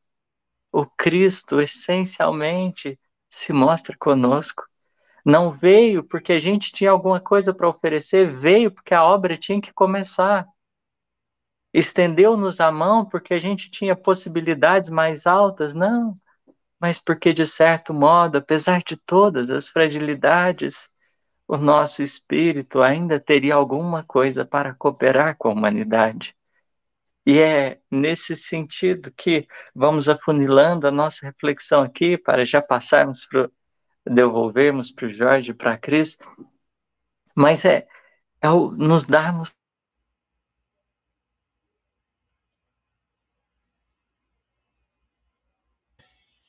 [0.72, 4.64] O Cristo essencialmente se mostra conosco.
[5.24, 9.60] Não veio porque a gente tinha alguma coisa para oferecer, veio porque a obra tinha
[9.60, 10.46] que começar.
[11.72, 15.74] Estendeu-nos a mão porque a gente tinha possibilidades mais altas?
[15.74, 16.18] Não,
[16.80, 20.88] mas porque, de certo modo, apesar de todas as fragilidades,
[21.46, 26.36] o nosso espírito ainda teria alguma coisa para cooperar com a humanidade.
[27.28, 33.50] E é nesse sentido que vamos afunilando a nossa reflexão aqui para já passarmos para
[34.06, 36.16] devolvermos para o Jorge, para a Cris,
[37.36, 37.86] mas é,
[38.40, 39.52] é o, nos darmos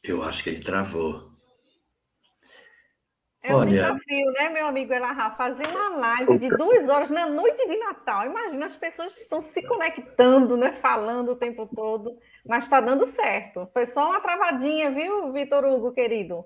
[0.01, 1.28] Eu acho que ele travou.
[3.41, 3.69] É um Olha...
[3.69, 5.31] desafio, né, meu amigo Elahá?
[5.31, 8.25] Fazer uma live de duas horas na noite de Natal.
[8.25, 10.73] Imagina, as pessoas estão se conectando, né?
[10.81, 13.69] Falando o tempo todo, mas está dando certo.
[13.73, 16.43] Foi só uma travadinha, viu, Vitor Hugo, querido?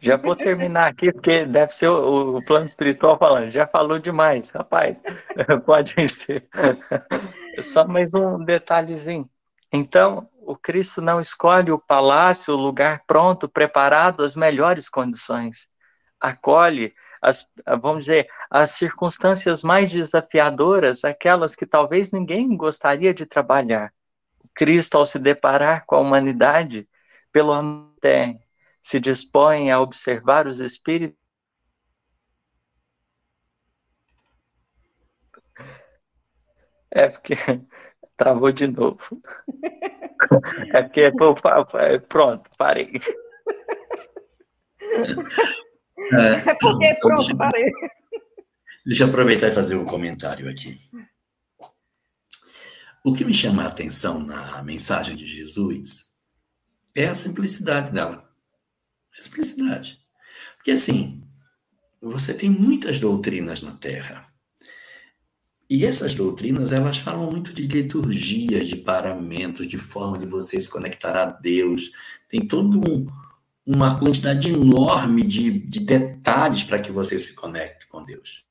[0.00, 3.50] Já vou terminar aqui, porque deve ser o, o, plano espiritual falando.
[3.50, 4.96] Já falou demais, rapaz.
[5.64, 6.48] Pode ser.
[7.62, 9.28] Só mais um detalhezinho.
[9.72, 15.69] Então, o Cristo não escolhe o palácio, o lugar pronto, preparado, as melhores condições
[16.20, 17.46] acolhe as,
[17.80, 23.92] vamos dizer, as circunstâncias mais desafiadoras, aquelas que talvez ninguém gostaria de trabalhar.
[24.54, 26.88] Cristo, ao se deparar com a humanidade,
[27.32, 27.90] pelo amor
[28.82, 31.18] se dispõe a observar os espíritos.
[36.90, 37.34] É porque
[38.16, 39.22] travou de novo.
[40.74, 41.12] É porque
[42.08, 43.00] pronto, parei.
[46.12, 47.72] É, porque então, pronto, deixa, parei.
[48.84, 50.78] Deixa eu aproveitar e fazer um comentário aqui.
[53.04, 56.10] O que me chama a atenção na mensagem de Jesus
[56.94, 58.28] é a simplicidade dela.
[59.18, 60.00] A simplicidade.
[60.56, 61.22] Porque assim,
[62.00, 64.30] você tem muitas doutrinas na Terra.
[65.68, 70.68] E essas doutrinas, elas falam muito de liturgias, de paramentos, de forma de você se
[70.68, 71.92] conectar a Deus.
[72.28, 73.06] Tem todo um,
[73.72, 78.44] uma quantidade enorme de, de detalhes para que você se conecte com Deus.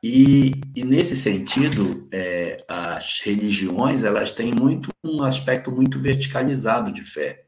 [0.00, 7.02] E, e nesse sentido, é, as religiões elas têm muito um aspecto muito verticalizado de
[7.02, 7.44] fé,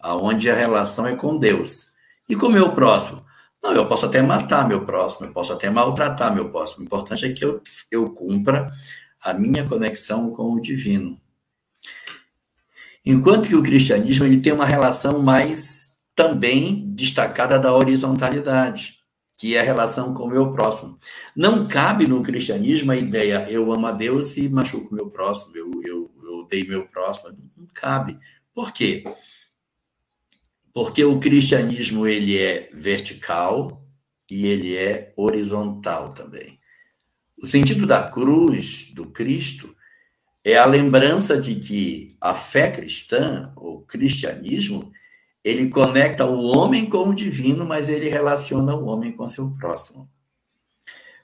[0.00, 1.94] aonde a relação é com Deus.
[2.28, 3.24] E com o meu próximo?
[3.62, 6.82] Não, eu posso até matar meu próximo, eu posso até maltratar meu próximo.
[6.82, 8.72] O importante é que eu, eu cumpra
[9.22, 11.20] a minha conexão com o divino.
[13.04, 18.98] Enquanto que o cristianismo ele tem uma relação mais também destacada da horizontalidade,
[19.36, 20.98] que é a relação com o meu próximo.
[21.36, 25.56] Não cabe no cristianismo a ideia eu amo a Deus e machuco o meu próximo,
[25.56, 27.36] eu, eu, eu odeio meu próximo.
[27.56, 28.18] Não cabe.
[28.54, 29.04] Por quê?
[30.72, 33.84] Porque o cristianismo ele é vertical
[34.30, 36.58] e ele é horizontal também.
[37.36, 39.73] O sentido da cruz do Cristo
[40.44, 44.92] é a lembrança de que a fé cristã, o cristianismo,
[45.42, 50.08] ele conecta o homem com o divino, mas ele relaciona o homem com seu próximo.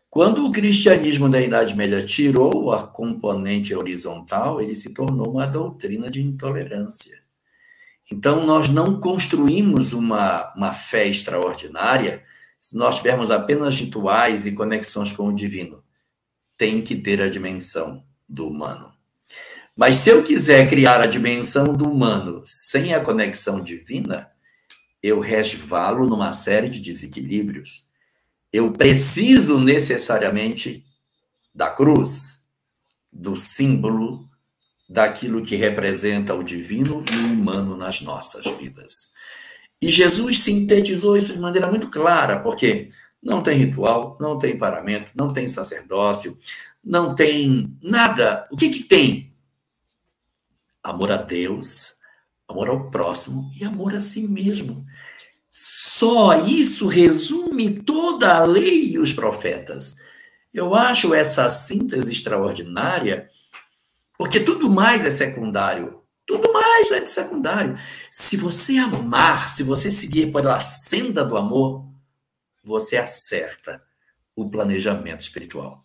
[0.09, 6.11] Quando o cristianismo da Idade Média tirou a componente horizontal, ele se tornou uma doutrina
[6.11, 7.23] de intolerância.
[8.11, 12.25] Então, nós não construímos uma, uma fé extraordinária
[12.59, 15.85] se nós tivermos apenas rituais e conexões com o divino.
[16.59, 19.00] Tem que ter a dimensão do humano.
[19.81, 24.31] Mas se eu quiser criar a dimensão do humano sem a conexão divina,
[25.03, 27.89] eu resvalo numa série de desequilíbrios.
[28.53, 30.85] Eu preciso necessariamente
[31.55, 32.47] da cruz,
[33.11, 34.29] do símbolo,
[34.87, 39.13] daquilo que representa o divino e o humano nas nossas vidas.
[39.81, 42.91] E Jesus sintetizou isso de maneira muito clara, porque
[43.23, 46.39] não tem ritual, não tem paramento, não tem sacerdócio,
[46.85, 48.47] não tem nada.
[48.53, 49.30] O que, que tem?
[50.83, 51.95] Amor a Deus,
[52.49, 54.85] amor ao próximo e amor a si mesmo.
[55.51, 59.97] Só isso resume toda a lei e os profetas.
[60.53, 63.31] Eu acho essa síntese extraordinária,
[64.17, 66.01] porque tudo mais é secundário.
[66.27, 67.77] Tudo mais é de secundário.
[68.11, 71.89] Se você amar, se você seguir pela senda do amor,
[72.63, 73.83] você acerta
[74.37, 75.81] o planejamento espiritual.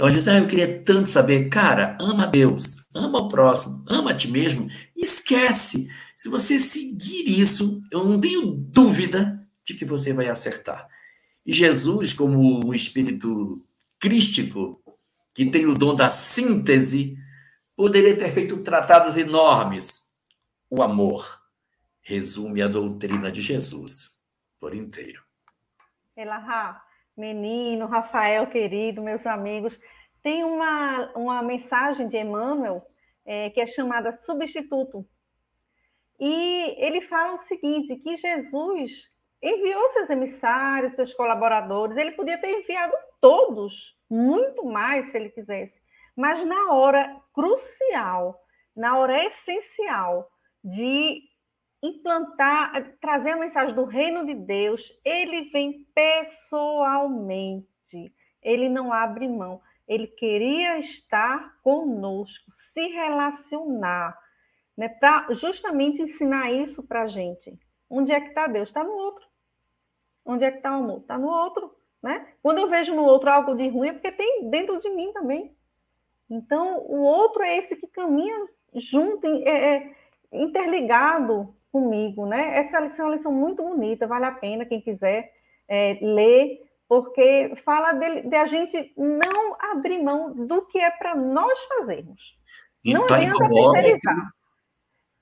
[0.00, 4.12] Então, às vezes, ah, eu queria tanto saber, cara, ama Deus, ama o próximo, ama
[4.12, 4.66] a ti mesmo,
[4.96, 5.90] esquece.
[6.16, 10.88] Se você seguir isso, eu não tenho dúvida de que você vai acertar.
[11.44, 13.62] E Jesus, como o espírito
[13.98, 14.82] crístico,
[15.34, 17.14] que tem o dom da síntese,
[17.76, 20.14] poderia ter feito tratados enormes.
[20.70, 21.42] O amor
[22.00, 24.18] resume a doutrina de Jesus
[24.58, 25.22] por inteiro.
[26.16, 26.82] Elahá,
[27.20, 29.78] menino, Rafael querido, meus amigos,
[30.22, 32.84] tem uma, uma mensagem de Emmanuel
[33.24, 35.06] é, que é chamada Substituto.
[36.18, 39.10] E ele fala o seguinte: que Jesus
[39.42, 45.80] enviou seus emissários, seus colaboradores, ele podia ter enviado todos, muito mais se ele quisesse,
[46.16, 48.42] mas na hora crucial,
[48.74, 50.30] na hora essencial
[50.62, 51.22] de
[51.82, 57.66] implantar, trazer a mensagem do reino de Deus, ele vem pessoalmente,
[58.42, 64.18] ele não abre mão, ele queria estar conosco, se relacionar,
[64.76, 67.58] né, para justamente ensinar isso para a gente.
[67.88, 68.68] Onde é que está Deus?
[68.68, 69.26] Está no outro.
[70.24, 71.00] Onde é que está o amor?
[71.00, 71.74] Está no outro.
[72.02, 72.34] Né?
[72.42, 75.54] Quando eu vejo no outro algo de ruim, é porque tem dentro de mim também.
[76.30, 79.96] Então, o outro é esse que caminha junto, é, é,
[80.32, 82.26] interligado comigo.
[82.26, 82.58] Né?
[82.58, 85.32] Essa lição é uma lição muito bonita, vale a pena quem quiser
[85.68, 91.14] é, ler, porque fala de, de, a gente não abrir mão do que é para
[91.14, 92.20] nós fazermos.
[92.84, 94.30] Não tá adianta terceirizar.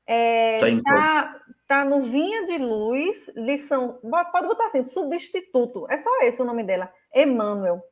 [0.07, 3.99] É, Tá em tá, tá no Vinha de Luz, lição,
[4.33, 7.83] pode botar assim, substituto, é só esse o nome dela, Emmanuel.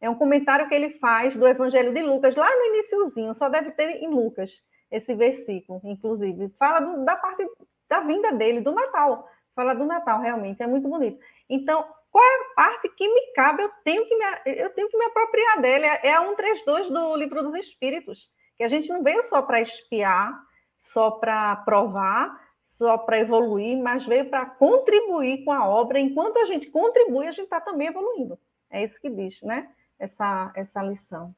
[0.00, 3.70] É um comentário que ele faz do Evangelho de Lucas, lá no iniciozinho, só deve
[3.72, 4.50] ter em Lucas,
[4.90, 6.48] esse versículo, inclusive.
[6.58, 7.46] Fala do- da parte
[7.90, 9.28] da vinda dele, do Natal.
[9.54, 11.20] Fala do Natal, realmente, é muito bonito.
[11.48, 13.64] Então, qual é a parte que me cabe?
[13.64, 15.86] Eu tenho que me, eu tenho que me apropriar dela.
[15.86, 19.60] É é a 132 do Livro dos Espíritos, que a gente não veio só para
[19.60, 20.40] espiar,
[20.78, 25.98] só para provar, só para evoluir, mas veio para contribuir com a obra.
[25.98, 28.38] Enquanto a gente contribui, a gente está também evoluindo.
[28.70, 29.68] É isso que diz, né?
[29.98, 31.34] Essa, essa lição.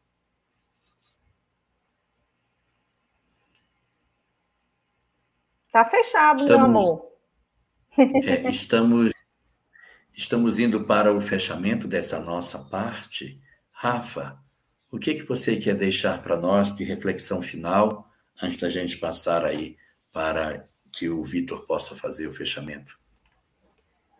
[5.72, 7.12] Tá fechado, meu Estamos- amor.
[8.26, 9.10] É, estamos,
[10.16, 13.38] estamos indo para o fechamento dessa nossa parte.
[13.70, 14.38] Rafa,
[14.90, 18.08] o que, que você quer deixar para nós de reflexão final,
[18.42, 19.76] antes da gente passar aí
[20.10, 22.98] para que o Vitor possa fazer o fechamento?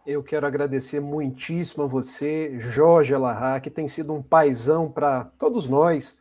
[0.07, 5.67] Eu quero agradecer muitíssimo a você, Jorge Alahá, que tem sido um paizão para todos
[5.69, 6.21] nós,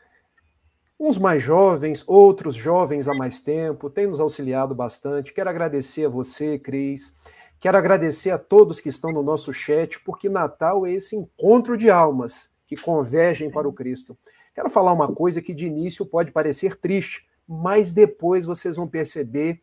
[1.03, 5.33] uns mais jovens, outros jovens há mais tempo, tem nos auxiliado bastante.
[5.33, 7.17] Quero agradecer a você, Cris.
[7.59, 11.89] Quero agradecer a todos que estão no nosso chat, porque Natal é esse encontro de
[11.89, 14.15] almas que convergem para o Cristo.
[14.53, 19.59] Quero falar uma coisa que de início pode parecer triste, mas depois vocês vão perceber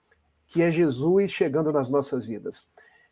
[0.48, 2.66] que é Jesus chegando nas nossas vidas.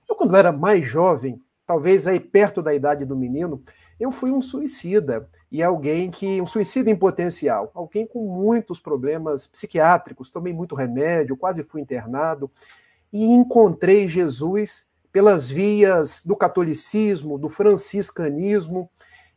[0.09, 3.63] Eu, quando era mais jovem, talvez aí perto da idade do menino,
[4.01, 9.47] eu fui um suicida e alguém que um suicida em potencial, alguém com muitos problemas
[9.47, 12.51] psiquiátricos, tomei muito remédio, quase fui internado
[13.13, 18.91] e encontrei Jesus pelas vias do catolicismo, do franciscanismo,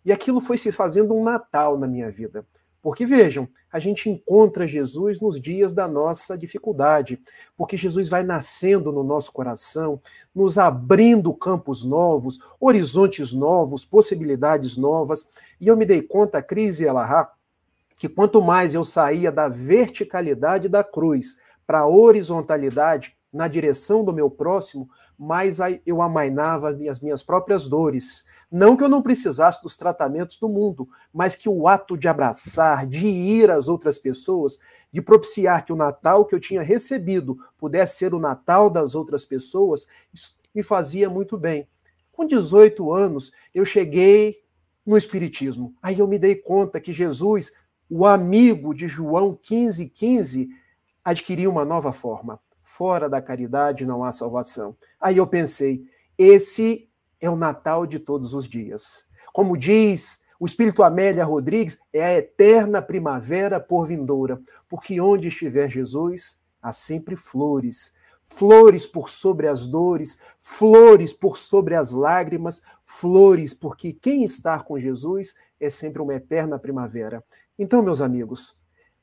[0.03, 2.45] e aquilo foi se fazendo um Natal na minha vida.
[2.81, 7.21] Porque vejam, a gente encontra Jesus nos dias da nossa dificuldade,
[7.57, 10.01] porque Jesus vai nascendo no nosso coração,
[10.33, 15.29] nos abrindo campos novos, horizontes novos, possibilidades novas.
[15.59, 17.29] E eu me dei conta, Cris e Elahá,
[17.97, 24.13] que quanto mais eu saía da verticalidade da cruz para a horizontalidade na direção do
[24.13, 24.89] meu próximo,
[25.19, 28.25] mais aí eu amainava as minhas próprias dores.
[28.49, 32.87] Não que eu não precisasse dos tratamentos do mundo, mas que o ato de abraçar,
[32.87, 34.57] de ir às outras pessoas,
[34.91, 39.25] de propiciar que o Natal que eu tinha recebido pudesse ser o Natal das outras
[39.25, 41.67] pessoas, isso me fazia muito bem.
[42.13, 44.41] Com 18 anos, eu cheguei
[44.85, 45.75] no Espiritismo.
[45.81, 47.53] Aí eu me dei conta que Jesus,
[47.89, 50.49] o amigo de João 15,15, 15,
[51.03, 52.39] adquiriu uma nova forma.
[52.71, 54.77] Fora da caridade não há salvação.
[55.01, 55.83] Aí eu pensei,
[56.15, 56.87] esse
[57.19, 59.05] é o Natal de todos os dias.
[59.33, 64.39] Como diz o Espírito Amélia Rodrigues, é a eterna primavera por vindoura,
[64.69, 67.95] porque onde estiver Jesus, há sempre flores.
[68.23, 74.79] Flores por sobre as dores, flores por sobre as lágrimas, flores porque quem está com
[74.79, 77.23] Jesus é sempre uma eterna primavera.
[77.57, 78.55] Então, meus amigos,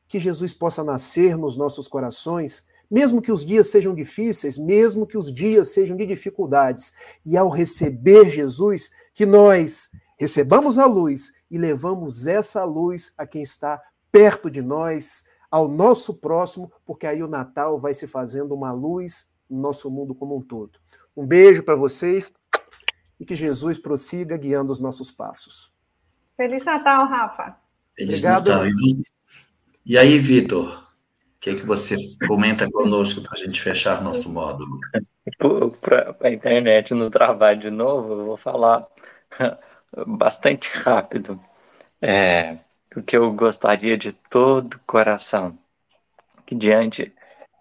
[0.06, 5.18] que Jesus possa nascer nos nossos corações, mesmo que os dias sejam difíceis, mesmo que
[5.18, 6.94] os dias sejam de dificuldades,
[7.24, 13.42] e ao receber Jesus, que nós recebamos a luz e levamos essa luz a quem
[13.42, 13.80] está
[14.10, 19.30] perto de nós, ao nosso próximo, porque aí o Natal vai se fazendo uma luz
[19.48, 20.78] no nosso mundo como um todo.
[21.16, 22.30] Um beijo para vocês
[23.18, 25.72] e que Jesus prossiga guiando os nossos passos.
[26.36, 27.56] Feliz Natal, Rafa.
[27.94, 28.50] Feliz Obrigado.
[28.50, 28.66] Natal.
[29.84, 30.85] E aí, Vitor,
[31.46, 31.94] que, é que você
[32.26, 34.80] comenta conosco para a gente fechar nosso módulo?
[35.80, 38.84] Para a internet não travar de novo, eu vou falar
[40.08, 41.40] bastante rápido.
[42.02, 42.58] É,
[42.96, 45.56] o que eu gostaria de todo coração,
[46.44, 47.14] que diante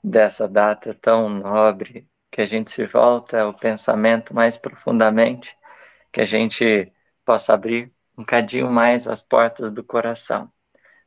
[0.04, 5.56] dessa data tão nobre, que a gente se volta ao pensamento mais profundamente,
[6.12, 6.92] que a gente
[7.24, 10.52] possa abrir um cadinho mais as portas do coração.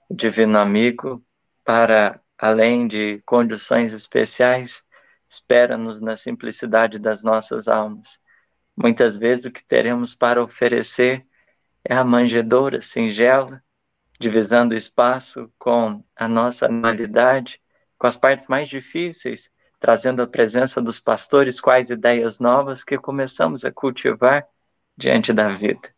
[0.09, 1.23] Divino Amigo,
[1.65, 4.83] para além de condições especiais,
[5.29, 8.21] espera-nos na simplicidade das nossas almas.
[8.77, 11.27] Muitas vezes o que teremos para oferecer
[11.85, 13.63] é a manjedoura singela,
[14.21, 17.61] divisando o espaço com a nossa anualidade,
[17.99, 19.51] com as partes mais difíceis,
[19.81, 24.47] trazendo a presença dos pastores quais ideias novas que começamos a cultivar
[24.97, 25.93] diante da vida.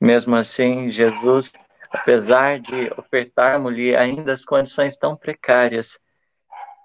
[0.00, 1.52] Mesmo assim, Jesus,
[1.90, 5.98] apesar de ofertarmos-lhe ainda as condições tão precárias,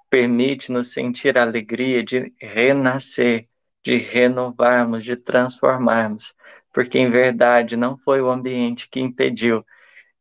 [0.09, 3.47] permite-nos sentir a alegria de renascer,
[3.83, 6.33] de renovarmos, de transformarmos,
[6.73, 9.65] porque em verdade não foi o ambiente que impediu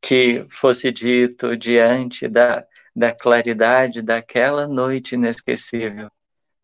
[0.00, 6.08] que fosse dito diante da da claridade daquela noite inesquecível.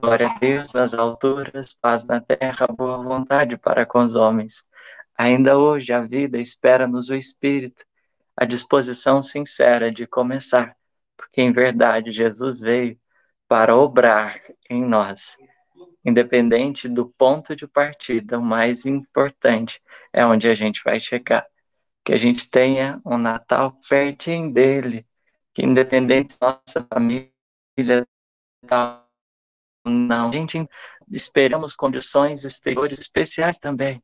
[0.00, 4.64] Glória a Deus nas alturas, paz na terra, boa vontade para com os homens.
[5.18, 7.84] Ainda hoje a vida espera-nos o Espírito,
[8.40, 10.74] a disposição sincera de começar,
[11.14, 12.98] porque em verdade Jesus veio
[13.46, 14.40] para obrar
[14.70, 15.36] em nós.
[16.02, 21.46] Independente do ponto de partida, o mais importante é onde a gente vai chegar.
[22.02, 25.06] Que a gente tenha um Natal pertinho dele,
[25.52, 28.06] que independente da nossa família,
[29.84, 30.66] não, a gente
[31.10, 34.02] esperamos condições exteriores especiais também.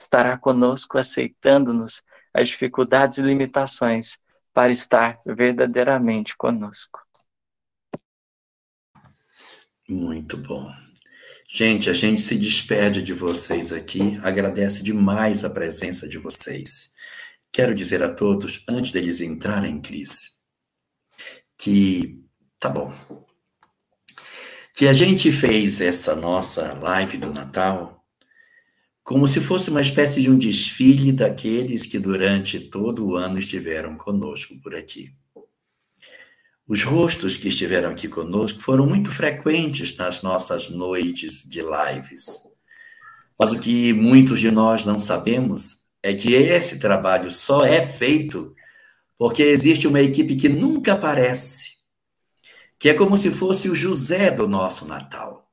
[0.00, 2.02] Estará conosco aceitando-nos
[2.38, 4.18] as dificuldades e limitações
[4.52, 7.00] para estar verdadeiramente conosco.
[9.88, 10.70] Muito bom.
[11.50, 16.92] Gente, a gente se despede de vocês aqui, agradece demais a presença de vocês.
[17.50, 20.42] Quero dizer a todos, antes deles entrarem, Cris,
[21.56, 22.22] que
[22.60, 22.92] tá bom.
[24.74, 27.97] Que a gente fez essa nossa live do Natal
[29.08, 33.96] como se fosse uma espécie de um desfile daqueles que durante todo o ano estiveram
[33.96, 35.14] conosco por aqui.
[36.68, 42.42] Os rostos que estiveram aqui conosco foram muito frequentes nas nossas noites de lives.
[43.38, 48.54] Mas o que muitos de nós não sabemos é que esse trabalho só é feito
[49.16, 51.78] porque existe uma equipe que nunca aparece,
[52.78, 55.47] que é como se fosse o José do nosso Natal.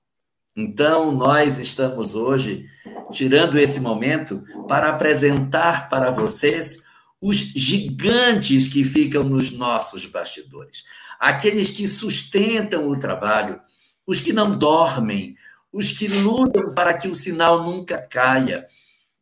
[0.56, 2.70] Então, nós estamos hoje
[3.12, 6.86] tirando esse momento para apresentar para vocês
[7.22, 10.86] os gigantes que ficam nos nossos bastidores,
[11.20, 13.60] aqueles que sustentam o trabalho,
[14.08, 15.36] os que não dormem,
[15.74, 18.66] os que lutam para que o sinal nunca caia.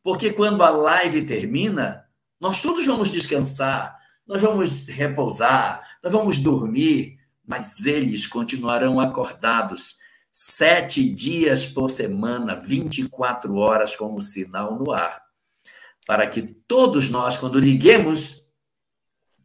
[0.03, 2.05] Porque quando a live termina,
[2.39, 3.97] nós todos vamos descansar,
[4.27, 10.02] nós vamos repousar, nós vamos dormir, mas eles continuarão acordados
[10.35, 15.21] sete dias por semana, 24 horas, como sinal no ar,
[16.07, 18.49] para que todos nós, quando liguemos,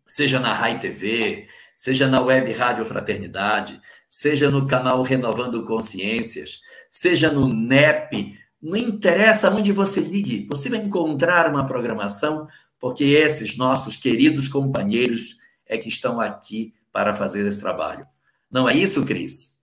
[0.06, 1.46] seja na Rai TV,
[1.76, 3.78] seja na Web Rádio Fraternidade,
[4.08, 10.78] seja no canal Renovando Consciências, seja no NEP, não interessa onde você ligue, você vai
[10.78, 12.48] encontrar uma programação
[12.80, 15.36] porque esses nossos queridos companheiros
[15.66, 18.06] é que estão aqui para fazer esse trabalho.
[18.50, 19.58] Não é isso, Cris?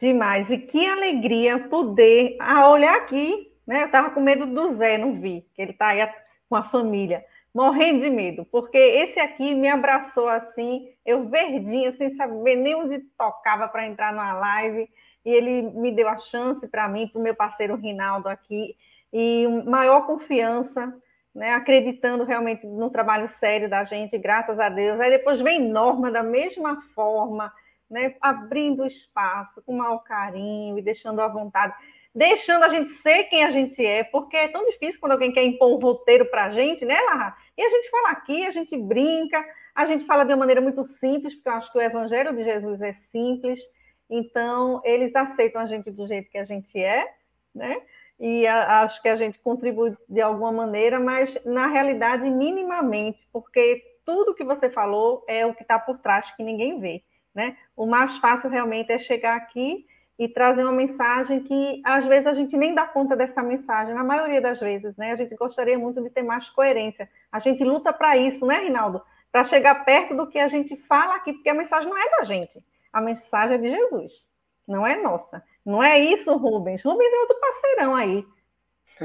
[0.00, 0.50] Demais.
[0.50, 3.82] E que alegria poder ah, olhar aqui, né?
[3.82, 6.08] Eu estava com medo do Zé, não vi, que ele está aí
[6.48, 7.24] com a família,
[7.54, 12.98] morrendo de medo, porque esse aqui me abraçou assim, eu verdinha, sem saber nem onde
[13.16, 14.88] tocava para entrar numa live,
[15.24, 18.74] e ele me deu a chance para mim, para o meu parceiro Rinaldo aqui,
[19.12, 20.92] e maior confiança
[21.34, 24.98] né, acreditando realmente no trabalho sério da gente, graças a Deus.
[24.98, 27.52] Aí depois vem Norma da mesma forma,
[27.90, 31.74] né, abrindo espaço com maior carinho e deixando à vontade,
[32.14, 35.44] deixando a gente ser quem a gente é, porque é tão difícil quando alguém quer
[35.44, 37.36] impor um roteiro para a gente, né, Lara?
[37.56, 39.44] E a gente fala aqui, a gente brinca,
[39.74, 42.44] a gente fala de uma maneira muito simples, porque eu acho que o Evangelho de
[42.44, 43.60] Jesus é simples,
[44.08, 47.12] então eles aceitam a gente do jeito que a gente é,
[47.54, 47.82] né?
[48.20, 53.82] e a, acho que a gente contribui de alguma maneira, mas na realidade minimamente, porque
[54.04, 57.02] tudo que você falou é o que está por trás que ninguém vê,
[57.34, 57.56] né?
[57.76, 59.86] O mais fácil realmente é chegar aqui
[60.18, 64.04] e trazer uma mensagem que às vezes a gente nem dá conta dessa mensagem, na
[64.04, 65.12] maioria das vezes, né?
[65.12, 67.08] A gente gostaria muito de ter mais coerência.
[67.32, 69.02] A gente luta para isso, né, Rinaldo?
[69.32, 72.24] Para chegar perto do que a gente fala aqui, porque a mensagem não é da
[72.24, 72.62] gente,
[72.92, 74.26] a mensagem é de Jesus,
[74.68, 75.42] não é nossa.
[75.64, 76.82] Não é isso, Rubens.
[76.82, 78.26] Rubens é outro parceirão aí,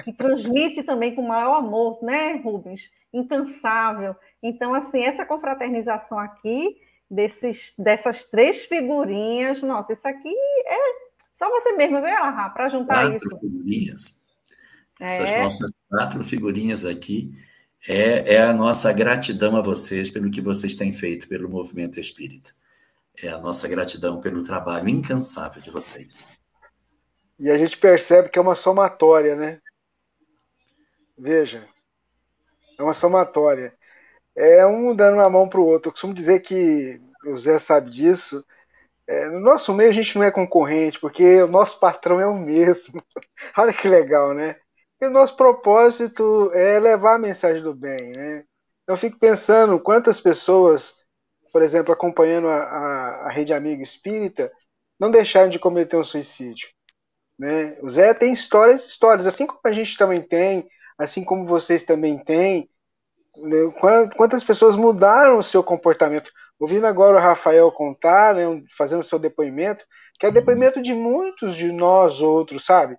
[0.04, 2.92] que transmite também com maior amor, né, Rubens?
[3.14, 4.16] Incansável.
[4.44, 6.76] Então, assim, essa confraternização aqui,
[7.10, 11.06] desses, dessas três figurinhas, nossa, isso aqui é
[11.38, 13.40] só você mesmo, viu, Alahá, para juntar quatro isso.
[13.40, 14.24] Figurinhas.
[15.00, 15.44] Essas é.
[15.44, 17.34] nossas quatro figurinhas aqui
[17.88, 22.52] é, é a nossa gratidão a vocês pelo que vocês têm feito pelo movimento espírita.
[23.22, 26.34] É a nossa gratidão pelo trabalho incansável de vocês.
[27.38, 29.62] E a gente percebe que é uma somatória, né?
[31.18, 31.68] Veja,
[32.78, 33.74] é uma somatória.
[34.36, 35.90] É um dando a mão para o outro.
[35.90, 38.46] Eu costumo dizer que o Zé sabe disso.
[39.08, 42.38] É, no nosso meio a gente não é concorrente, porque o nosso patrão é o
[42.38, 43.02] mesmo.
[43.58, 44.56] Olha que legal, né?
[45.02, 48.44] E o nosso propósito é levar a mensagem do bem, né?
[48.88, 51.04] Eu fico pensando quantas pessoas,
[51.52, 54.52] por exemplo, acompanhando a, a, a Rede Amigo Espírita,
[55.00, 56.70] não deixaram de cometer um suicídio.
[57.38, 57.78] Né?
[57.82, 60.68] O Zé tem histórias, histórias, assim como a gente também tem,
[60.98, 62.70] assim como vocês também têm.
[63.38, 63.58] Né?
[64.16, 66.32] Quantas pessoas mudaram o seu comportamento?
[66.60, 68.44] Ouvindo agora o Rafael contar, né,
[68.78, 69.84] fazendo seu depoimento,
[70.20, 72.98] que é depoimento de muitos de nós outros, sabe?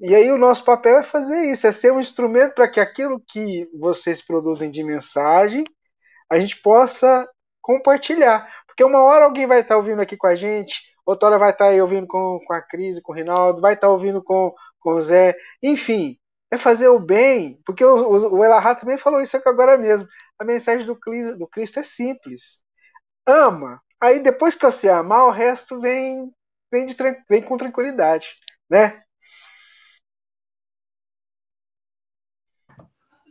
[0.00, 3.20] E aí o nosso papel é fazer isso, é ser um instrumento para que aquilo
[3.26, 5.64] que vocês produzem de mensagem,
[6.30, 7.28] a gente possa
[7.62, 8.48] compartilhar.
[8.66, 11.68] Porque uma hora alguém vai estar ouvindo aqui com a gente, outra hora vai estar
[11.68, 15.00] aí ouvindo com, com a Cris, com o Rinaldo, vai estar ouvindo com, com o
[15.00, 16.18] Zé, enfim,
[16.56, 20.08] é fazer o bem, porque o, o, o Elahá também falou isso aqui agora mesmo.
[20.38, 20.98] A mensagem do,
[21.38, 22.64] do Cristo é simples.
[23.26, 23.80] Ama.
[24.02, 26.30] Aí depois que você amar, o resto vem,
[26.70, 26.94] vem, de,
[27.28, 28.36] vem com tranquilidade,
[28.68, 29.02] né?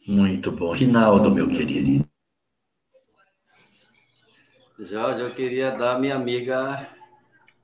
[0.08, 0.72] Muito bom.
[0.72, 2.08] Rinaldo, meu querido.
[4.78, 6.90] Jorge, eu queria dar a minha amiga,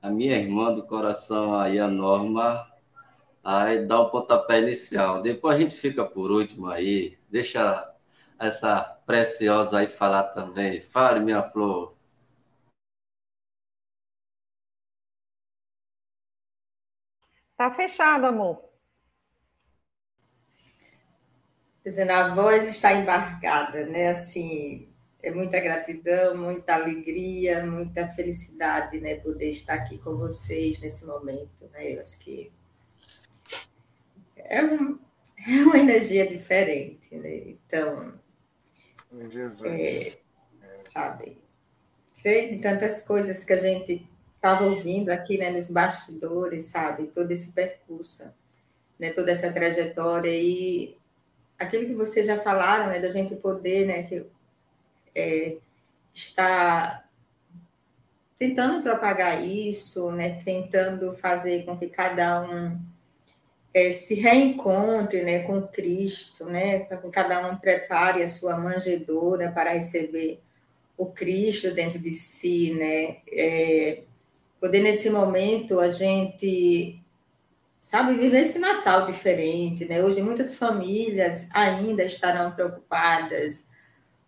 [0.00, 2.66] a minha irmã do coração aí, a Norma,
[3.44, 5.22] aí dá o pontapé inicial.
[5.22, 7.92] Depois a gente fica por último aí, deixa
[8.38, 10.80] essa preciosa aí falar também.
[10.80, 11.94] Fale, minha flor.
[17.56, 18.72] Tá fechado, amor.
[21.84, 24.10] Dizendo, a voz está embarcada, né?
[24.10, 24.88] Assim,
[25.22, 29.16] é muita gratidão, muita alegria, muita felicidade, né?
[29.16, 31.94] Poder estar aqui com vocês nesse momento, né?
[31.94, 32.52] Eu acho que
[34.52, 34.98] é, um,
[35.48, 37.36] é uma energia diferente, né?
[37.46, 38.12] Então,
[39.30, 40.18] Jesus.
[40.62, 41.38] É, sabe,
[42.12, 44.06] sei de tantas coisas que a gente
[44.36, 48.24] estava ouvindo aqui, né, nos bastidores, sabe, todo esse percurso,
[48.98, 50.96] né, toda essa trajetória e
[51.58, 54.26] aquilo que vocês já falaram, né, da gente poder, né, que
[55.14, 55.56] é,
[56.12, 57.04] está
[58.36, 62.91] tentando propagar isso, né, tentando fazer com que cada um
[63.74, 69.72] é, se reencontre né, com Cristo, né, que cada um prepare a sua manjedoura para
[69.72, 70.40] receber
[70.96, 74.02] o Cristo dentro de si, né, é,
[74.60, 77.02] poder nesse momento a gente
[77.80, 80.04] sabe viver esse Natal diferente, né?
[80.04, 83.68] Hoje muitas famílias ainda estarão preocupadas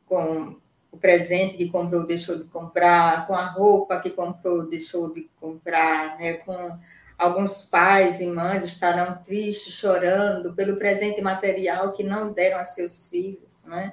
[0.07, 0.57] com
[0.91, 6.19] o presente que comprou deixou de comprar, com a roupa que comprou deixou de comprar,
[6.19, 6.35] né?
[6.35, 6.77] Com
[7.17, 13.09] Alguns pais e mães estarão tristes, chorando pelo presente material que não deram a seus
[13.09, 13.93] filhos, né?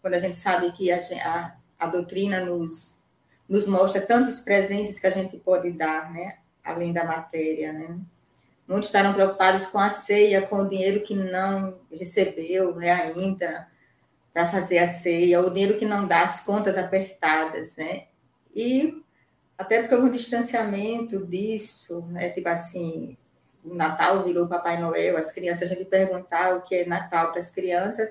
[0.00, 3.02] quando a gente sabe que a, a, a doutrina nos,
[3.48, 6.38] nos mostra tantos presentes que a gente pode dar, né?
[6.64, 7.72] além da matéria.
[7.72, 7.98] Né?
[8.66, 13.68] Muitos estarão preocupados com a ceia, com o dinheiro que não recebeu né, ainda
[14.32, 17.76] para fazer a ceia, o dinheiro que não dá, as contas apertadas.
[17.76, 18.04] Né?
[18.54, 19.02] E
[19.60, 22.30] até porque houve um distanciamento disso, né?
[22.30, 23.14] Tipo assim,
[23.62, 27.40] o Natal virou Papai Noel, as crianças, a gente perguntar o que é Natal para
[27.40, 28.08] as crianças,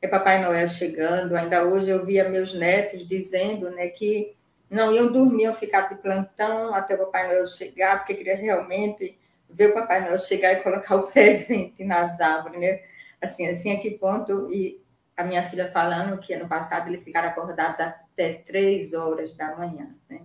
[0.00, 1.34] é Papai Noel chegando.
[1.34, 4.36] Ainda hoje eu via meus netos dizendo né, que
[4.70, 9.18] não iam dormir, iam ficar de plantão até o Papai Noel chegar, porque queria realmente
[9.50, 12.80] ver o Papai Noel chegar e colocar o presente nas árvores, né?
[13.20, 14.52] Assim, assim, a que ponto...
[14.52, 14.80] E
[15.16, 19.94] a minha filha falando que ano passado eles ficaram acordados até três horas da manhã,
[20.08, 20.20] né?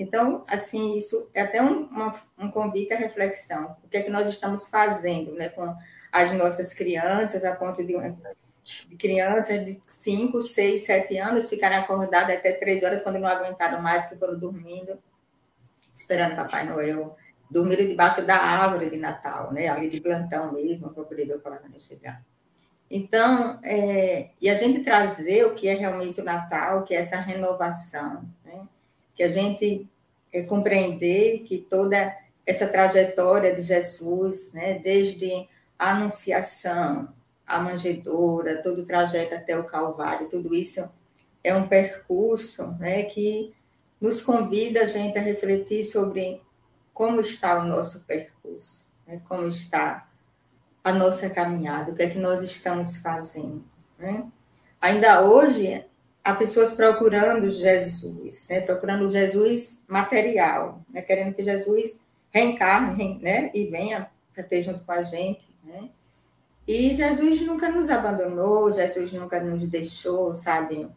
[0.00, 3.76] Então, assim, isso é até um, uma, um convite à reflexão.
[3.84, 5.76] O que é que nós estamos fazendo né, com
[6.10, 7.94] as nossas crianças, a ponto de,
[8.88, 13.82] de crianças de 5, 6, 7 anos ficarem acordadas até 3 horas, quando não aguentaram
[13.82, 14.98] mais, que foram dormindo,
[15.94, 17.14] esperando Papai Noel
[17.50, 19.68] dormiram debaixo da árvore de Natal, né?
[19.68, 22.24] ali de plantão mesmo, para poder ver o Papai Noel chegar.
[22.90, 27.16] Então, é, e a gente trazer o que é realmente o Natal, que é essa
[27.16, 28.24] renovação?
[29.20, 29.86] Que a gente
[30.32, 32.16] é, compreender que toda
[32.46, 34.78] essa trajetória de Jesus, né?
[34.78, 35.46] desde
[35.78, 37.12] a anunciação,
[37.46, 40.90] a manjedoura, todo o trajeto até o Calvário, tudo isso
[41.44, 43.02] é um percurso né?
[43.02, 43.54] que
[44.00, 46.40] nos convida a gente a refletir sobre
[46.94, 49.20] como está o nosso percurso, né?
[49.28, 50.08] como está
[50.82, 53.62] a nossa caminhada, o que é que nós estamos fazendo.
[53.98, 54.26] Né?
[54.80, 55.84] Ainda hoje,
[56.24, 58.60] há pessoas procurando Jesus, né?
[58.60, 61.02] procurando Jesus material, né?
[61.02, 63.50] querendo que Jesus reencarne né?
[63.54, 65.46] e venha para ter junto com a gente.
[65.64, 65.90] Né?
[66.66, 70.88] E Jesus nunca nos abandonou, Jesus nunca nos deixou, sabe?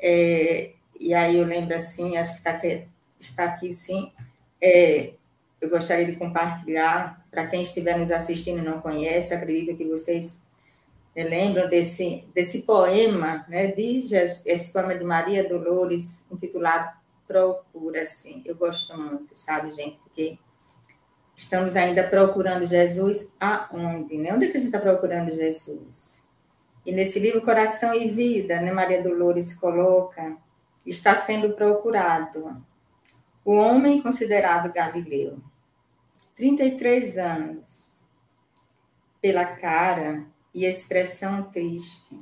[0.00, 2.88] É, e aí eu lembro assim, acho que está aqui,
[3.20, 4.12] está aqui sim,
[4.60, 5.12] é,
[5.60, 10.42] eu gostaria de compartilhar, para quem estiver nos assistindo e não conhece, acredito que vocês
[11.14, 18.42] lembram desse, desse poema, né, de Jesus, esse poema de Maria Dolores, intitulado Procura, assim.
[18.44, 20.38] Eu gosto muito, sabe, gente, porque
[21.34, 24.34] estamos ainda procurando Jesus aonde, né?
[24.34, 26.28] Onde é que a gente está procurando Jesus?
[26.84, 30.36] E nesse livro Coração e Vida, né, Maria Dolores coloca,
[30.84, 32.62] está sendo procurado
[33.44, 35.38] o homem considerado Galileu
[36.36, 38.00] 33 anos,
[39.20, 42.18] pela cara e expressão triste,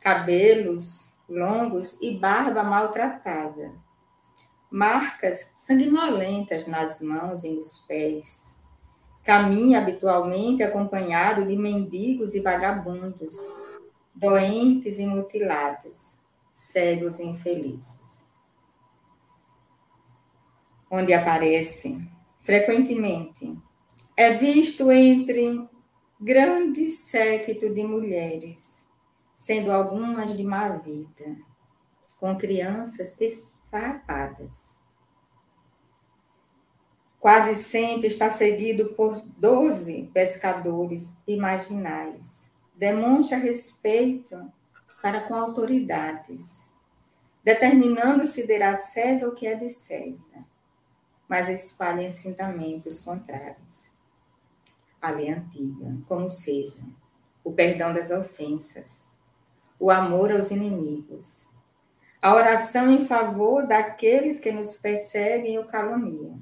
[0.00, 3.72] cabelos longos e barba maltratada,
[4.70, 8.62] marcas sanguinolentas nas mãos e nos pés.
[9.22, 13.34] Caminha habitualmente acompanhado de mendigos e vagabundos,
[14.14, 16.18] doentes e mutilados,
[16.52, 18.28] cegos e infelizes.
[20.90, 22.06] Onde aparece
[22.40, 23.58] frequentemente.
[24.14, 25.66] É visto entre
[26.20, 28.90] grande séquito de mulheres,
[29.34, 31.36] sendo algumas de má vida,
[32.18, 34.80] com crianças esfarrapadas.
[37.18, 42.56] Quase sempre está seguido por doze pescadores imaginais.
[42.74, 44.52] Demonstra respeito
[45.00, 46.74] para com autoridades,
[47.42, 50.44] determinando se a César o que é de César
[51.28, 53.93] mas espalha ensinamentos contrários
[55.04, 56.78] à lei antiga, como seja
[57.44, 59.06] o perdão das ofensas,
[59.78, 61.50] o amor aos inimigos,
[62.22, 66.40] a oração em favor daqueles que nos perseguem ou caluniam,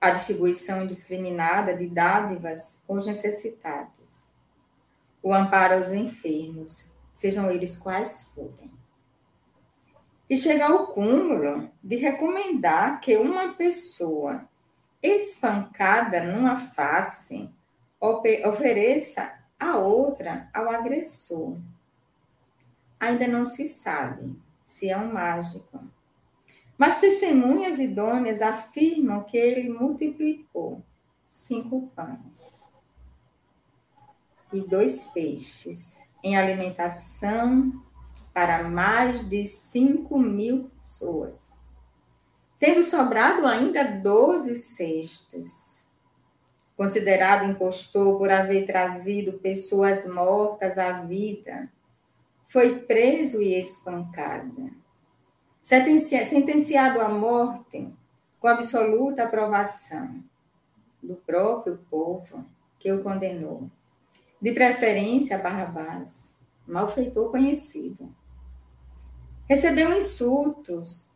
[0.00, 4.24] a distribuição indiscriminada de dádivas com os necessitados,
[5.22, 8.72] o amparo aos enfermos, sejam eles quais forem.
[10.30, 14.48] E chegar ao cúmulo de recomendar que uma pessoa
[15.02, 17.50] espancada numa face
[18.00, 21.58] ofereça a outra ao agressor.
[22.98, 25.80] Ainda não se sabe se é um mágico,
[26.76, 30.82] mas testemunhas idôneas afirmam que ele multiplicou
[31.30, 32.74] cinco pães
[34.52, 37.82] e dois peixes em alimentação
[38.32, 41.59] para mais de 5 mil pessoas,
[42.60, 45.90] tendo sobrado ainda 12 cestos.
[46.76, 51.68] Considerado impostor por haver trazido pessoas mortas à vida,
[52.48, 54.70] foi preso e espancado.
[55.60, 57.92] Sentenciado à morte
[58.38, 60.22] com absoluta aprovação
[61.02, 62.46] do próprio povo
[62.78, 63.68] que o condenou.
[64.40, 68.14] De preferência, Barrabás, malfeitor conhecido
[69.50, 71.09] Recebeu insultos,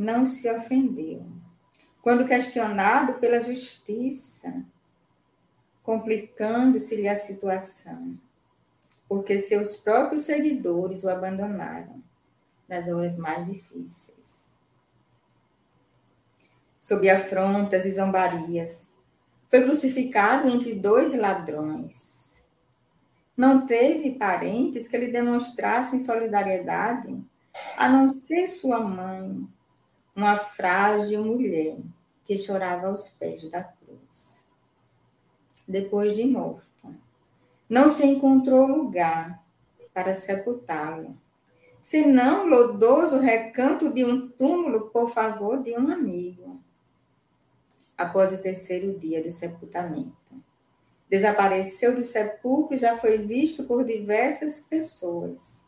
[0.00, 1.26] não se ofendeu.
[2.00, 4.64] Quando questionado pela justiça,
[5.82, 8.18] complicando-se-lhe a situação,
[9.08, 12.02] porque seus próprios seguidores o abandonaram
[12.68, 14.52] nas horas mais difíceis.
[16.80, 18.94] Sob afrontas e zombarias,
[19.48, 22.30] foi crucificado entre dois ladrões
[23.40, 27.18] não teve parentes que lhe demonstrassem solidariedade,
[27.74, 29.48] a não ser sua mãe,
[30.20, 31.78] uma frágil mulher
[32.24, 34.44] que chorava aos pés da cruz.
[35.66, 36.62] Depois de morto,
[37.66, 39.42] não se encontrou lugar
[39.94, 41.16] para sepultá-lo,
[41.80, 46.60] senão lodoso recanto de um túmulo por favor de um amigo,
[47.96, 50.20] após o terceiro dia do sepultamento
[51.08, 55.66] desapareceu do sepulcro e já foi visto por diversas pessoas,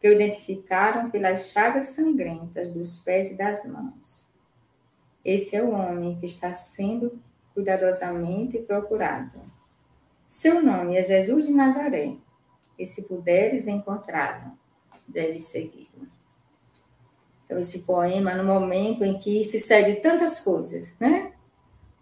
[0.00, 4.28] que o identificaram pelas chagas sangrentas dos pés e das mãos.
[5.24, 7.20] Esse é o homem que está sendo
[7.52, 9.40] cuidadosamente procurado.
[10.28, 12.16] Seu nome é Jesus de Nazaré,
[12.78, 14.52] e se puderes encontrá-lo,
[15.06, 16.06] deve segui-lo.
[17.44, 21.32] Então, esse poema, no momento em que se segue tantas coisas, né?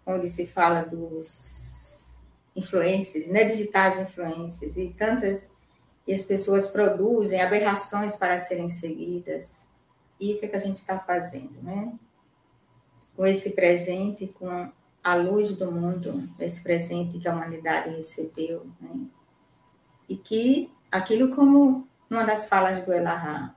[0.05, 2.19] Onde se fala dos
[2.53, 3.45] influências, né?
[3.45, 5.55] Digitais influências, e tantas.
[6.07, 9.75] E as pessoas produzem aberrações para serem seguidas.
[10.19, 11.93] E o que, é que a gente está fazendo, né?
[13.15, 14.71] Com esse presente, com
[15.03, 19.07] a luz do mundo, esse presente que a humanidade recebeu, né?
[20.07, 23.53] E que aquilo como uma das falas do Elahá,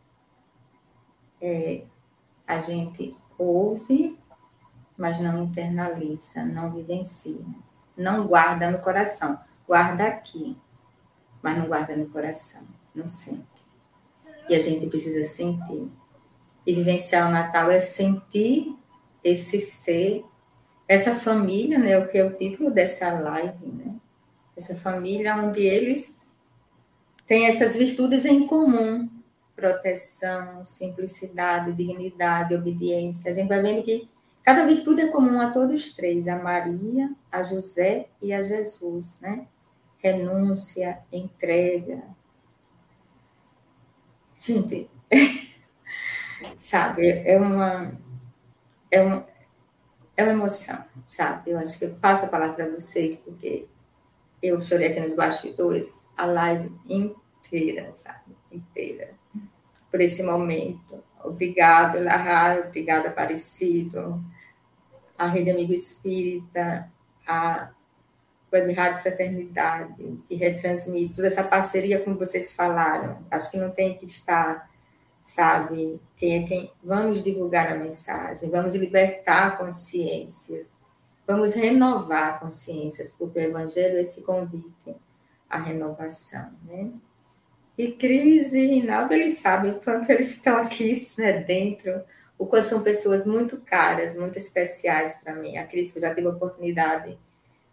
[1.40, 1.84] é,
[2.46, 4.18] a gente ouve,
[4.96, 7.44] mas não internaliza, não vivencia,
[7.96, 10.56] não guarda no coração, guarda aqui,
[11.42, 12.62] mas não guarda no coração,
[12.94, 13.44] não sente.
[14.48, 15.90] E a gente precisa sentir.
[16.66, 18.76] E vivenciar o Natal é sentir
[19.22, 20.24] esse ser,
[20.86, 23.94] essa família, né, o que é o título dessa live, né?
[24.56, 26.20] Essa família onde eles
[27.26, 29.08] têm essas virtudes em comum,
[29.54, 33.30] proteção, simplicidade, dignidade, obediência.
[33.30, 34.08] A gente vai vendo que
[34.42, 39.46] cada virtude é comum a todos três, a Maria, a José e a Jesus, né?
[40.02, 42.02] Renúncia, entrega.
[44.38, 44.88] Gente,
[46.56, 47.92] sabe, é uma,
[48.90, 49.26] é uma,
[50.16, 51.50] é uma emoção, sabe?
[51.50, 53.66] Eu acho que eu passo a palavra para vocês, porque
[54.42, 58.34] eu chorei aqui nos bastidores a live inteira, sabe?
[58.50, 59.20] Inteira
[59.90, 61.02] por esse momento.
[61.22, 64.24] Obrigado, Elahá, obrigada, Aparecido,
[65.18, 66.90] a Rede Amigo Espírita,
[67.26, 67.70] a
[68.52, 73.24] Web Rádio Fraternidade, que retransmite toda essa parceria, como vocês falaram.
[73.30, 74.68] Acho que não tem que estar,
[75.22, 76.72] sabe, quem é quem.
[76.82, 80.72] Vamos divulgar a mensagem, vamos libertar consciências,
[81.26, 84.96] vamos renovar consciências, porque o Evangelho é esse convite
[85.48, 86.90] à renovação, né?
[87.78, 92.02] E Cris e Rinaldo, eles sabem quanto eles estão aqui né, dentro,
[92.36, 95.56] o quanto são pessoas muito caras, muito especiais para mim.
[95.56, 97.16] A Cris, que eu já tive a oportunidade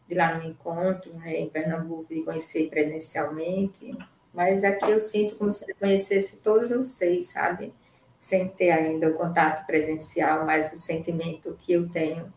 [0.08, 3.96] de lá no encontro, né, em Pernambuco, de conhecer presencialmente,
[4.34, 7.74] mas aqui eu sinto como se eu conhecesse todos vocês, sabe?
[8.20, 12.32] Sem ter ainda o contato presencial, mas o sentimento que eu tenho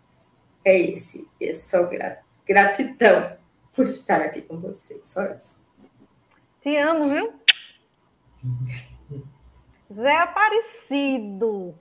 [0.64, 1.28] é esse.
[1.40, 1.88] É só
[2.46, 3.36] gratidão
[3.74, 5.62] por estar aqui com vocês, só isso.
[6.62, 7.32] Te amo, viu?
[9.94, 11.74] Zé Aparecido.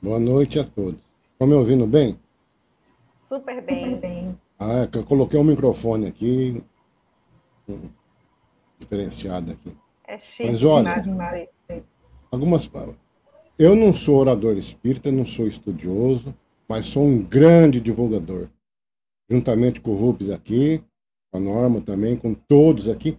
[0.00, 1.00] Boa noite a todos.
[1.32, 2.18] Estão me ouvindo bem?
[3.28, 3.84] Super bem.
[3.84, 4.38] Super bem.
[4.58, 6.62] Ah, é eu coloquei um microfone aqui,
[7.68, 7.90] um,
[8.78, 9.76] diferenciado aqui.
[10.06, 10.50] É chique.
[10.50, 11.04] Mas olha,
[12.30, 12.96] algumas palavras.
[13.58, 16.34] Eu não sou orador espírita, não sou estudioso,
[16.68, 18.48] mas sou um grande divulgador.
[19.28, 20.82] Juntamente com o Rubens aqui,
[21.30, 23.18] com a Norma também, com todos aqui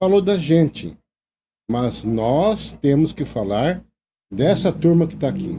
[0.00, 0.96] falou da gente,
[1.68, 3.84] mas nós temos que falar
[4.32, 5.58] dessa turma que está aqui.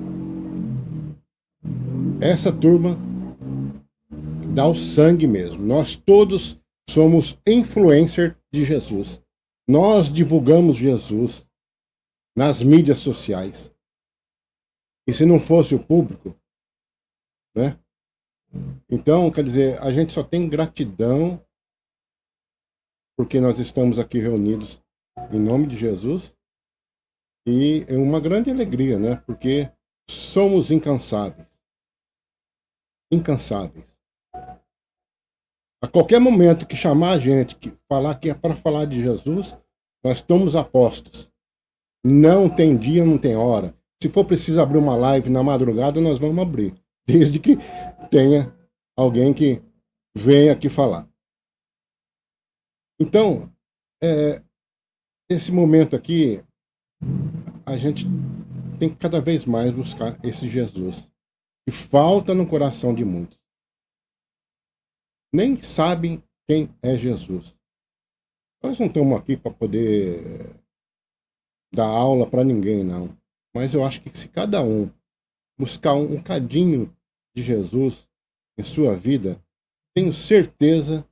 [2.21, 2.97] Essa turma
[4.53, 5.65] dá o sangue mesmo.
[5.65, 6.59] Nós todos
[6.89, 9.21] somos influencer de Jesus.
[9.67, 11.47] Nós divulgamos Jesus
[12.35, 13.71] nas mídias sociais.
[15.07, 16.35] E se não fosse o público,
[17.55, 17.79] né?
[18.89, 21.43] Então, quer dizer, a gente só tem gratidão
[23.15, 24.81] porque nós estamos aqui reunidos
[25.31, 26.35] em nome de Jesus
[27.45, 29.17] e é uma grande alegria, né?
[29.25, 29.71] Porque
[30.09, 31.47] somos incansáveis.
[33.11, 33.88] Incansáveis.
[35.81, 39.57] A qualquer momento que chamar a gente, que falar que é para falar de Jesus,
[40.03, 41.31] nós estamos apostos.
[42.05, 43.73] Não tem dia, não tem hora.
[44.01, 46.73] Se for preciso abrir uma live na madrugada, nós vamos abrir.
[47.07, 47.57] Desde que
[48.09, 48.53] tenha
[48.95, 49.61] alguém que
[50.15, 51.07] venha aqui falar.
[52.99, 53.51] Então,
[54.03, 54.41] é,
[55.29, 56.43] esse momento aqui,
[57.65, 58.05] a gente
[58.77, 61.09] tem que cada vez mais buscar esse Jesus
[61.65, 63.38] que falta no coração de muitos.
[65.33, 67.57] Nem sabem quem é Jesus.
[68.61, 70.55] Nós não estamos aqui para poder
[71.73, 73.15] dar aula para ninguém, não.
[73.53, 74.91] Mas eu acho que se cada um
[75.57, 76.95] buscar um, um cadinho
[77.35, 78.09] de Jesus
[78.57, 79.41] em sua vida,
[79.95, 81.07] tenho certeza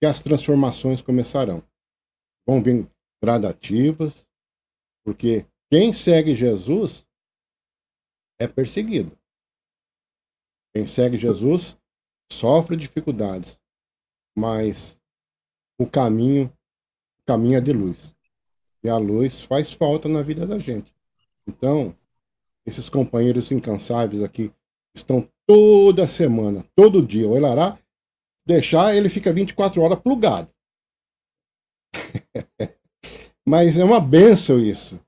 [0.00, 1.62] que as transformações começarão.
[2.46, 2.90] Vão vir
[3.22, 4.26] gradativas,
[5.04, 7.06] porque quem segue Jesus
[8.38, 9.18] é perseguido.
[10.74, 11.76] Quem segue Jesus
[12.30, 13.60] sofre dificuldades,
[14.36, 15.00] mas
[15.78, 16.52] o caminho,
[17.20, 18.14] o caminho é de luz.
[18.82, 20.94] E a luz faz falta na vida da gente.
[21.46, 21.96] Então,
[22.64, 24.52] esses companheiros incansáveis aqui
[24.94, 27.28] estão toda semana, todo dia.
[27.28, 27.78] O Elará,
[28.44, 30.50] deixar, ele fica 24 horas plugado.
[33.46, 34.98] Mas é uma benção isso.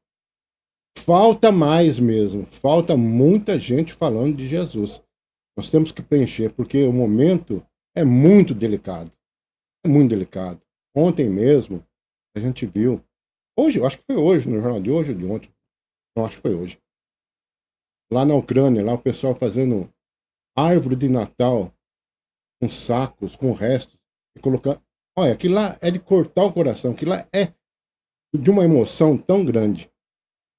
[0.96, 2.46] Falta mais mesmo.
[2.46, 5.02] Falta muita gente falando de Jesus.
[5.59, 9.10] Nós temos que preencher, porque o momento é muito delicado.
[9.85, 10.62] É muito delicado.
[10.97, 11.85] Ontem mesmo,
[12.36, 13.05] a gente viu.
[13.59, 15.52] Hoje, acho que foi hoje, no jornal de hoje ou de ontem.
[16.16, 16.78] Não, acho que foi hoje.
[18.12, 19.93] Lá na Ucrânia, lá o pessoal fazendo
[20.56, 21.74] árvore de Natal
[22.62, 23.98] com sacos, com restos,
[24.36, 24.40] e.
[25.18, 27.52] Olha, aquilo lá é de cortar o coração, aquilo lá é
[28.32, 29.90] de uma emoção tão grande.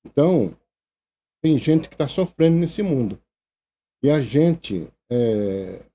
[0.06, 0.54] Então,
[1.42, 3.18] tem gente que está sofrendo nesse mundo.
[4.02, 5.86] E a gente é,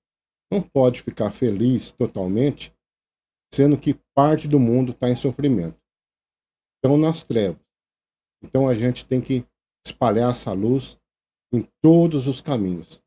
[0.53, 2.75] não pode ficar feliz totalmente,
[3.53, 5.81] sendo que parte do mundo está em sofrimento.
[6.77, 7.65] Estão nas trevas.
[8.43, 9.47] Então a gente tem que
[9.87, 10.99] espalhar essa luz
[11.53, 13.03] em todos os caminhos.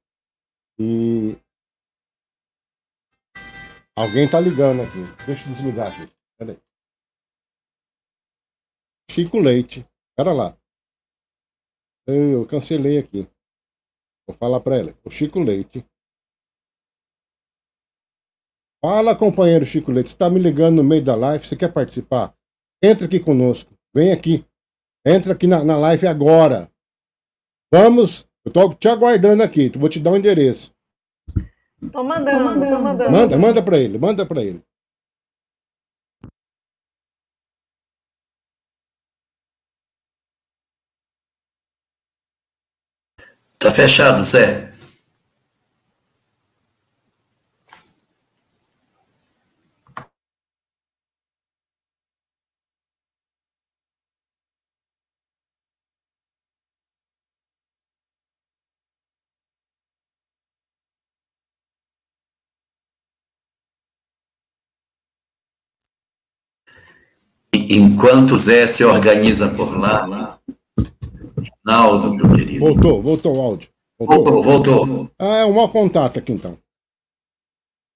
[0.80, 1.38] E
[3.96, 5.00] alguém está ligando aqui.
[5.26, 6.12] Deixa eu desligar aqui.
[6.40, 6.60] Peraí.
[9.12, 9.86] Chico Leite.
[10.16, 10.58] Pera lá.
[12.08, 13.28] Eu cancelei aqui.
[14.28, 14.94] Vou falar para ela.
[15.06, 15.86] O Chico Leite.
[18.84, 20.10] Fala, companheiro Chico Leite.
[20.10, 21.48] Você está me ligando no meio da live?
[21.48, 22.36] Você quer participar?
[22.84, 23.74] Entra aqui conosco.
[23.94, 24.46] Vem aqui.
[25.06, 26.70] Entra aqui na, na live agora.
[27.74, 28.28] Vamos.
[28.44, 29.70] Eu tô te aguardando aqui.
[29.70, 30.76] Vou te dar o um endereço.
[31.92, 32.66] Tô mandando.
[32.66, 33.12] Tô mandando.
[33.12, 33.98] Manda, manda para ele.
[33.98, 34.62] Manda para ele.
[43.60, 44.72] Tá fechado, Zé.
[67.54, 70.37] Enquanto Zé se organiza por lá,
[71.68, 72.60] Ronaldo, meu querido.
[72.60, 73.70] Voltou, voltou o áudio.
[74.00, 74.86] Voltou, voltou.
[74.86, 75.12] voltou.
[75.20, 76.58] Ah, é um mau contato aqui então.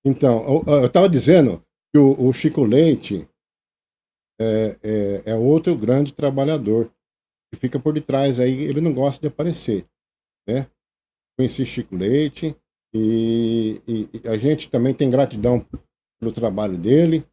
[0.06, 3.28] Então, eu estava dizendo que o, o, Chico Leite
[4.40, 6.92] é, é, é, outro grande trabalhador
[7.54, 9.86] que fica por detrás aí, ele não gosta de aparecer,
[10.48, 10.68] né?
[11.38, 12.56] Conheci Chico Leite
[12.94, 15.66] e, e, e a gente também tem gratidão
[16.20, 17.24] pelo trabalho dele,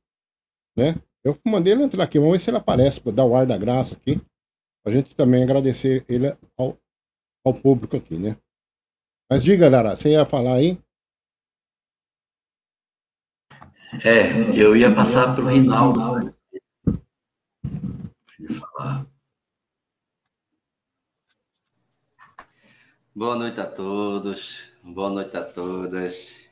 [0.77, 0.95] né?
[1.25, 3.57] Eu mandei ele entrar aqui, vamos ver se ele aparece para dar o ar da
[3.57, 4.21] graça aqui
[4.89, 6.77] a gente também agradecer ele ao,
[7.45, 8.37] ao público aqui, né?
[9.31, 10.79] Mas diga, Lara, você ia falar aí?
[14.05, 16.35] É, eu ia passar para o Rinaldo.
[18.49, 19.07] falar.
[23.15, 26.49] Boa noite a todos, boa noite a todas.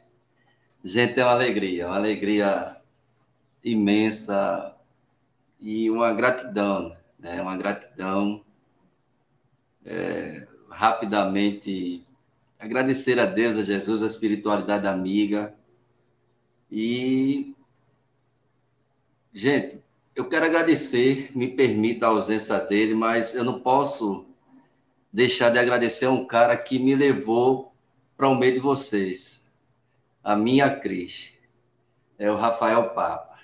[0.85, 2.77] Gente, é uma alegria, uma alegria
[3.63, 4.77] imensa
[5.59, 6.97] e uma gratidão
[7.27, 7.43] né?
[7.43, 8.45] uma gratidão.
[9.85, 12.05] É, rapidamente
[12.59, 15.55] agradecer a Deus, a Jesus, a espiritualidade amiga.
[16.71, 17.55] E,
[19.33, 19.83] gente,
[20.15, 24.27] eu quero agradecer, me permita a ausência dele, mas eu não posso
[25.13, 27.73] deixar de agradecer a um cara que me levou
[28.17, 29.51] para o meio de vocês,
[30.25, 31.33] a minha Cris,
[32.19, 33.39] é o Rafael Papa.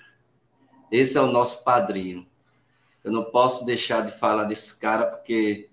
[0.91, 2.27] Esse é o nosso padrinho.
[3.03, 5.69] Eu não posso deixar de falar desse cara, porque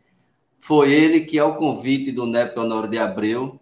[0.60, 3.60] foi ele que, ao convite do Neto Honório de Abreu,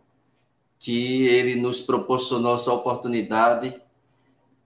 [0.79, 3.75] que ele nos proporcionou essa oportunidade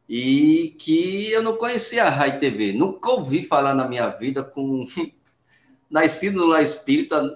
[0.09, 4.87] e que eu não conhecia a Rai TV, nunca ouvi falar na minha vida com
[5.91, 7.35] nascido no Lar Espírita,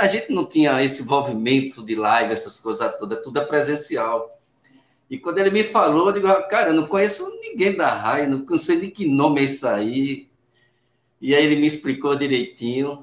[0.00, 4.38] a gente não tinha esse envolvimento de live, essas coisas todas, tudo é presencial.
[5.08, 8.58] E quando ele me falou, eu digo, cara, eu não conheço ninguém da RAI, não
[8.58, 10.28] sei de que nome é isso aí.
[11.24, 13.02] E aí ele me explicou direitinho.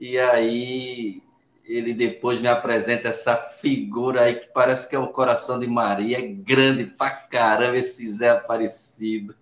[0.00, 1.22] E aí
[1.66, 6.18] ele depois me apresenta essa figura aí que parece que é o coração de Maria,
[6.18, 9.34] é grande pra caramba esse Zé Aparecido.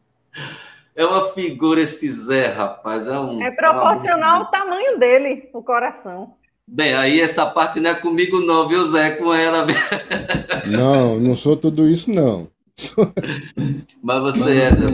[0.97, 3.07] É uma figura esse Zé, rapaz.
[3.07, 6.35] É, um, é proporcional ao tamanho dele, o coração.
[6.67, 9.13] Bem, aí essa parte não é comigo não, viu, Zé?
[9.13, 9.67] Com ela.
[10.67, 12.49] Não, não sou tudo isso, não.
[14.03, 14.87] Mas você é, Zé.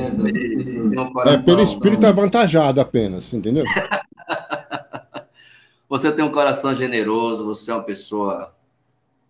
[1.26, 3.64] É pelo espírito avantajado apenas, entendeu?
[5.88, 8.54] você tem um coração generoso, você é uma pessoa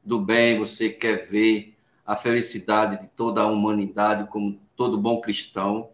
[0.04, 1.74] do bem, você quer ver
[2.06, 5.90] a felicidade de toda a humanidade, como todo bom cristão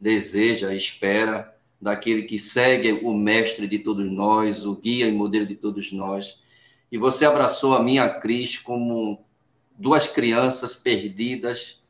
[0.00, 5.56] deseja espera, daquele que segue o mestre de todos nós, o guia e modelo de
[5.56, 6.40] todos nós.
[6.90, 9.24] e você abraçou a minha Cris como
[9.76, 11.80] duas crianças perdidas,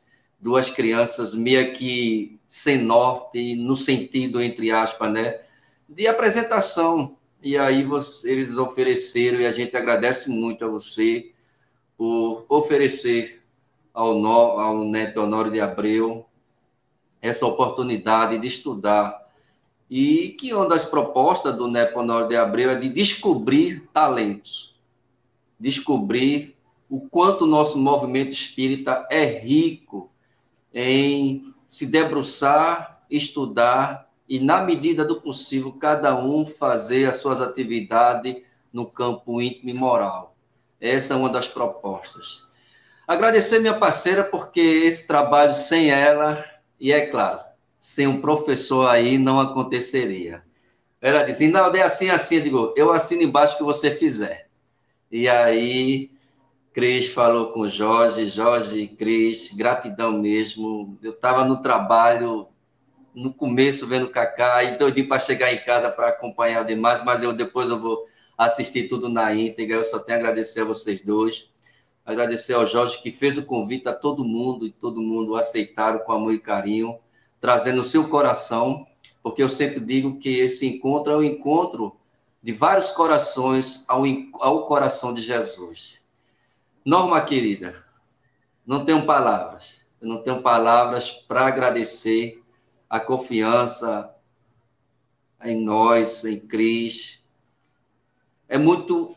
[0.47, 5.41] duas crianças meio que sem norte, no sentido, entre aspas, né,
[5.89, 7.17] de apresentação.
[7.43, 11.33] E aí você, eles ofereceram, e a gente agradece muito a você
[11.99, 13.43] por oferecer
[13.93, 16.25] ao, no, ao Neto Honório de Abreu
[17.21, 19.27] essa oportunidade de estudar.
[19.91, 24.77] E que uma das propostas do Neto Honório de Abreu é de descobrir talentos,
[25.59, 26.57] descobrir
[26.89, 30.13] o quanto o nosso movimento espírita é rico
[30.79, 38.43] em se debruçar, estudar e, na medida do possível, cada um fazer as suas atividades
[38.71, 40.37] no campo íntimo e moral.
[40.79, 42.43] Essa é uma das propostas.
[43.09, 46.45] Agradecer minha parceira, porque esse trabalho sem ela,
[46.79, 47.41] e é claro,
[47.81, 50.43] sem um professor aí não aconteceria.
[51.01, 54.51] Ela dizia, não, é assim, assim, eu digo, eu assino embaixo o que você fizer.
[55.11, 56.11] E aí
[56.77, 60.99] Cris falou com Jorge, Jorge e Cris, gratidão mesmo.
[61.03, 62.49] Eu estava no trabalho,
[63.15, 67.23] no começo, vendo o Kaká, e doidinho para chegar em casa para acompanhar demais, mas
[67.23, 68.05] eu depois eu vou
[68.37, 69.79] assistir tudo na íntegra.
[69.79, 71.49] Eu só tenho a agradecer a vocês dois.
[72.05, 76.13] Agradecer ao Jorge que fez o convite a todo mundo, e todo mundo aceitaram com
[76.13, 76.99] amor e carinho,
[77.41, 78.87] trazendo o seu coração,
[79.23, 81.97] porque eu sempre digo que esse encontro é o um encontro
[82.43, 84.03] de vários corações ao,
[84.43, 86.05] ao coração de Jesus.
[86.87, 87.75] Norma querida,
[88.65, 89.85] não tenho palavras.
[90.01, 92.41] Eu não tenho palavras para agradecer
[92.89, 94.15] a confiança
[95.43, 97.25] em nós, em Cris.
[98.49, 99.17] É muito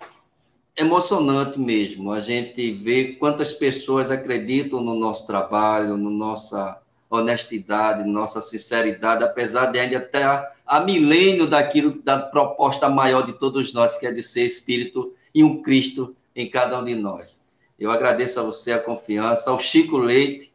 [0.75, 8.41] emocionante mesmo a gente ver quantas pessoas acreditam no nosso trabalho, no nossa honestidade, nossa
[8.41, 14.07] sinceridade, apesar de ainda estar a milênio daquilo da proposta maior de todos nós, que
[14.07, 17.47] é de ser espírito e um Cristo em cada um de nós.
[17.79, 20.51] Eu agradeço a você a confiança, ao Chico Leite,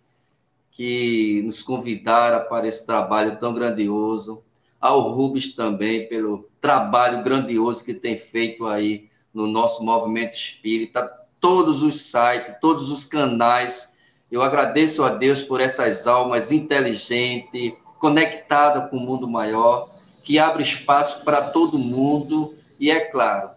[0.71, 4.43] que nos convidara para esse trabalho tão grandioso,
[4.79, 11.11] ao Rubens também, pelo trabalho grandioso que tem feito aí no nosso movimento espírita,
[11.41, 13.97] todos os sites, todos os canais.
[14.31, 19.89] Eu agradeço a Deus por essas almas inteligentes, conectadas com o mundo maior,
[20.23, 22.55] que abre espaço para todo mundo.
[22.79, 23.51] E é claro,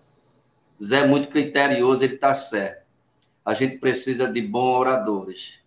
[0.81, 2.76] Zé é muito criterioso, ele está certo
[3.47, 5.59] a gente precisa de bons oradores,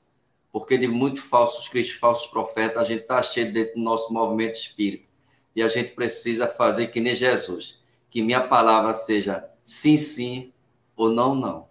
[0.53, 4.57] porque de muitos falsos cristos, falsos profetas, a gente está cheio dentro do nosso movimento
[4.57, 5.07] espírita.
[5.57, 7.81] E a gente precisa fazer que nem Jesus,
[8.11, 10.53] que minha palavra seja sim, sim
[10.95, 11.69] ou não, não.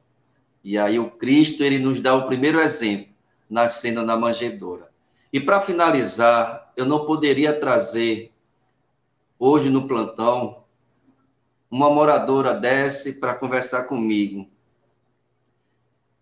[0.64, 3.14] E aí o Cristo, ele nos dá o primeiro exemplo,
[3.48, 4.90] nascendo na manjedoura.
[5.32, 8.34] E para finalizar, eu não poderia trazer
[9.38, 10.64] hoje no plantão
[11.70, 14.50] uma moradora desce para conversar comigo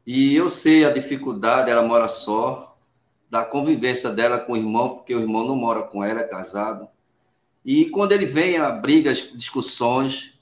[0.07, 2.77] e eu sei a dificuldade, ela mora só,
[3.29, 6.87] da convivência dela com o irmão, porque o irmão não mora com ela, é casado.
[7.65, 10.33] E quando ele vem a brigas, discussões,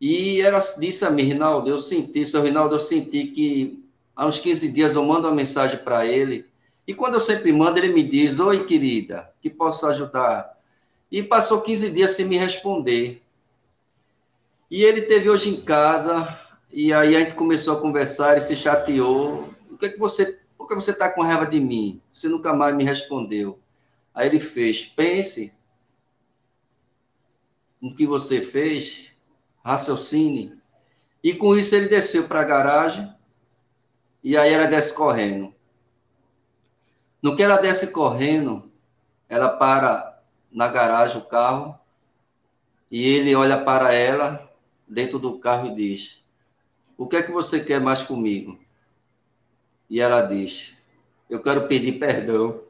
[0.00, 3.84] e ela disse a mim, Rinaldo, eu senti, seu Rinaldo, eu senti que
[4.16, 6.44] há uns 15 dias eu mando uma mensagem para ele,
[6.88, 10.58] e quando eu sempre mando, ele me diz, oi, querida, que posso ajudar?
[11.08, 13.22] E passou 15 dias sem me responder.
[14.68, 16.39] E ele teve hoje em casa,
[16.72, 19.52] e aí a gente começou a conversar, ele se chateou.
[19.70, 22.00] O que é que você, por que você está com raiva de mim?
[22.12, 23.58] Você nunca mais me respondeu.
[24.14, 25.52] Aí ele fez, pense
[27.80, 29.10] no que você fez,
[29.64, 30.60] raciocine.
[31.24, 33.12] E com isso ele desceu para a garagem
[34.22, 35.54] e aí ela desce correndo.
[37.22, 38.70] No que ela desce correndo,
[39.28, 40.18] ela para
[40.50, 41.78] na garagem o carro
[42.90, 44.50] e ele olha para ela
[44.86, 46.19] dentro do carro e diz:
[47.00, 48.60] o que é que você quer mais comigo?
[49.88, 50.76] E ela diz:
[51.30, 52.62] Eu quero pedir perdão.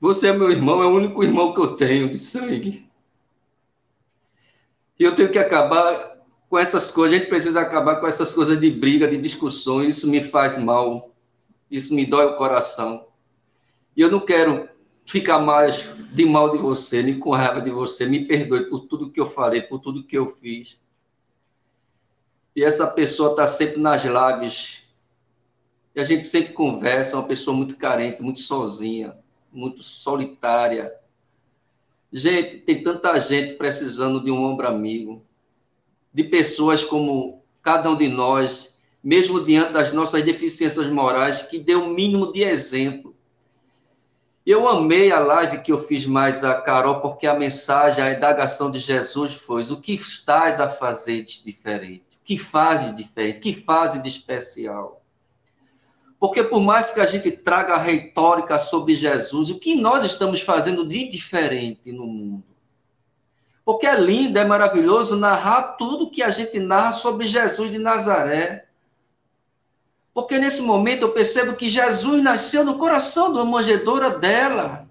[0.00, 2.90] Você é meu irmão, é o único irmão que eu tenho de sangue.
[4.98, 6.16] E eu tenho que acabar
[6.48, 7.14] com essas coisas.
[7.14, 9.98] A gente precisa acabar com essas coisas de briga, de discussões.
[9.98, 11.14] Isso me faz mal.
[11.70, 13.08] Isso me dói o coração.
[13.94, 14.70] E eu não quero
[15.06, 18.04] ficar mais de mal de você, nem com raiva de você.
[18.06, 20.80] Me perdoe por tudo que eu falei, por tudo que eu fiz.
[22.54, 24.82] E essa pessoa está sempre nas lives.
[25.94, 29.16] E a gente sempre conversa, é uma pessoa muito carente, muito sozinha,
[29.52, 30.92] muito solitária.
[32.12, 35.24] Gente, tem tanta gente precisando de um ombro amigo,
[36.12, 41.74] de pessoas como cada um de nós, mesmo diante das nossas deficiências morais, que dê
[41.74, 43.15] o um mínimo de exemplo
[44.46, 48.70] Eu amei a live que eu fiz mais a Carol, porque a mensagem, a indagação
[48.70, 52.04] de Jesus foi: o que estás a fazer de diferente?
[52.22, 53.38] O que faz de diferente?
[53.38, 55.02] O que faz de especial?
[56.20, 60.40] Porque por mais que a gente traga a retórica sobre Jesus, o que nós estamos
[60.40, 62.44] fazendo de diferente no mundo?
[63.64, 68.65] Porque é lindo, é maravilhoso narrar tudo que a gente narra sobre Jesus de Nazaré.
[70.16, 74.88] Porque nesse momento eu percebo que Jesus nasceu no coração uma manjedoura dela.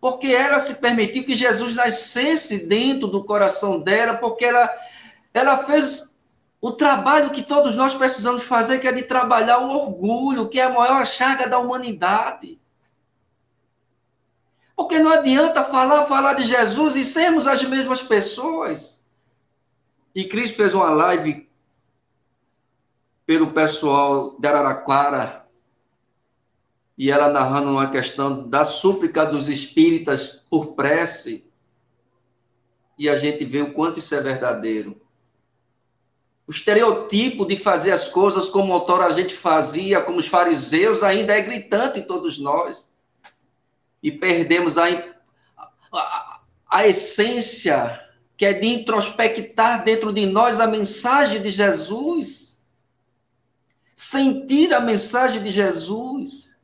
[0.00, 4.68] Porque ela se permitiu que Jesus nascesse dentro do coração dela, porque ela,
[5.32, 6.12] ela fez
[6.60, 10.64] o trabalho que todos nós precisamos fazer, que é de trabalhar o orgulho, que é
[10.64, 12.58] a maior chaga da humanidade.
[14.74, 19.06] Porque não adianta falar, falar de Jesus e sermos as mesmas pessoas.
[20.12, 21.47] E Cris fez uma live
[23.28, 25.44] pelo pessoal de Araraquara,
[26.96, 31.46] e ela narrando uma questão da súplica dos espíritas por prece,
[32.98, 34.98] e a gente vê o quanto isso é verdadeiro.
[36.46, 41.36] O estereotipo de fazer as coisas como outrora a gente fazia, como os fariseus, ainda
[41.36, 42.88] é gritante em todos nós
[44.02, 44.86] e perdemos a,
[45.92, 48.02] a, a essência
[48.38, 52.47] que é de introspectar dentro de nós a mensagem de Jesus,
[53.98, 56.56] sentir a mensagem de Jesus,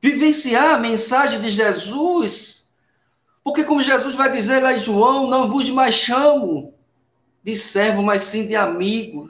[0.00, 2.72] vivenciar a mensagem de Jesus,
[3.42, 6.72] porque como Jesus vai dizer lá em João, não vos mais chamo
[7.42, 9.28] de servo, mas sim de amigo.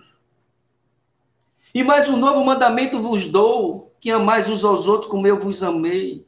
[1.74, 5.62] E mais um novo mandamento vos dou, que amais uns aos outros como eu vos
[5.62, 6.26] amei.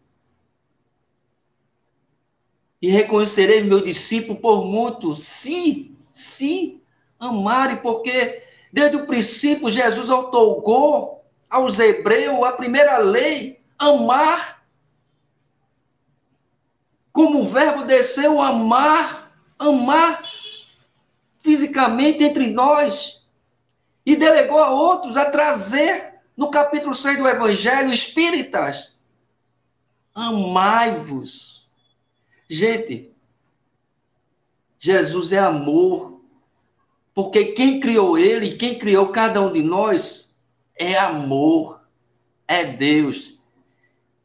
[2.80, 6.82] E reconhecerei meu discípulo por muito, se, se
[7.20, 8.41] amarem, porque
[8.72, 14.64] desde o princípio Jesus otorgou aos hebreus a primeira lei, amar.
[17.12, 20.22] Como o verbo desceu, amar, amar
[21.40, 23.22] fisicamente entre nós.
[24.04, 28.96] E delegou a outros a trazer, no capítulo 6 do Evangelho, espíritas.
[30.14, 31.62] Amai-vos
[32.52, 33.10] Gente,
[34.78, 36.11] Jesus é amor,
[37.14, 40.34] porque quem criou ele, quem criou cada um de nós,
[40.78, 41.80] é amor,
[42.48, 43.38] é Deus.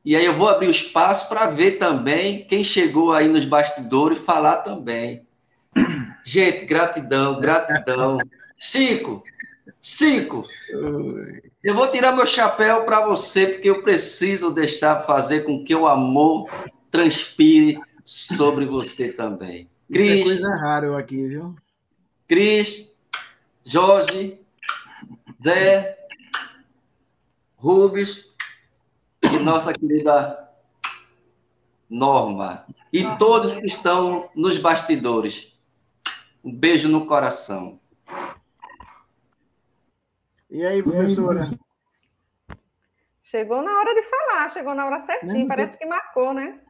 [0.04, 4.20] E aí eu vou abrir o espaço para ver também quem chegou aí nos bastidores
[4.20, 5.26] falar também.
[6.24, 8.18] Gente, gratidão, gratidão.
[8.58, 9.22] Chico,
[9.82, 10.46] Chico,
[11.64, 15.88] eu vou tirar meu chapéu para você, porque eu preciso deixar fazer com que o
[15.88, 16.50] amor
[16.90, 19.70] transpire sobre você também.
[19.92, 20.06] Cris.
[20.06, 21.56] Isso é coisa rara aqui, viu?
[22.28, 22.92] Cris,
[23.64, 24.40] Jorge,
[25.44, 25.98] Zé,
[27.56, 28.36] Rubens
[29.22, 30.48] e nossa querida
[31.90, 32.66] Norma.
[32.92, 35.54] E todos que estão nos bastidores.
[36.44, 37.80] Um beijo no coração.
[40.50, 41.50] E aí, professora?
[43.24, 46.62] Chegou na hora de falar, chegou na hora certinho, não, parece que marcou, né?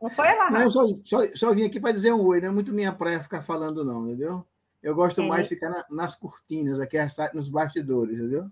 [0.00, 0.50] Não foi lá?
[0.50, 3.22] Não, só, só, só vim aqui para dizer um oi, não é muito minha praia
[3.22, 4.46] ficar falando, não, entendeu?
[4.84, 5.26] Eu gosto é.
[5.26, 6.98] mais de ficar na, nas cortinas, aqui
[7.32, 8.50] nos bastidores, entendeu?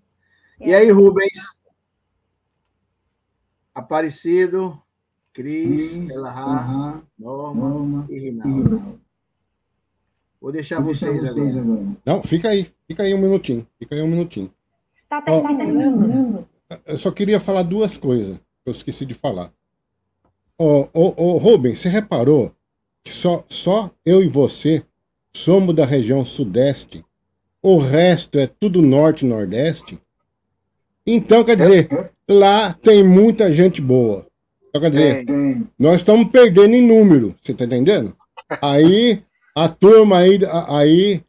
[0.59, 0.71] É.
[0.71, 1.39] E aí, Rubens?
[3.75, 4.83] Aparecido,
[5.35, 7.03] Cris, Elahá, uhum.
[7.19, 9.01] Norma, Norma e Rinaldo.
[10.41, 11.81] Vou deixar Vou vocês, deixar vocês agora.
[11.81, 11.97] agora.
[12.05, 14.53] Não, fica aí, fica aí um minutinho, fica aí um minutinho.
[14.97, 16.49] Está terminando
[16.87, 18.41] eu só queria falar duas coisas.
[18.65, 19.53] Eu esqueci de falar.
[20.57, 22.55] Ô, ô, ô, Rubens, você reparou
[23.05, 24.83] que só, só eu e você
[25.35, 27.05] somos da região sudeste?
[27.63, 29.99] O resto é tudo norte e nordeste?
[31.07, 31.89] Então, quer dizer,
[32.29, 34.27] lá tem muita gente boa.
[34.69, 35.25] Então, quer dizer,
[35.79, 38.17] nós estamos perdendo em número, você tá entendendo?
[38.61, 39.23] Aí,
[39.55, 41.23] a turma aí, aí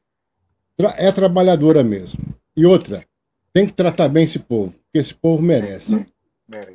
[0.98, 2.19] é trabalhadora mesmo.
[2.56, 3.03] E outra,
[3.51, 6.06] tem que tratar bem esse povo que esse povo merece.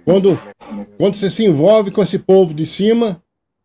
[0.04, 0.38] Quando,
[0.98, 3.22] quando você se envolve com esse povo de cima,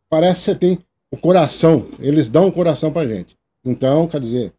[0.07, 1.87] parece que você tem o coração.
[1.99, 3.35] Eles dão o coração pra gente.
[3.63, 4.53] Então, quer dizer.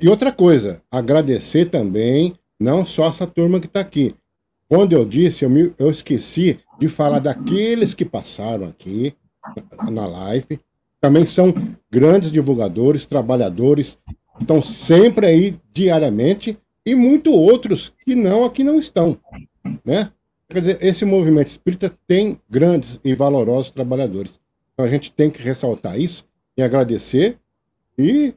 [0.00, 4.14] E outra coisa, agradecer também, não só essa turma que está aqui.
[4.68, 9.14] Quando eu disse, eu, me, eu esqueci de falar daqueles que passaram aqui
[9.76, 10.58] na, na live.
[11.00, 11.52] Também são
[11.90, 13.98] grandes divulgadores, trabalhadores,
[14.40, 16.56] estão sempre aí diariamente
[16.86, 19.18] e muito outros que não aqui não estão,
[19.84, 20.10] né?
[20.48, 24.38] Quer dizer, esse movimento espírita tem grandes e valorosos trabalhadores.
[24.72, 26.24] Então a gente tem que ressaltar isso
[26.56, 27.38] e agradecer.
[27.98, 28.34] E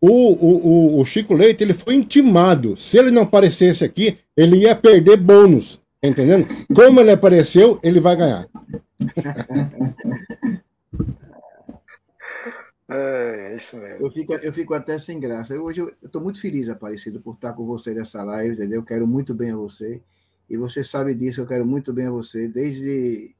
[0.00, 2.76] o, o, o, o Chico Leite ele foi intimado.
[2.76, 5.80] Se ele não aparecesse aqui, ele ia perder bônus.
[6.00, 6.46] Tá entendendo?
[6.74, 8.48] Como ele apareceu, ele vai ganhar.
[12.88, 14.06] É, é isso mesmo.
[14.06, 15.54] Eu fico, eu fico até sem graça.
[15.54, 18.80] Eu, hoje eu estou muito feliz, Aparecido, por estar com você nessa live, entendeu?
[18.80, 20.00] Eu quero muito bem a você.
[20.48, 22.48] E você sabe disso, eu quero muito bem a você.
[22.48, 23.34] Desde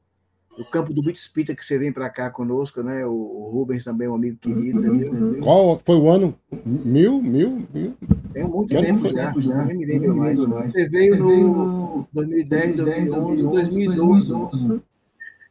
[0.57, 1.17] o campo do Beat
[1.55, 3.05] que você vem para cá conosco, né?
[3.05, 4.85] O, o, Rubens também, um amigo querido.
[4.85, 5.39] Entendeu?
[5.41, 6.37] Qual foi o ano?
[6.65, 7.95] Mil, mil, mil?
[8.33, 9.65] Tem um monte de tempo já, já.
[9.65, 10.71] Nem me lembro mais.
[10.71, 14.81] Você veio no 2010, 2011, 2012.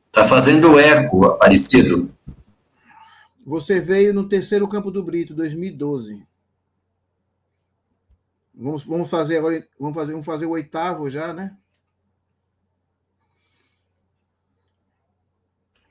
[0.07, 2.11] Está fazendo eco, Aparecido.
[3.45, 6.23] Você veio no terceiro Campo do Brito, 2012.
[8.55, 11.57] Vamos, vamos fazer agora, vamos fazer, vamos fazer o oitavo já, né?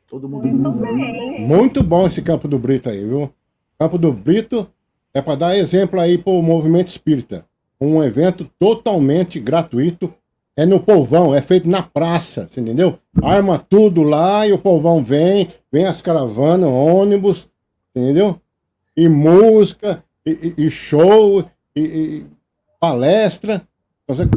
[0.09, 0.47] Todo mundo.
[0.47, 1.47] Muito bem.
[1.47, 3.31] Muito bom esse Campo do Brito aí, viu?
[3.77, 4.67] Campo do Brito
[5.13, 7.45] é para dar exemplo aí para o movimento espírita.
[7.79, 10.13] Um evento totalmente gratuito.
[10.57, 12.99] É no povão, é feito na praça, você entendeu?
[13.23, 17.47] Arma tudo lá e o povão vem, vem as caravanas, ônibus,
[17.95, 18.41] entendeu?
[18.97, 22.25] E música, e, e, e show, e, e,
[22.77, 23.65] palestra.
[24.03, 24.27] Então,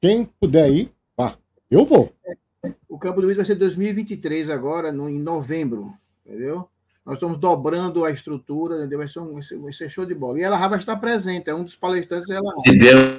[0.00, 1.36] quem puder ir, vá.
[1.70, 2.12] Eu vou.
[2.88, 5.92] O Campo do Vídeo vai ser 2023 agora, no, em novembro,
[6.26, 6.68] entendeu?
[7.04, 8.98] Nós estamos dobrando a estrutura, entendeu?
[8.98, 10.38] Vai ser, um, vai ser show de bola.
[10.38, 12.28] E ela vai estar presente, é um dos palestrantes.
[12.28, 12.50] Ela...
[12.50, 13.16] Se Deus,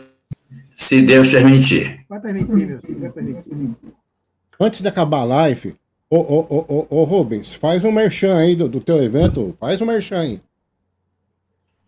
[0.75, 2.05] se Deus permitir.
[2.07, 3.51] Vai permitir, meu filho, vai permitir.
[4.59, 5.75] Antes de acabar a live,
[6.09, 9.85] ô, ô, ô, ô, Rubens, faz um merchan aí do, do teu evento, faz um
[9.85, 10.41] merchan aí.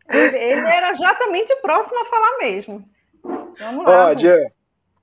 [0.10, 2.84] Ele era exatamente o próximo a falar mesmo.
[3.60, 4.08] Vamos lá.
[4.08, 4.52] Ó, dia,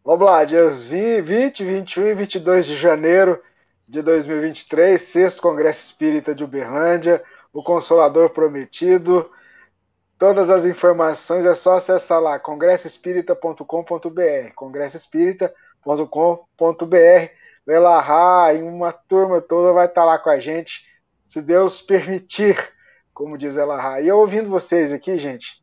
[0.05, 3.43] vamos lá, dias 20, 21 e 22 de janeiro
[3.86, 9.31] de 2023, sexto Congresso Espírita de Uberlândia, o Consolador Prometido.
[10.18, 17.33] Todas as informações é só acessar lá, congressoespírita.com.br, congressoespírita.com.br.
[17.67, 20.86] Velarra e uma turma toda vai estar lá com a gente,
[21.27, 22.57] se Deus permitir,
[23.12, 24.01] como diz Elarra.
[24.01, 25.62] E eu ouvindo vocês aqui, gente,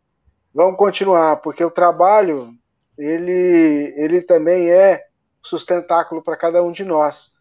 [0.53, 2.53] vamos continuar, porque o trabalho,
[2.97, 5.05] ele, ele também é
[5.41, 7.33] sustentáculo para cada um de nós.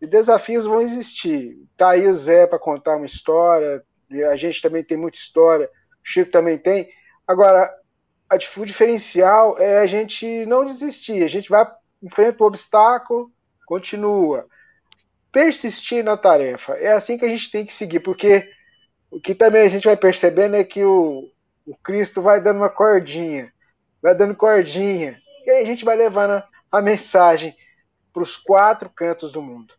[0.00, 1.58] E desafios vão existir.
[1.76, 3.82] Tá aí o Zé para contar uma história,
[4.30, 5.70] a gente também tem muita história, o
[6.02, 6.88] Chico também tem.
[7.26, 7.70] Agora,
[8.30, 11.66] a, o diferencial é a gente não desistir, a gente vai
[12.02, 13.30] enfrenta o obstáculo,
[13.66, 14.46] continua.
[15.32, 16.74] Persistir na tarefa.
[16.74, 18.48] É assim que a gente tem que seguir, porque
[19.10, 21.28] o que também a gente vai percebendo é que o,
[21.66, 23.52] o Cristo vai dando uma cordinha,
[24.02, 27.56] vai dando cordinha, e aí a gente vai levando a, mensagem
[28.12, 29.74] para os quatro cantos do mundo.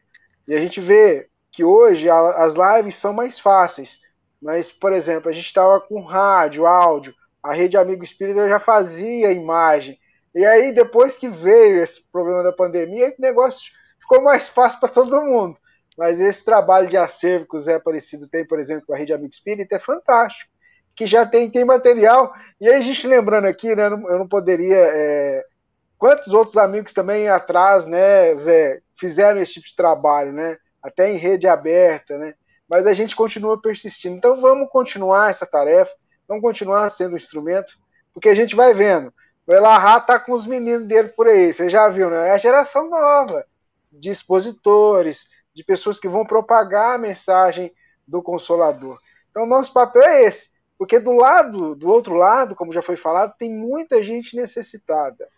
[0.48, 4.02] E a gente vê que hoje as lives são mais fáceis.
[4.42, 9.32] Mas, por exemplo, a gente estava com rádio, áudio, a Rede Amigo Espírita já fazia
[9.32, 10.00] imagem.
[10.34, 14.90] E aí, depois que veio esse problema da pandemia, o negócio ficou mais fácil para
[14.90, 15.60] todo mundo.
[15.98, 19.14] Mas esse trabalho de acervo que o Zé Aparecido tem, por exemplo, com a Rede
[19.14, 20.50] Amigo Espírita, é fantástico.
[21.00, 22.34] Que já tem, tem material.
[22.60, 24.76] E aí, a gente lembrando aqui, né, eu não poderia.
[24.76, 25.46] É...
[25.98, 30.58] Quantos outros amigos também atrás, né, Zé, fizeram esse tipo de trabalho, né?
[30.84, 32.34] Até em rede aberta, né?
[32.68, 34.18] Mas a gente continua persistindo.
[34.18, 35.96] Então vamos continuar essa tarefa,
[36.28, 37.80] vamos continuar sendo um instrumento,
[38.14, 39.14] porque a gente vai vendo.
[39.48, 42.28] O Elahá tá com os meninos dele por aí, você já viu, né?
[42.28, 43.46] É a geração nova
[43.90, 47.74] de expositores, de pessoas que vão propagar a mensagem
[48.06, 49.00] do Consolador.
[49.30, 53.36] Então nosso papel é esse, porque do lado, do outro lado, como já foi falado,
[53.38, 55.30] tem muita gente necessitada.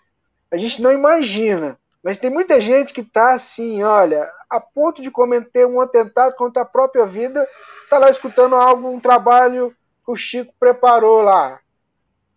[0.49, 5.11] A gente não imagina mas tem muita gente que está assim, olha, a ponto de
[5.11, 7.47] cometer um atentado contra a própria vida,
[7.83, 11.59] está lá escutando algo, um trabalho que o Chico preparou lá.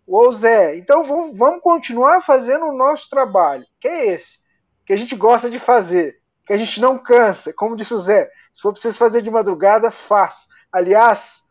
[0.06, 0.76] O Zé.
[0.76, 4.40] Então vamos, vamos continuar fazendo o nosso trabalho, que é esse,
[4.84, 7.54] que a gente gosta de fazer, que a gente não cansa.
[7.54, 10.48] Como disse o Zé, se for preciso fazer de madrugada, faz.
[10.70, 11.43] Aliás,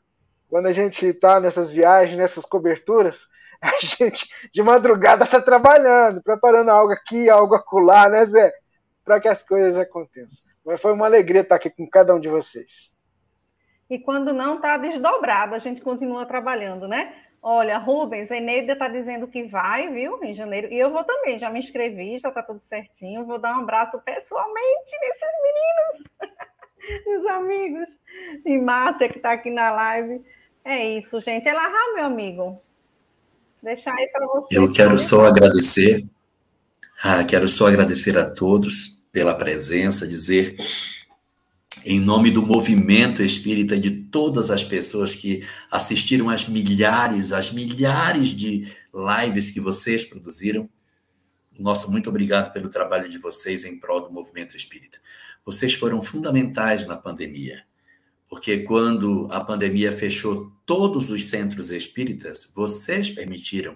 [0.53, 3.27] quando a gente está nessas viagens, nessas coberturas,
[3.59, 8.53] a gente de madrugada está trabalhando, preparando algo aqui, algo acolá, né, Zé?
[9.03, 10.45] Para que as coisas aconteçam.
[10.63, 12.95] Mas foi uma alegria estar aqui com cada um de vocês.
[13.89, 17.15] E quando não está desdobrado, a gente continua trabalhando, né?
[17.41, 20.71] Olha, Rubens, Eneida está dizendo que vai, viu, em janeiro.
[20.71, 23.25] E eu vou também, já me inscrevi, já está tudo certinho.
[23.25, 27.99] Vou dar um abraço pessoalmente nesses meninos, meus amigos.
[28.45, 30.23] E Márcia, que está aqui na live.
[30.63, 31.47] É isso, gente.
[31.47, 32.61] É lá, meu amigo.
[33.61, 34.57] Deixar aí para você.
[34.57, 36.05] Eu quero só agradecer,
[37.03, 40.57] ah, quero só agradecer a todos pela presença, dizer
[41.85, 48.29] em nome do movimento espírita de todas as pessoas que assistiram às milhares, às milhares
[48.29, 50.69] de lives que vocês produziram,
[51.59, 54.97] nosso muito obrigado pelo trabalho de vocês em prol do movimento espírita.
[55.45, 57.63] Vocês foram fundamentais na pandemia,
[58.29, 63.75] porque quando a pandemia fechou todos os centros espíritas, vocês permitiram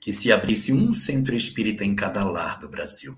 [0.00, 3.16] que se abrisse um centro espírita em cada lar do Brasil.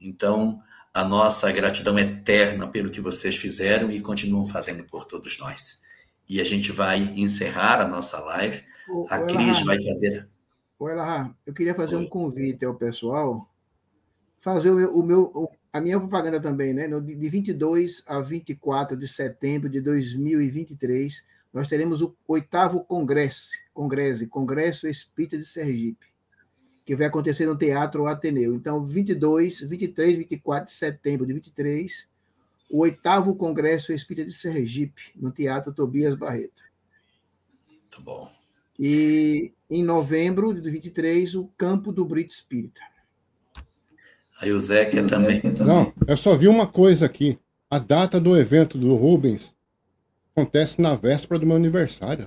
[0.00, 0.60] Então,
[0.92, 5.82] a nossa gratidão eterna pelo que vocês fizeram e continuam fazendo por todos nós.
[6.28, 8.62] E a gente vai encerrar a nossa live.
[9.08, 10.28] a Cris vai fazer.
[10.78, 12.04] Oi, Elahá, eu queria fazer Oi.
[12.04, 13.48] um convite ao pessoal,
[14.40, 16.88] fazer o meu, o meu, a minha propaganda também, né?
[16.88, 24.88] De 22 a 24 de setembro de 2023, nós teremos o oitavo congresso, congresso, Congresso
[24.88, 26.14] Espírita de Sergipe
[26.84, 28.54] que vai acontecer no Teatro Ateneu.
[28.54, 32.06] Então, 22, 23, 24 de setembro de 23,
[32.70, 36.62] o oitavo Congresso Espírita de Sergipe, no Teatro Tobias Barreto.
[37.66, 38.30] Muito bom.
[38.78, 42.82] E em novembro de 23, o Campo do Brito Espírita.
[44.40, 45.40] Aí o Zé quer também.
[45.60, 47.38] Não, eu só vi uma coisa aqui.
[47.70, 49.54] A data do evento do Rubens
[50.34, 52.26] acontece na véspera do meu aniversário.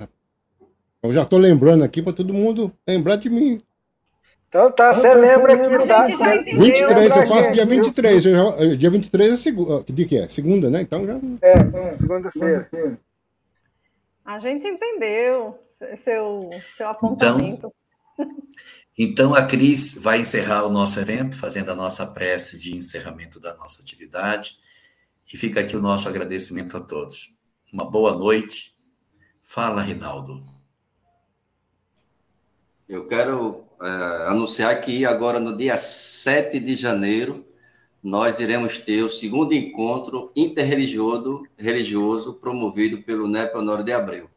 [1.04, 3.62] Eu já estou lembrando aqui para todo mundo lembrar de mim.
[4.50, 6.08] Então tá, você lembra que dá.
[6.08, 8.26] 23, eu faço dia 23.
[8.26, 9.84] Eu, dia 23 é segunda.
[9.84, 10.30] De que é?
[10.30, 10.82] Segunda, né?
[10.82, 11.20] Então já.
[11.42, 12.70] É, segunda-feira.
[14.26, 15.60] A gente entendeu
[15.98, 17.72] seu, seu apontamento.
[18.14, 18.28] Então,
[18.98, 23.56] então a Cris vai encerrar o nosso evento, fazendo a nossa prece de encerramento da
[23.56, 24.58] nossa atividade.
[25.32, 27.38] E fica aqui o nosso agradecimento a todos.
[27.72, 28.76] Uma boa noite.
[29.44, 30.42] Fala, Rinaldo.
[32.90, 33.88] Eu quero é,
[34.30, 37.46] anunciar que agora no dia 7 de janeiro
[38.02, 44.30] nós iremos ter o segundo encontro interreligioso religioso promovido pelo NEP Honório de Abreu.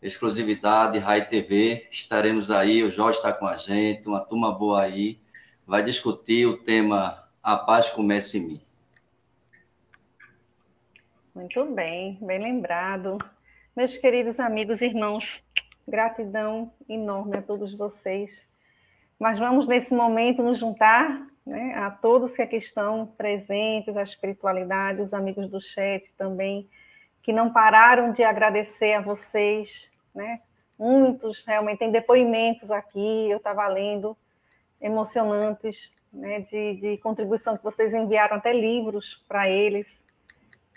[0.00, 5.20] Exclusividade, Rai TV, estaremos aí, o Jorge está com a gente, uma turma boa aí,
[5.66, 8.60] vai discutir o tema A Paz Comece em Mim.
[11.34, 13.18] Muito bem, bem lembrado.
[13.76, 15.42] Meus queridos amigos irmãos,
[15.86, 18.46] Gratidão enorme a todos vocês.
[19.18, 25.00] Mas vamos, nesse momento, nos juntar né, a todos que aqui estão presentes, a espiritualidade,
[25.00, 26.68] os amigos do chat também,
[27.28, 29.92] que não pararam de agradecer a vocês.
[30.14, 30.40] Né?
[30.78, 34.16] Muitos realmente têm depoimentos aqui, eu estava lendo,
[34.80, 40.02] emocionantes, né, de, de, contribuição que vocês enviaram até livros para eles,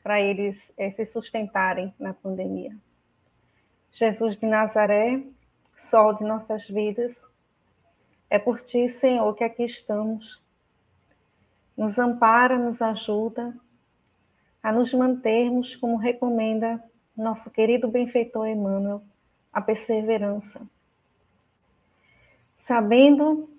[0.04, 2.76] para eles é, se sustentarem na pandemia.
[3.90, 5.24] Jesus de Nazaré,
[5.78, 7.26] sol de nossas vidas,
[8.30, 10.44] é por ti, Senhor, que aqui estamos.
[11.78, 13.56] Nos ampara, nos ajuda
[14.62, 16.84] a nos mantermos, como recomenda
[17.16, 19.02] nosso querido benfeitor Emmanuel,
[19.52, 20.62] a perseverança.
[22.58, 23.50] Sabendo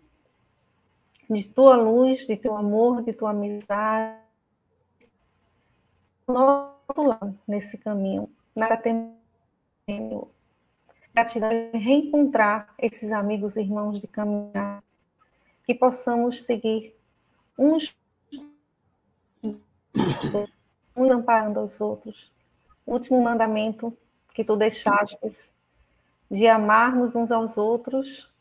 [1.28, 4.20] de tua luz, de teu amor, de tua amizade,
[6.26, 8.28] nosso lado nesse caminho.
[8.54, 9.22] Nada temos
[11.14, 14.82] Gratidão em reencontrar esses amigos e irmãos de caminhar,
[15.66, 16.94] que possamos seguir
[17.58, 17.94] uns,
[20.94, 22.30] uns amparando os outros.
[22.84, 23.96] O último mandamento
[24.34, 25.52] que tu deixastes
[26.30, 28.32] de amarmos uns aos outros,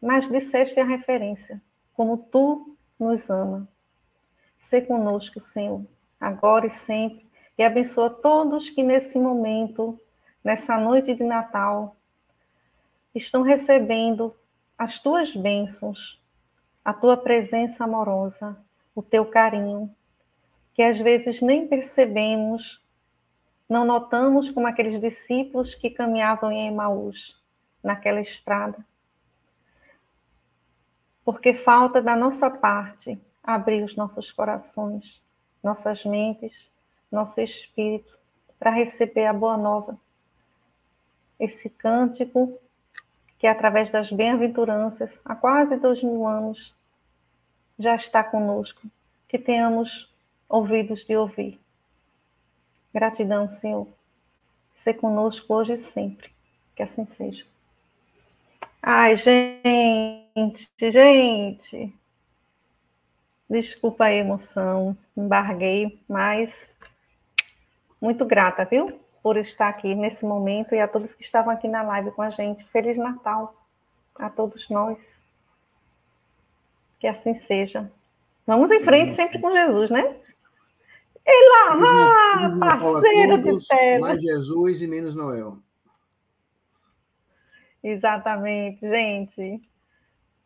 [0.00, 1.60] mas disseste a referência,
[1.92, 3.68] como tu nos ama.
[4.58, 5.84] Sê conosco, Senhor,
[6.20, 9.98] agora e sempre, e abençoa todos que nesse momento
[10.42, 11.96] nessa noite de Natal,
[13.14, 14.34] estão recebendo
[14.78, 16.20] as tuas bênçãos,
[16.84, 18.56] a tua presença amorosa,
[18.94, 19.94] o teu carinho,
[20.80, 22.82] que às vezes nem percebemos,
[23.68, 27.38] não notamos como aqueles discípulos que caminhavam em Emaús,
[27.82, 28.82] naquela estrada.
[31.22, 35.22] Porque falta da nossa parte abrir os nossos corações,
[35.62, 36.70] nossas mentes,
[37.12, 38.18] nosso espírito,
[38.58, 39.98] para receber a boa nova
[41.38, 42.58] esse cântico
[43.38, 46.74] que, através das bem-aventuranças, há quase dois mil anos,
[47.78, 48.80] já está conosco,
[49.28, 50.09] que tenhamos
[50.50, 51.58] ouvidos de ouvir.
[52.92, 53.88] Gratidão, Senhor.
[54.74, 56.30] Ser conosco hoje e sempre.
[56.74, 57.46] Que assim seja.
[58.82, 61.94] Ai, gente, gente.
[63.48, 66.74] Desculpa a emoção, embarguei, mas
[68.00, 69.00] muito grata, viu?
[69.22, 72.30] por estar aqui nesse momento e a todos que estavam aqui na live com a
[72.30, 72.64] gente.
[72.64, 73.54] Feliz Natal
[74.14, 75.22] a todos nós.
[76.98, 77.90] Que assim seja.
[78.46, 80.16] Vamos em frente sempre com Jesus, né?
[81.26, 84.08] E lá, ah, parceiro de tela.
[84.08, 85.58] Mais Jesus e menos Noel.
[87.82, 89.60] Exatamente, gente.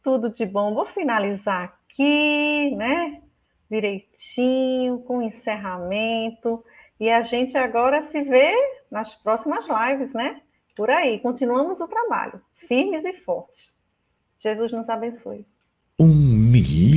[0.02, 0.74] tudo de bom.
[0.74, 3.22] Vou finalizar aqui, né?
[3.70, 6.64] Direitinho, com encerramento.
[7.00, 8.52] E a gente agora se vê
[8.90, 10.42] nas próximas lives, né?
[10.76, 11.18] Por aí.
[11.20, 13.74] Continuamos o trabalho, firmes e fortes.
[14.38, 15.46] Jesus nos abençoe.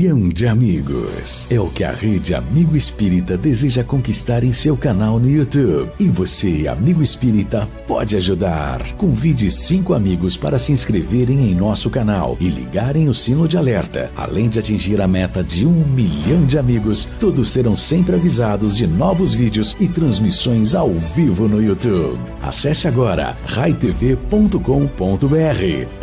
[0.07, 5.19] Milhão de amigos é o que a rede Amigo Espírita deseja conquistar em seu canal
[5.19, 5.91] no YouTube.
[5.99, 8.81] E você, amigo espírita, pode ajudar.
[8.95, 14.09] Convide cinco amigos para se inscreverem em nosso canal e ligarem o sino de alerta.
[14.15, 18.87] Além de atingir a meta de um milhão de amigos, todos serão sempre avisados de
[18.87, 22.17] novos vídeos e transmissões ao vivo no YouTube.
[22.41, 24.57] Acesse agora raitv.com.br.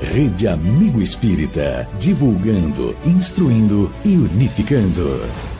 [0.02, 5.53] Rede Amigo Espírita, divulgando instruindo e unificando.